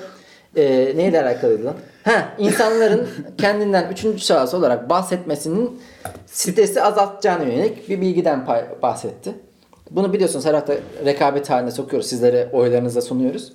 e, 0.56 0.92
neyle 0.96 1.22
alakalıydı 1.22 1.64
lan? 1.64 1.74
Ha, 2.04 2.28
insanların 2.38 3.08
kendinden 3.38 3.92
üçüncü 3.92 4.24
şahıs 4.24 4.54
olarak 4.54 4.90
bahsetmesinin 4.90 5.80
stresi 6.26 6.82
azaltacağına 6.82 7.44
yönelik 7.44 7.88
bir 7.88 8.00
bilgiden 8.00 8.46
bahsetti. 8.82 9.34
Bunu 9.90 10.12
biliyorsunuz 10.12 10.46
her 10.46 10.54
hafta 10.54 10.74
rekabet 11.04 11.50
haline 11.50 11.70
sokuyoruz. 11.70 12.08
Sizlere 12.08 12.48
oylarınızla 12.52 13.00
sunuyoruz. 13.00 13.52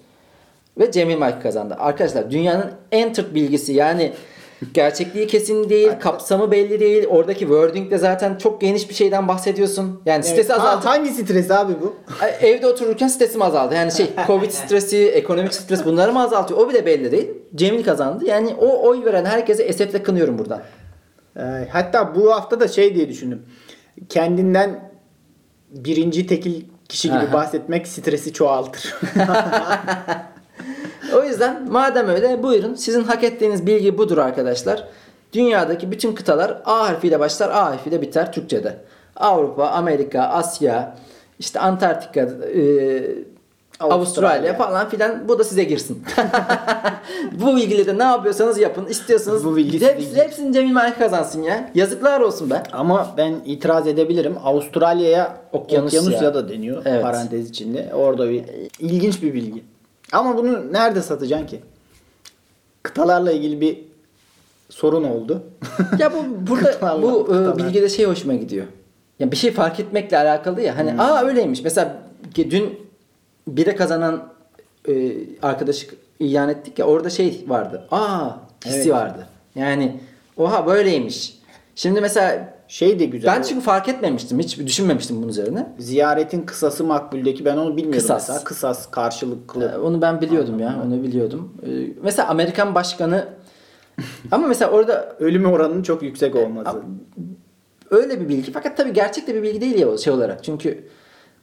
Ve 0.80 0.92
Cemil 0.92 1.18
Marki 1.18 1.44
kazandı. 1.44 1.76
Arkadaşlar 1.80 2.32
dünyanın 2.32 2.72
en 2.92 3.14
tırt 3.14 3.36
bilgisi 3.36 3.74
yani 3.74 4.14
gerçekliği 4.74 5.28
kesin 5.28 5.70
değil, 5.70 5.92
kapsamı 6.00 6.52
belli 6.52 6.80
değil. 6.80 7.06
Oradaki 7.08 7.40
wording 7.40 7.92
de 7.92 7.98
zaten 7.98 8.38
çok 8.38 8.62
geniş 8.62 8.90
bir 8.90 8.94
şeyden 8.94 9.28
bahsediyorsun. 9.28 10.02
Yani 10.06 10.24
stresi 10.24 10.52
Evet. 10.52 10.62
Ha, 10.62 10.86
hangi 10.86 11.10
stres 11.10 11.52
abi 11.52 11.74
bu? 11.82 11.96
evde 12.42 12.68
otururken 12.68 13.08
stresim 13.08 13.42
azaldı. 13.42 13.76
Yani 13.76 13.92
şey 13.92 14.10
Covid 14.28 14.52
stresi, 14.52 14.98
ekonomik 14.98 15.54
stres 15.54 15.86
bunları 15.86 16.14
mı 16.14 16.22
azaltıyor? 16.24 16.60
O 16.60 16.70
bile 16.70 16.86
belli 16.86 17.12
değil. 17.12 17.32
Cemil 17.56 17.84
kazandı. 17.84 18.26
Yani 18.26 18.56
o 18.60 18.88
oy 18.88 19.06
veren 19.06 19.26
herkese 19.26 19.64
esefle 19.64 20.04
kınıyorum 20.04 20.38
buradan. 20.38 20.62
Ee, 21.38 21.42
hatta 21.72 22.16
bu 22.16 22.34
hafta 22.34 22.60
da 22.60 22.68
şey 22.68 22.96
diye 22.96 23.10
düşündüm. 23.10 23.46
Kendinden 24.10 24.92
birinci 25.72 26.28
tekil 26.28 26.64
kişi 26.90 27.08
gibi 27.08 27.18
Aha. 27.18 27.34
bahsetmek 27.34 27.88
stresi 27.88 28.34
çoğaltır. 28.34 28.96
O 31.16 31.24
yüzden 31.24 31.72
madem 31.72 32.10
öyle 32.10 32.44
buyurun 32.44 32.76
sizin 32.76 33.04
hak 33.04 33.24
ettiğiniz 33.24 33.68
bilgi 33.68 33.98
budur 33.98 34.18
arkadaşlar. 34.18 34.88
Dünyadaki 35.34 35.92
bütün 35.92 36.16
kıtalar 36.16 36.62
A 36.66 36.90
harfiyle 36.90 37.20
başlar 37.20 37.50
A 37.50 37.66
harfiyle 37.66 38.02
biter 38.02 38.32
Türkçe'de. 38.34 38.78
Avrupa, 39.16 39.68
Amerika, 39.68 40.22
Asya, 40.22 40.96
işte 41.40 41.60
Antarktika, 41.60 42.20
e, 42.22 42.26
Avustralya. 43.80 43.96
Avustralya. 43.96 44.54
falan 44.58 44.90
filan 44.90 45.30
bu 45.30 45.40
da 45.40 45.44
size 45.44 45.64
girsin. 45.64 46.04
bu 47.32 47.56
bilgiyle 47.56 47.86
de 47.86 47.98
ne 47.98 48.04
yapıyorsanız 48.04 48.58
yapın. 48.60 48.86
İstiyorsanız 48.86 49.46
Bu 49.46 49.56
bilgi 49.56 49.86
hepsi, 49.86 50.16
hepsini 50.16 50.54
Cemil 50.54 50.72
Malik 50.72 51.00
kazansın 51.00 51.44
ya. 51.44 51.70
Yazıklar 51.76 52.20
olsun 52.22 52.50
be. 52.50 52.64
Ama 52.72 53.14
ben 53.18 53.36
itiraz 53.46 53.88
edebilirim. 53.88 54.36
Avustralya'ya 54.44 55.38
Okyanusya. 55.54 56.02
Okyanusya 56.02 56.34
da 56.34 56.50
deniyor 56.50 56.82
Evet. 56.86 57.02
parantez 57.02 57.50
içinde. 57.50 57.90
Orada 57.94 58.30
bir 58.30 58.44
ilginç 58.80 59.24
bir 59.24 59.34
bilgi. 59.34 59.64
Ama 60.12 60.38
bunu 60.38 60.74
nerede 60.74 61.02
satacaksın 61.02 61.48
ki? 61.48 61.60
Kıtalarla 62.84 63.32
ilgili 63.32 63.62
bir 63.62 63.78
sorun 64.70 65.04
oldu. 65.04 65.44
Ya 66.00 66.14
bu 66.14 66.26
burada 66.48 66.72
Kıtalar, 66.72 67.02
bu 67.02 67.22
e, 67.22 67.26
kıtalar. 67.26 67.58
bilgide 67.58 67.90
şey 67.90 68.06
hoşuma 68.06 68.34
gidiyor. 68.34 68.66
Ya 69.20 69.32
bir 69.32 69.36
şey 69.38 69.52
fark 69.52 69.80
etmekle 69.80 70.18
alakalı 70.18 70.62
ya. 70.62 70.78
Hmm. 70.78 70.88
Hani 70.88 71.02
aa 71.02 71.24
öyleymiş. 71.24 71.64
Mesela 71.64 71.98
dün 72.36 72.80
bire 73.48 73.76
kazanan 73.76 74.24
e, 74.88 74.94
arkadaşı 75.42 75.88
ilan 76.20 76.50
ettik 76.50 76.80
ya 76.80 76.86
orada 76.86 77.10
şey 77.10 77.44
vardı. 77.48 77.88
Aa 77.92 78.30
hissi 78.66 78.78
Evet. 78.78 78.90
vardı. 78.92 79.28
Yani 79.56 80.00
oha 80.38 80.68
böyleymiş. 80.68 81.40
Şimdi 81.76 82.02
mesela 82.02 82.54
Şey 82.70 83.00
de 83.00 83.06
güzel. 83.06 83.36
ben 83.36 83.42
çünkü 83.42 83.62
fark 83.62 83.90
etmemiştim. 83.90 84.40
Hiç 84.40 84.60
düşünmemiştim 84.60 85.18
bunun 85.18 85.28
üzerine. 85.28 85.68
Ziyaretin 85.80 86.42
kısası 86.42 86.84
makbuldeki 86.84 87.46
ben 87.46 87.58
onu 87.58 87.78
bilmiyordum 87.78 87.92
Kısas. 88.00 88.30
mesela. 88.30 88.44
Kısas 88.44 88.92
karşılıklı. 88.92 89.72
Ee, 89.76 89.78
Onu 89.78 90.02
ben 90.02 90.22
biliyordum 90.22 90.60
ya. 90.60 90.80
Onu 90.86 91.04
biliyordum. 91.04 91.54
Ee, 91.66 91.70
Mesela 92.04 92.28
Amerikan 92.30 92.76
başkanı 92.76 93.28
ama 94.32 94.48
mesela 94.48 94.72
orada 94.72 95.16
Ölüm 95.20 95.46
oranının 95.46 95.84
çok 95.84 96.04
yüksek 96.04 96.36
olması. 96.36 96.78
öyle 97.92 98.22
bir 98.22 98.30
bilgi 98.30 98.52
fakat 98.52 98.78
tabii 98.78 98.94
gerçek 98.94 99.28
de 99.28 99.36
bir 99.36 99.44
bilgi 99.44 99.62
değil 99.62 99.80
ya 99.80 99.88
o 99.90 99.98
şey 99.98 100.14
olarak. 100.14 100.44
Çünkü 100.44 100.88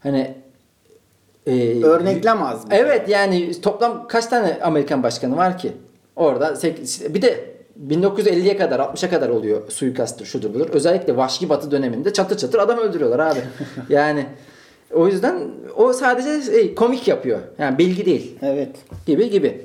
hani 0.01 0.35
e, 1.47 1.85
Örneklem 1.85 2.43
az. 2.43 2.63
mı? 2.65 2.69
Evet 2.73 3.09
yani 3.09 3.61
toplam 3.61 4.09
kaç 4.09 4.27
tane 4.27 4.59
Amerikan 4.63 5.03
başkanı 5.03 5.37
var 5.37 5.59
ki? 5.59 5.73
Orada 6.17 6.55
bir 7.15 7.23
de 7.23 7.56
1950'ye 7.89 8.57
kadar 8.57 8.81
60'a 8.81 9.11
kadar 9.11 9.29
oluyor 9.29 9.71
suikasttır 9.71 10.27
şudur 10.27 10.55
budur. 10.55 10.69
Özellikle 10.73 11.17
Vahşi 11.17 11.49
Batı 11.49 11.71
döneminde 11.71 12.13
çatır 12.13 12.37
çatır 12.37 12.59
adam 12.59 12.79
öldürüyorlar 12.79 13.19
abi. 13.19 13.39
yani 13.89 14.27
o 14.95 15.07
yüzden 15.07 15.37
o 15.77 15.93
sadece 15.93 16.43
şey, 16.53 16.75
komik 16.75 17.09
yapıyor. 17.09 17.39
Yani 17.59 17.79
bilgi 17.79 18.07
değil 18.07 18.39
Evet. 18.43 18.77
gibi 19.07 19.31
gibi. 19.31 19.65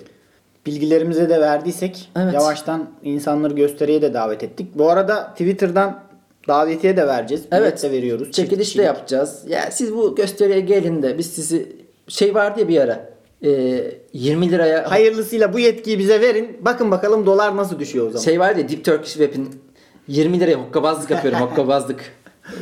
Bilgilerimize 0.66 1.30
de 1.30 1.42
verdiysek 1.42 2.10
Evet. 2.16 2.34
yavaştan 2.34 2.90
insanları 3.04 3.54
gösteriye 3.54 4.02
de 4.02 4.14
davet 4.14 4.44
ettik. 4.44 4.68
Bu 4.76 4.90
arada 4.90 5.32
Twitter'dan 5.32 6.00
davetiye 6.48 6.98
de 6.98 7.08
vereceğiz. 7.08 7.46
Bilet 7.52 7.62
Evet. 7.62 7.84
de 7.84 7.92
veriyoruz. 7.92 8.32
Çekiliş 8.32 8.78
de 8.78 8.82
yapacağız. 8.82 9.44
Ya 9.48 9.72
siz 9.72 9.94
bu 9.94 10.16
gösteriye 10.16 10.60
gelin 10.60 11.04
de 11.04 11.18
biz 11.18 11.26
sizi 11.26 11.76
şey 12.08 12.36
vardı 12.36 12.60
ya 12.60 12.68
bir 12.68 12.82
ara. 12.82 13.11
E, 13.44 13.82
20 14.14 14.52
liraya 14.52 14.92
Hayırlısıyla 14.92 15.54
bu 15.54 15.60
yetkiyi 15.60 16.00
bize 16.00 16.22
verin. 16.22 16.58
Bakın 16.62 16.92
bakalım 16.92 17.26
dolar 17.26 17.58
nasıl 17.58 17.80
düşüyor 17.80 18.08
o 18.08 18.10
zaman. 18.10 18.24
şey 18.24 18.40
vardı 18.40 18.60
ya 18.60 18.70
Deep 18.70 18.86
Turkish 18.86 19.14
Web'in 19.14 19.62
20 20.08 20.40
liraya 20.40 20.56
hokkabazlık 20.56 21.12
yapıyorum 21.12 21.40
hokkabazlık. 21.50 22.00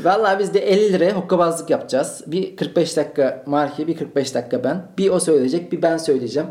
Vallahi 0.03 0.39
biz 0.39 0.53
de 0.53 0.59
50 0.59 0.93
liraya 0.93 1.11
hokkabazlık 1.11 1.69
yapacağız. 1.69 2.23
Bir 2.27 2.55
45 2.55 2.97
dakika 2.97 3.43
Marki, 3.45 3.87
bir 3.87 3.97
45 3.97 4.35
dakika 4.35 4.63
ben. 4.63 4.87
Bir 4.97 5.09
o 5.09 5.19
söyleyecek, 5.19 5.71
bir 5.71 5.81
ben 5.81 5.97
söyleyeceğim. 5.97 6.49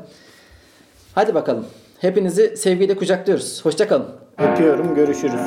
Hadi 1.15 1.35
bakalım. 1.35 1.67
Hepinizi 1.99 2.57
sevgiyle 2.57 2.97
kucaklıyoruz. 2.97 3.65
Hoşçakalın. 3.65 4.07
Öpüyorum. 4.39 4.95
Görüşürüz. 4.95 5.41